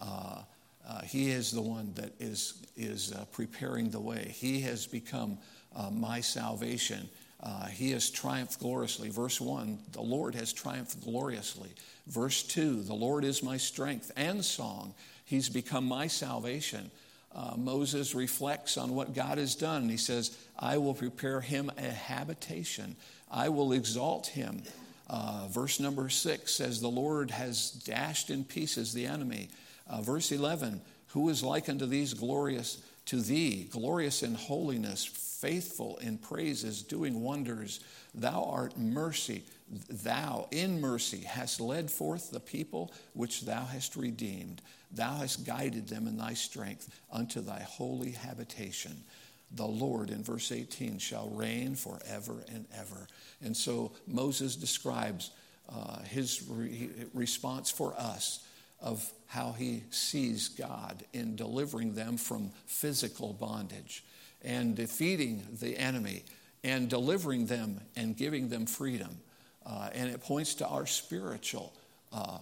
Uh, 0.00 0.42
Uh, 0.88 1.02
he 1.02 1.30
is 1.30 1.52
the 1.52 1.60
one 1.60 1.92
that 1.94 2.12
is, 2.18 2.66
is 2.76 3.12
uh, 3.12 3.24
preparing 3.30 3.90
the 3.90 4.00
way. 4.00 4.32
He 4.34 4.60
has 4.62 4.86
become 4.86 5.36
uh, 5.76 5.90
my 5.90 6.20
salvation. 6.20 7.08
Uh, 7.42 7.66
he 7.66 7.90
has 7.90 8.10
triumphed 8.10 8.58
gloriously. 8.58 9.10
Verse 9.10 9.40
1, 9.40 9.78
the 9.92 10.00
Lord 10.00 10.34
has 10.34 10.52
triumphed 10.52 11.04
gloriously. 11.04 11.70
Verse 12.06 12.42
2, 12.42 12.82
the 12.82 12.94
Lord 12.94 13.22
is 13.24 13.42
my 13.42 13.58
strength 13.58 14.10
and 14.16 14.42
song. 14.42 14.94
He's 15.26 15.50
become 15.50 15.84
my 15.84 16.06
salvation. 16.06 16.90
Uh, 17.34 17.52
Moses 17.58 18.14
reflects 18.14 18.78
on 18.78 18.94
what 18.94 19.14
God 19.14 19.36
has 19.36 19.54
done. 19.54 19.90
He 19.90 19.98
says, 19.98 20.36
I 20.58 20.78
will 20.78 20.94
prepare 20.94 21.42
him 21.42 21.70
a 21.76 21.90
habitation, 21.90 22.96
I 23.30 23.50
will 23.50 23.72
exalt 23.74 24.28
him. 24.28 24.62
Uh, 25.08 25.46
verse 25.48 25.80
number 25.80 26.08
six 26.08 26.54
says, 26.54 26.80
The 26.80 26.88
Lord 26.88 27.30
has 27.30 27.70
dashed 27.70 28.30
in 28.30 28.44
pieces 28.44 28.92
the 28.92 29.06
enemy. 29.06 29.48
Uh, 29.88 30.02
verse 30.02 30.32
11, 30.32 30.80
Who 31.08 31.28
is 31.28 31.42
like 31.42 31.68
unto 31.68 31.86
these 31.86 32.14
glorious 32.14 32.82
to 33.06 33.20
thee, 33.20 33.68
glorious 33.70 34.22
in 34.22 34.34
holiness, 34.34 35.04
faithful 35.04 35.96
in 35.98 36.18
praises, 36.18 36.82
doing 36.82 37.22
wonders? 37.22 37.80
Thou 38.14 38.44
art 38.44 38.76
mercy. 38.76 39.44
Thou, 39.90 40.48
in 40.50 40.80
mercy, 40.80 41.20
hast 41.20 41.60
led 41.60 41.90
forth 41.90 42.30
the 42.30 42.40
people 42.40 42.92
which 43.14 43.42
thou 43.42 43.64
hast 43.64 43.96
redeemed. 43.96 44.62
Thou 44.90 45.18
hast 45.18 45.46
guided 45.46 45.88
them 45.88 46.06
in 46.06 46.16
thy 46.16 46.34
strength 46.34 46.88
unto 47.12 47.40
thy 47.40 47.60
holy 47.60 48.12
habitation. 48.12 49.04
The 49.52 49.66
Lord, 49.66 50.10
in 50.10 50.22
verse 50.22 50.52
18, 50.52 50.98
shall 50.98 51.30
reign 51.30 51.74
forever 51.74 52.44
and 52.52 52.66
ever. 52.76 53.06
And 53.42 53.56
so 53.56 53.92
Moses 54.06 54.56
describes 54.56 55.30
uh, 55.68 56.00
his 56.02 56.44
re- 56.48 56.90
response 57.14 57.70
for 57.70 57.94
us 57.98 58.46
of 58.80 59.10
how 59.26 59.52
he 59.52 59.82
sees 59.90 60.48
God 60.48 61.04
in 61.12 61.36
delivering 61.36 61.94
them 61.94 62.16
from 62.16 62.50
physical 62.66 63.32
bondage 63.32 64.04
and 64.42 64.74
defeating 64.74 65.42
the 65.60 65.76
enemy 65.76 66.24
and 66.62 66.88
delivering 66.88 67.46
them 67.46 67.80
and 67.96 68.16
giving 68.16 68.48
them 68.48 68.66
freedom. 68.66 69.18
Uh, 69.64 69.90
and 69.92 70.10
it 70.10 70.22
points 70.22 70.54
to 70.54 70.66
our 70.66 70.86
spiritual 70.86 71.74
uh, 72.12 72.38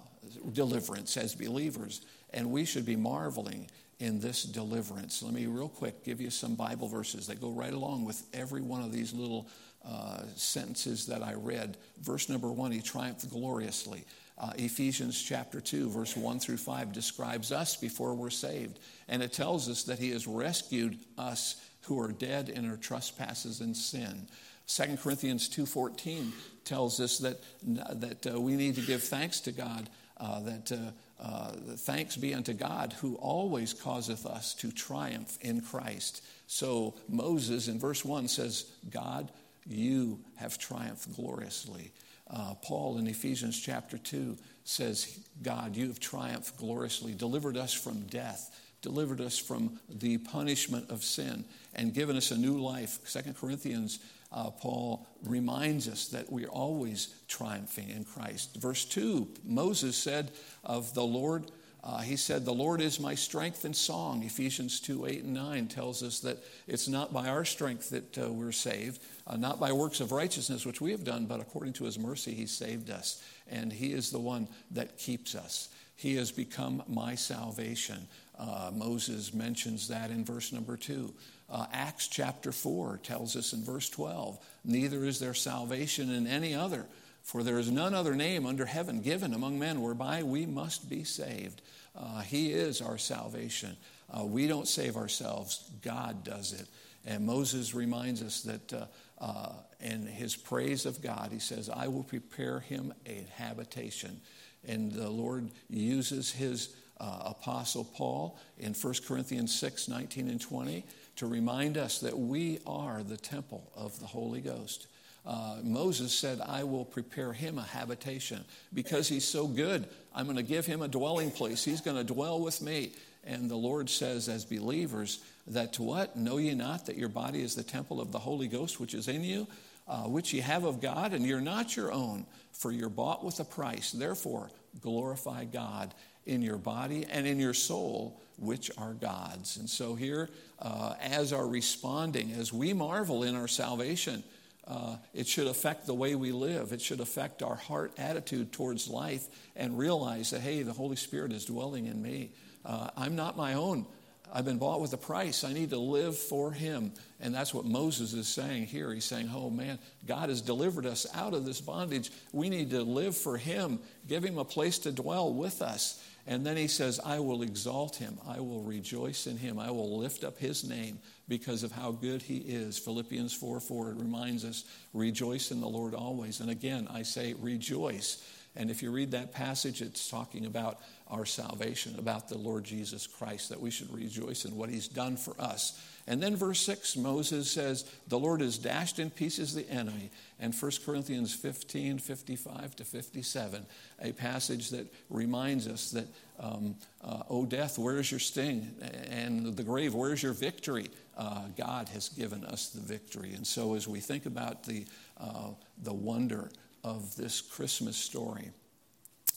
deliverance 0.53 1.17
as 1.17 1.35
believers. 1.35 2.03
And 2.33 2.51
we 2.51 2.65
should 2.65 2.85
be 2.85 2.97
marveling 2.97 3.69
in 3.99 4.21
this 4.21 4.43
deliverance. 4.43 5.23
Let 5.23 5.33
me, 5.33 5.47
real 5.47 5.69
quick, 5.69 6.05
give 6.05 6.21
you 6.21 6.31
some 6.31 6.55
Bible 6.55 6.89
verses 6.89 7.27
that 7.29 7.41
go 7.41 7.51
right 7.51 7.73
along 7.73 8.05
with 8.05 8.23
every 8.35 8.61
one 8.61 8.83
of 8.83 8.93
these 8.93 9.13
little 9.13 9.49
uh, 9.85 10.23
sentences 10.35 11.07
that 11.07 11.23
I 11.23 11.35
read. 11.35 11.77
Verse 12.03 12.29
number 12.29 12.53
one, 12.53 12.73
he 12.73 12.83
triumphed 12.83 13.31
gloriously. 13.31 14.05
Uh, 14.39 14.53
Ephesians 14.57 15.23
chapter 15.23 15.63
2, 15.63 15.89
verse 15.89 16.15
1 16.15 16.41
through 16.41 16.59
5 16.59 16.93
describes 16.93 17.53
us 17.53 17.77
before 17.77 18.15
we're 18.15 18.29
saved. 18.29 18.79
And 19.09 19.23
it 19.23 19.33
tells 19.33 19.69
us 19.69 19.85
that 19.85 19.99
he 19.99 20.11
has 20.11 20.27
rescued 20.27 20.99
us 21.17 21.57
who 21.83 21.99
are 22.01 22.13
dead 22.13 22.51
in 22.51 22.69
our 22.69 22.77
trespasses 22.77 23.61
and 23.61 23.75
sin. 23.75 24.27
2 24.67 24.99
Corinthians 24.99 25.49
2.14 25.49 26.33
tells 26.65 27.01
us 27.01 27.19
that, 27.19 27.39
that 27.63 28.35
uh, 28.35 28.41
we 28.41 28.57
need 28.57 28.75
to 28.75 28.83
give 28.83 29.03
thanks 29.05 29.41
to 29.41 29.53
God, 29.53 29.89
uh, 30.19 30.41
that 30.41 30.93
uh, 31.19 31.53
thanks 31.77 32.17
be 32.17 32.35
unto 32.35 32.53
God 32.53 32.95
who 33.01 33.17
always 33.17 33.73
causeth 33.73 34.27
us 34.27 34.55
to 34.55 34.71
triumph 34.71 35.39
in 35.41 35.61
Christ. 35.61 36.23
So 36.47 36.95
Moses 37.09 37.69
in 37.69 37.79
verse 37.79 38.05
1 38.05 38.29
says, 38.29 38.71
God, 38.91 39.31
you 39.67 40.21
have 40.37 40.59
triumphed 40.59 41.15
gloriously. 41.17 41.93
Uh, 42.29 42.55
Paul 42.63 42.99
in 42.99 43.07
Ephesians 43.07 43.59
chapter 43.61 43.99
2 43.99 44.37
says, 44.65 45.21
God, 45.43 45.77
you 45.77 45.89
have 45.89 46.01
triumphed 46.01 46.57
gloriously, 46.57 47.15
delivered 47.15 47.57
us 47.57 47.73
from 47.73 48.01
death, 48.07 48.61
delivered 48.83 49.21
us 49.21 49.39
from 49.39 49.79
the 49.89 50.19
punishment 50.19 50.91
of 50.91 51.03
sin, 51.03 51.45
and 51.75 51.95
given 51.95 52.17
us 52.17 52.31
a 52.31 52.37
new 52.37 52.59
life. 52.59 52.99
Second 53.05 53.37
Corinthians 53.37 54.01
uh, 54.33 54.51
Paul 54.51 55.07
reminds 55.25 55.89
us 55.89 56.09
that 56.09 56.31
we're 56.31 56.49
always 56.49 57.15
triumphing 57.29 57.91
in 57.91 58.05
Christ. 58.05 58.57
Verse 58.57 58.85
2, 58.85 59.29
Moses 59.45 59.97
said 59.97 60.33
of 60.65 60.95
the 60.95 61.05
Lord, 61.05 61.51
uh, 61.87 61.99
he 61.99 62.17
said, 62.17 62.45
The 62.45 62.53
Lord 62.53 62.81
is 62.81 62.99
my 62.99 63.15
strength 63.15 63.65
and 63.65 63.75
song. 63.75 64.25
Ephesians 64.25 64.81
2 64.81 65.07
8 65.07 65.23
and 65.23 65.35
9 65.35 65.69
tells 65.69 66.03
us 66.03 66.19
that 66.21 66.39
it's 66.67 66.89
not 66.89 67.13
by 67.13 67.29
our 67.29 67.45
strength 67.45 67.91
that 67.91 68.19
uh, 68.19 68.33
we're 68.33 68.51
saved, 68.51 69.01
uh, 69.29 69.37
not 69.37 69.61
by 69.61 69.71
works 69.71 70.01
of 70.01 70.11
righteousness 70.11 70.67
which 70.67 70.81
we 70.81 70.91
have 70.91 71.05
done, 71.05 71.27
but 71.27 71.41
according 71.41 71.75
to 71.75 71.85
his 71.85 71.97
mercy, 71.97 72.35
he 72.35 72.47
saved 72.47 72.91
us. 72.91 73.23
And 73.49 73.73
he 73.73 73.93
is 73.93 74.11
the 74.11 74.19
one 74.19 74.49
that 74.73 74.99
keeps 74.99 75.37
us. 75.37 75.69
He 75.95 76.17
has 76.17 76.33
become 76.33 76.83
my 76.89 77.15
salvation. 77.15 78.09
Uh, 78.37 78.73
Moses 78.75 79.33
mentions 79.33 79.87
that 79.87 80.11
in 80.11 80.25
verse 80.25 80.53
number 80.53 80.77
2. 80.77 81.15
Uh, 81.49 81.67
Acts 81.73 82.09
chapter 82.09 82.51
4 82.51 83.01
tells 83.03 83.37
us 83.37 83.53
in 83.53 83.63
verse 83.63 83.89
12 83.89 84.39
Neither 84.65 85.05
is 85.05 85.21
there 85.21 85.35
salvation 85.35 86.13
in 86.13 86.27
any 86.27 86.55
other, 86.55 86.87
for 87.23 87.43
there 87.43 87.59
is 87.59 87.71
none 87.71 87.95
other 87.95 88.15
name 88.15 88.47
under 88.47 88.67
heaven 88.67 89.01
given 89.01 89.33
among 89.33 89.59
men 89.59 89.81
whereby 89.81 90.23
we 90.23 90.47
must 90.47 90.91
be 90.91 91.05
saved. 91.05 91.63
Uh, 91.97 92.21
he 92.21 92.53
is 92.53 92.81
our 92.81 92.99
salvation. 92.99 93.77
Uh, 94.11 94.25
we 94.25 94.47
don't 94.47 94.69
save 94.69 94.97
ourselves, 94.97 95.71
God 95.83 96.25
does 96.25 96.53
it. 96.53 96.67
And 97.07 97.25
Moses 97.25 97.75
reminds 97.75 98.23
us 98.23 98.43
that 98.43 98.73
uh, 98.73 98.87
uh, 99.21 99.53
in 99.81 100.07
his 100.07 100.35
praise 100.35 100.87
of 100.87 101.01
God, 101.01 101.31
he 101.33 101.39
says, 101.39 101.71
I 101.71 101.89
will 101.89 102.03
prepare 102.03 102.61
him 102.61 102.93
a 103.07 103.27
habitation. 103.35 104.21
And 104.67 104.91
the 104.91 105.09
Lord 105.09 105.51
uses 105.71 106.33
his 106.33 106.75
uh, 106.99 107.23
apostle 107.27 107.85
Paul 107.85 108.39
in 108.59 108.75
1 108.75 108.95
Corinthians 109.07 109.57
6 109.59 109.89
19 109.89 110.29
and 110.29 110.41
20 110.41 110.85
to 111.17 111.27
remind 111.27 111.77
us 111.77 111.99
that 112.01 112.19
we 112.19 112.61
are 112.67 113.03
the 113.03 113.17
temple 113.17 113.71
of 113.75 113.99
the 114.01 114.07
Holy 114.07 114.41
Ghost. 114.41 114.87
Uh, 115.27 115.57
Moses 115.65 116.13
said, 116.13 116.41
I 116.41 116.63
will 116.63 116.85
prepare 116.85 117.33
him 117.33 117.59
a 117.59 117.63
habitation. 117.63 118.45
Because 118.73 119.09
he's 119.09 119.27
so 119.27 119.49
good, 119.49 119.89
I'm 120.15 120.27
going 120.27 120.37
to 120.37 120.43
give 120.43 120.67
him 120.67 120.83
a 120.83 120.89
dwelling 120.89 121.31
place. 121.31 121.65
He's 121.65 121.81
going 121.81 121.97
to 121.97 122.05
dwell 122.05 122.41
with 122.41 122.63
me. 122.63 122.93
And 123.25 123.51
the 123.51 123.57
Lord 123.57 123.91
says, 123.91 124.29
as 124.29 124.45
believers, 124.45 125.19
that 125.49 125.73
to 125.75 125.83
what? 125.83 126.17
Know 126.17 126.37
ye 126.37 126.55
not 126.55 126.87
that 126.87 126.97
your 126.97 127.09
body 127.09 127.43
is 127.43 127.57
the 127.57 127.65
temple 127.65 128.01
of 128.01 128.13
the 128.13 128.21
Holy 128.21 128.47
Ghost 128.47 128.79
which 128.79 128.95
is 128.95 129.09
in 129.09 129.25
you, 129.25 129.49
uh, 129.89 130.03
which 130.05 130.33
ye 130.33 130.41
have 130.41 130.65
of 130.65 130.81
God, 130.81 131.13
and 131.13 131.27
you're 131.27 131.41
not 131.41 131.77
your 131.77 131.91
own, 131.91 132.25
for 132.53 132.71
you're 132.71 132.89
bought 132.89 133.25
with 133.25 133.41
a 133.41 133.45
price. 133.45 133.91
Therefore, 133.91 134.51
glorify 134.81 135.45
God 135.45 135.93
in 136.27 136.43
your 136.43 136.59
body 136.59 137.07
and 137.11 137.27
in 137.27 137.39
your 137.39 137.55
soul, 137.55 138.21
which 138.39 138.71
are 138.77 138.93
God's. 138.93 139.57
And 139.57 139.71
so, 139.71 139.95
here, 139.95 140.29
uh, 140.61 140.95
as 141.01 141.33
our 141.33 141.47
responding, 141.47 142.33
as 142.33 142.53
we 142.53 142.73
marvel 142.73 143.23
in 143.23 143.35
our 143.35 143.49
salvation, 143.49 144.23
uh, 144.67 144.97
it 145.15 145.27
should 145.27 145.47
affect 145.47 145.87
the 145.87 145.95
way 145.95 146.15
we 146.15 146.33
live. 146.33 146.73
It 146.73 146.81
should 146.81 147.01
affect 147.01 147.43
our 147.43 147.55
heart 147.55 147.93
attitude 147.99 148.53
towards 148.53 148.89
life 148.89 149.27
and 149.55 149.79
realize 149.79 150.31
that, 150.31 150.41
hey, 150.41 150.63
the 150.63 150.73
Holy 150.73 150.97
Spirit 150.97 151.33
is 151.33 151.45
dwelling 151.45 151.87
in 151.87 152.03
me. 152.03 152.31
Uh, 152.65 152.91
I'm 152.97 153.15
not 153.15 153.37
my 153.37 153.55
own. 153.55 153.87
I've 154.33 154.45
been 154.45 154.59
bought 154.59 154.81
with 154.81 154.93
a 154.93 154.99
price. 154.99 155.45
I 155.45 155.53
need 155.53 155.71
to 155.71 155.79
live 155.79 156.19
for 156.19 156.51
Him. 156.51 156.93
And 157.21 157.33
that's 157.33 157.55
what 157.55 157.65
Moses 157.65 158.13
is 158.13 158.27
saying 158.27 158.67
here. 158.67 158.93
He's 158.93 159.05
saying, 159.05 159.31
Oh 159.33 159.51
man, 159.51 159.79
God 160.07 160.31
has 160.31 160.41
delivered 160.41 160.85
us 160.85 161.07
out 161.15 161.33
of 161.33 161.45
this 161.45 161.61
bondage. 161.61 162.11
We 162.33 162.49
need 162.49 162.71
to 162.71 162.83
live 162.83 163.17
for 163.17 163.37
Him, 163.37 163.79
give 164.09 164.25
Him 164.25 164.39
a 164.39 164.45
place 164.45 164.79
to 164.81 164.93
dwell 164.93 165.33
with 165.33 165.63
us. 165.63 166.03
And 166.29 166.45
then 166.45 166.57
he 166.57 166.67
says, 166.67 166.99
I 167.05 167.21
will 167.21 167.43
exalt 167.43 167.97
him. 167.97 168.19
I 168.27 168.41
will 168.41 168.63
rejoice 168.63 169.29
in 169.29 169.37
him. 169.37 169.61
I 169.61 169.71
will 169.71 169.99
lift 169.99 170.25
up 170.25 170.39
his 170.39 170.65
name 170.69 170.99
because 171.29 171.63
of 171.63 171.71
how 171.71 171.93
good 171.93 172.23
he 172.23 172.39
is. 172.39 172.79
Philippians 172.79 173.33
4 173.33 173.61
4 173.61 173.91
it 173.91 173.97
reminds 173.97 174.45
us, 174.45 174.65
rejoice 174.93 175.53
in 175.53 175.61
the 175.61 175.69
Lord 175.69 175.95
always. 175.95 176.41
And 176.41 176.51
again, 176.51 176.89
I 176.91 177.03
say 177.03 177.35
rejoice. 177.41 178.25
And 178.57 178.71
if 178.71 178.83
you 178.83 178.91
read 178.91 179.13
that 179.13 179.33
passage, 179.33 179.83
it's 179.83 180.09
talking 180.09 180.47
about 180.47 180.81
our 181.09 181.27
salvation, 181.27 181.97
about 181.99 182.29
the 182.29 182.39
Lord 182.39 182.65
Jesus 182.65 183.07
Christ, 183.07 183.51
that 183.51 183.61
we 183.61 183.71
should 183.71 183.93
rejoice 183.93 184.45
in 184.45 184.57
what 184.57 184.71
he's 184.71 184.89
done 184.89 185.17
for 185.17 185.35
us. 185.39 185.81
And 186.09 186.23
then 186.23 186.37
verse 186.37 186.61
6, 186.61 186.97
Moses 186.97 187.51
says, 187.51 187.85
The 188.07 188.19
Lord 188.19 188.41
has 188.41 188.59
dashed 188.59 189.01
in 189.01 189.11
pieces 189.11 189.55
the 189.55 189.69
enemy. 189.69 190.11
And 190.39 190.55
1 190.55 190.73
Corinthians 190.85 191.35
15, 191.35 191.99
55 191.99 192.77
to 192.77 192.85
57, 192.85 193.67
a 194.03 194.13
passage 194.13 194.71
that 194.71 194.87
reminds 195.11 195.67
us 195.67 195.91
that, 195.91 196.07
um, 196.39 196.77
uh, 197.03 197.23
O 197.29 197.45
death, 197.45 197.77
where 197.77 197.99
is 197.99 198.11
your 198.11 198.21
sting? 198.21 198.73
And 199.11 199.57
the 199.57 199.65
grave, 199.65 199.95
where 199.95 200.13
is 200.13 200.23
your 200.23 200.33
victory? 200.33 200.91
Uh, 201.17 201.47
God 201.57 201.89
has 201.89 202.09
given 202.09 202.45
us 202.45 202.69
the 202.69 202.81
victory. 202.81 203.33
And 203.35 203.47
so 203.47 203.75
as 203.75 203.89
we 203.89 203.99
think 203.99 204.27
about 204.27 204.63
the, 204.63 204.87
uh, 205.19 205.51
the 205.83 205.95
wonder 205.95 206.51
of 206.85 207.17
this 207.17 207.41
Christmas 207.41 207.97
story, 207.97 208.51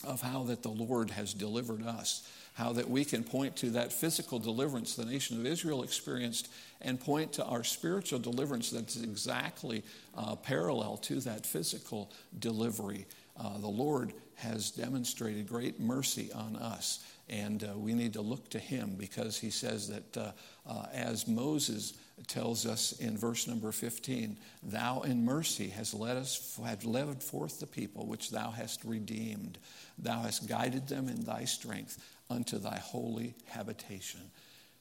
of 0.04 0.22
how 0.22 0.44
that 0.44 0.64
the 0.64 0.70
Lord 0.70 1.12
has 1.12 1.34
delivered 1.34 1.86
us, 1.86 2.30
how 2.54 2.74
that 2.74 2.90
we 2.90 3.06
can 3.06 3.24
point 3.24 3.56
to 3.58 3.72
that 3.72 3.92
physical 3.92 4.40
deliverance 4.40 4.96
the 4.96 5.06
nation 5.06 5.40
of 5.40 5.46
Israel 5.46 5.84
experienced 5.84 6.50
and 6.82 7.00
point 7.00 7.34
to 7.34 7.46
our 7.46 7.64
spiritual 7.64 8.20
deliverance 8.20 8.70
that's 8.70 9.02
exactly 9.02 9.84
uh, 10.16 10.36
parallel 10.36 10.98
to 10.98 11.20
that 11.22 11.46
physical 11.46 12.12
delivery. 12.40 13.06
uh, 13.40 13.58
the 13.58 13.68
Lord 13.68 14.14
has 14.36 14.72
demonstrated 14.72 15.48
great 15.48 15.80
mercy 15.80 16.32
on 16.34 16.56
us. 16.56 17.06
And 17.30 17.64
uh, 17.64 17.78
we 17.78 17.94
need 17.94 18.14
to 18.14 18.22
look 18.22 18.50
to 18.50 18.60
him 18.60 18.96
because 18.98 19.38
he 19.38 19.52
says 19.52 19.88
that 19.90 20.18
uh, 20.18 20.32
uh, 20.68 20.86
as 20.94 21.28
Moses 21.28 21.94
tells 22.28 22.66
us 22.66 22.92
in 22.94 23.18
verse 23.18 23.48
number 23.48 23.72
15, 23.72 24.38
Thou 24.64 25.02
in 25.02 25.26
mercy 25.26 25.70
hast 25.70 25.94
led 25.94 26.18
us, 26.18 26.60
have 26.66 26.86
led 26.86 27.24
forth 27.24 27.60
the 27.60 27.68
people 27.68 28.06
which 28.06 28.30
thou 28.30 28.52
hast 28.52 28.84
redeemed. 28.84 29.58
Thou 29.98 30.22
hast 30.22 30.48
guided 30.48 30.88
them 30.88 31.08
in 31.08 31.24
thy 31.24 31.46
strength 31.46 31.98
unto 32.30 32.58
thy 32.58 32.78
holy 32.78 33.36
habitation. 33.46 34.22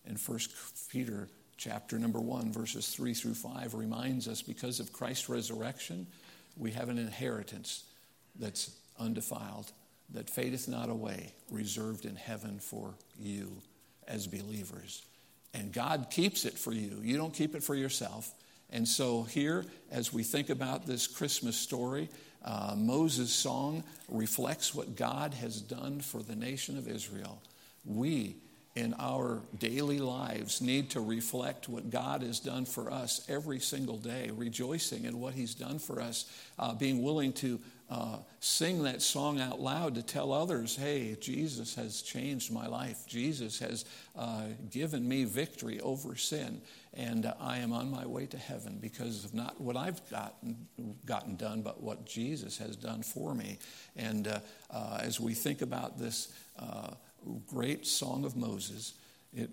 And 0.07 0.21
First 0.21 0.53
Peter 0.91 1.29
chapter 1.57 1.99
number 1.99 2.21
1, 2.21 2.53
verses 2.53 2.89
3 2.89 3.15
through 3.15 3.35
5 3.35 3.75
reminds 3.75 4.29
us 4.29 4.43
because 4.43 4.81
of 4.81 4.93
Christ's 4.93 5.29
resurrection, 5.29 6.07
we 6.57 6.71
have 6.73 6.89
an 6.89 6.99
inheritance 6.99 7.85
that's 8.39 8.77
undefiled, 8.99 9.73
that 10.11 10.31
fadeth 10.31 10.69
not 10.69 10.89
away, 10.89 11.33
reserved 11.51 12.05
in 12.05 12.17
heaven 12.17 12.59
for 12.59 12.95
you 13.19 13.61
as 14.07 14.27
believers. 14.27 15.03
And 15.59 15.73
God 15.73 16.07
keeps 16.11 16.45
it 16.45 16.57
for 16.57 16.73
you. 16.73 17.01
You 17.03 17.17
don't 17.17 17.35
keep 17.35 17.55
it 17.57 17.65
for 17.65 17.75
yourself. 17.75 18.33
And 18.71 18.87
so, 18.87 19.23
here, 19.25 19.65
as 19.91 20.13
we 20.13 20.23
think 20.23 20.51
about 20.51 20.87
this 20.87 21.07
Christmas 21.07 21.57
story, 21.57 22.09
uh, 22.45 22.75
Moses' 22.77 23.31
song 23.33 23.83
reflects 24.09 24.75
what 24.75 24.95
God 24.95 25.35
has 25.35 25.61
done 25.61 26.01
for 26.01 26.23
the 26.23 26.37
nation 26.37 26.79
of 26.79 26.87
Israel. 26.87 27.43
We 27.85 28.37
in 28.79 28.95
our 29.01 29.43
daily 29.59 29.99
lives 29.99 30.61
need 30.61 30.91
to 30.91 31.01
reflect 31.01 31.69
what 31.69 31.91
God 31.91 32.23
has 32.23 32.39
done 32.39 32.65
for 32.65 32.93
us 32.93 33.27
every 33.29 33.59
single 33.59 33.97
day, 33.99 34.31
rejoicing 34.33 35.05
in 35.05 35.19
what 35.21 35.35
He's 35.35 35.55
done 35.55 35.81
for 35.81 36.01
us, 36.01 36.31
uh, 36.61 36.75
being 36.75 37.03
willing 37.03 37.33
to 37.35 37.59
uh, 37.91 38.19
sing 38.39 38.85
that 38.85 39.03
song 39.03 39.41
out 39.41 39.61
loud 39.61 39.97
to 39.97 40.03
tell 40.03 40.33
others, 40.33 40.77
hey, 40.77 41.17
Jesus 41.21 41.75
has 41.75 42.03
changed 42.03 42.53
my 42.53 42.69
life. 42.69 43.05
Jesus 43.07 43.59
has 43.59 43.85
uh, 44.15 44.43
given 44.71 45.09
me 45.09 45.25
victory 45.25 45.81
over 45.81 46.15
sin, 46.15 46.61
and 46.95 47.27
uh, 47.27 47.35
I 47.41 47.59
am 47.59 47.73
on 47.73 47.91
my 47.91 48.07
way 48.07 48.27
to 48.27 48.37
heaven 48.37 48.79
because 48.81 49.25
of 49.25 49.35
not 49.35 49.61
what 49.61 49.77
I've 49.77 50.09
gotten, 50.09 50.69
gotten 51.05 51.35
done, 51.35 51.63
but 51.63 51.83
what 51.83 52.05
Jesus 52.05 52.59
has 52.59 52.77
done 52.77 53.03
for 53.03 53.35
me. 53.35 53.59
And 53.97 54.29
uh, 54.29 54.41
uh, 54.71 54.99
as 55.01 55.19
we 55.19 55.35
think 55.35 55.63
about 55.63 55.99
this 55.99 56.29
great 57.53 57.87
song 57.87 58.25
of 58.25 58.37
Moses, 58.37 58.95
it 59.33 59.51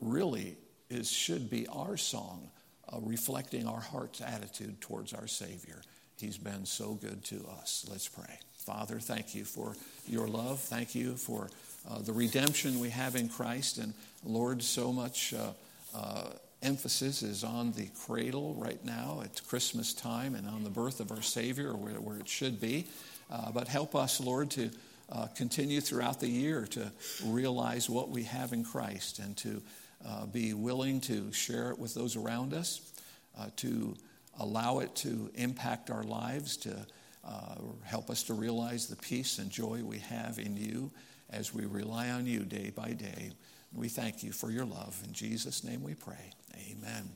really 0.00 0.56
is, 0.90 1.10
should 1.10 1.50
be 1.50 1.66
our 1.68 1.96
song, 1.96 2.50
uh, 2.92 2.98
reflecting 3.00 3.66
our 3.66 3.80
heart's 3.80 4.20
attitude 4.20 4.80
towards 4.80 5.12
our 5.12 5.26
Savior. 5.26 5.82
He's 6.18 6.38
been 6.38 6.64
so 6.64 6.94
good 6.94 7.24
to 7.24 7.46
us. 7.60 7.86
Let's 7.90 8.08
pray. 8.08 8.38
Father, 8.56 8.98
thank 8.98 9.34
you 9.34 9.44
for 9.44 9.76
your 10.08 10.26
love. 10.26 10.60
Thank 10.60 10.94
you 10.94 11.16
for 11.16 11.50
uh, 11.88 12.00
the 12.00 12.12
redemption 12.12 12.80
we 12.80 12.90
have 12.90 13.14
in 13.16 13.28
Christ. 13.28 13.78
And 13.78 13.92
Lord, 14.24 14.62
so 14.62 14.92
much 14.92 15.34
uh, 15.34 15.52
uh 15.94 16.30
emphasis 16.62 17.22
is 17.22 17.44
on 17.44 17.72
the 17.72 17.88
cradle 18.06 18.54
right 18.54 18.82
now. 18.84 19.20
It's 19.24 19.40
Christmas 19.40 19.92
time 19.92 20.34
and 20.34 20.48
on 20.48 20.64
the 20.64 20.70
birth 20.70 21.00
of 21.00 21.12
our 21.12 21.22
Savior, 21.22 21.74
where, 21.74 22.00
where 22.00 22.18
it 22.18 22.28
should 22.28 22.60
be. 22.60 22.86
Uh, 23.30 23.52
but 23.52 23.68
help 23.68 23.94
us, 23.94 24.20
Lord, 24.20 24.50
to 24.52 24.70
uh, 25.10 25.26
continue 25.36 25.80
throughout 25.80 26.20
the 26.20 26.28
year 26.28 26.66
to 26.66 26.90
realize 27.24 27.88
what 27.88 28.08
we 28.08 28.24
have 28.24 28.52
in 28.52 28.64
Christ 28.64 29.18
and 29.18 29.36
to 29.38 29.62
uh, 30.06 30.26
be 30.26 30.52
willing 30.52 31.00
to 31.02 31.32
share 31.32 31.70
it 31.70 31.78
with 31.78 31.94
those 31.94 32.16
around 32.16 32.52
us, 32.52 32.92
uh, 33.38 33.46
to 33.56 33.96
allow 34.38 34.80
it 34.80 34.94
to 34.96 35.30
impact 35.34 35.90
our 35.90 36.02
lives, 36.02 36.56
to 36.58 36.86
uh, 37.24 37.54
help 37.84 38.10
us 38.10 38.24
to 38.24 38.34
realize 38.34 38.86
the 38.86 38.96
peace 38.96 39.38
and 39.38 39.50
joy 39.50 39.82
we 39.82 39.98
have 39.98 40.38
in 40.38 40.56
you 40.56 40.90
as 41.30 41.52
we 41.52 41.64
rely 41.64 42.10
on 42.10 42.26
you 42.26 42.40
day 42.40 42.70
by 42.74 42.92
day. 42.92 43.30
We 43.74 43.88
thank 43.88 44.22
you 44.22 44.32
for 44.32 44.50
your 44.50 44.64
love. 44.64 45.00
In 45.06 45.12
Jesus' 45.12 45.64
name 45.64 45.82
we 45.82 45.94
pray. 45.94 46.32
Amen. 46.70 47.10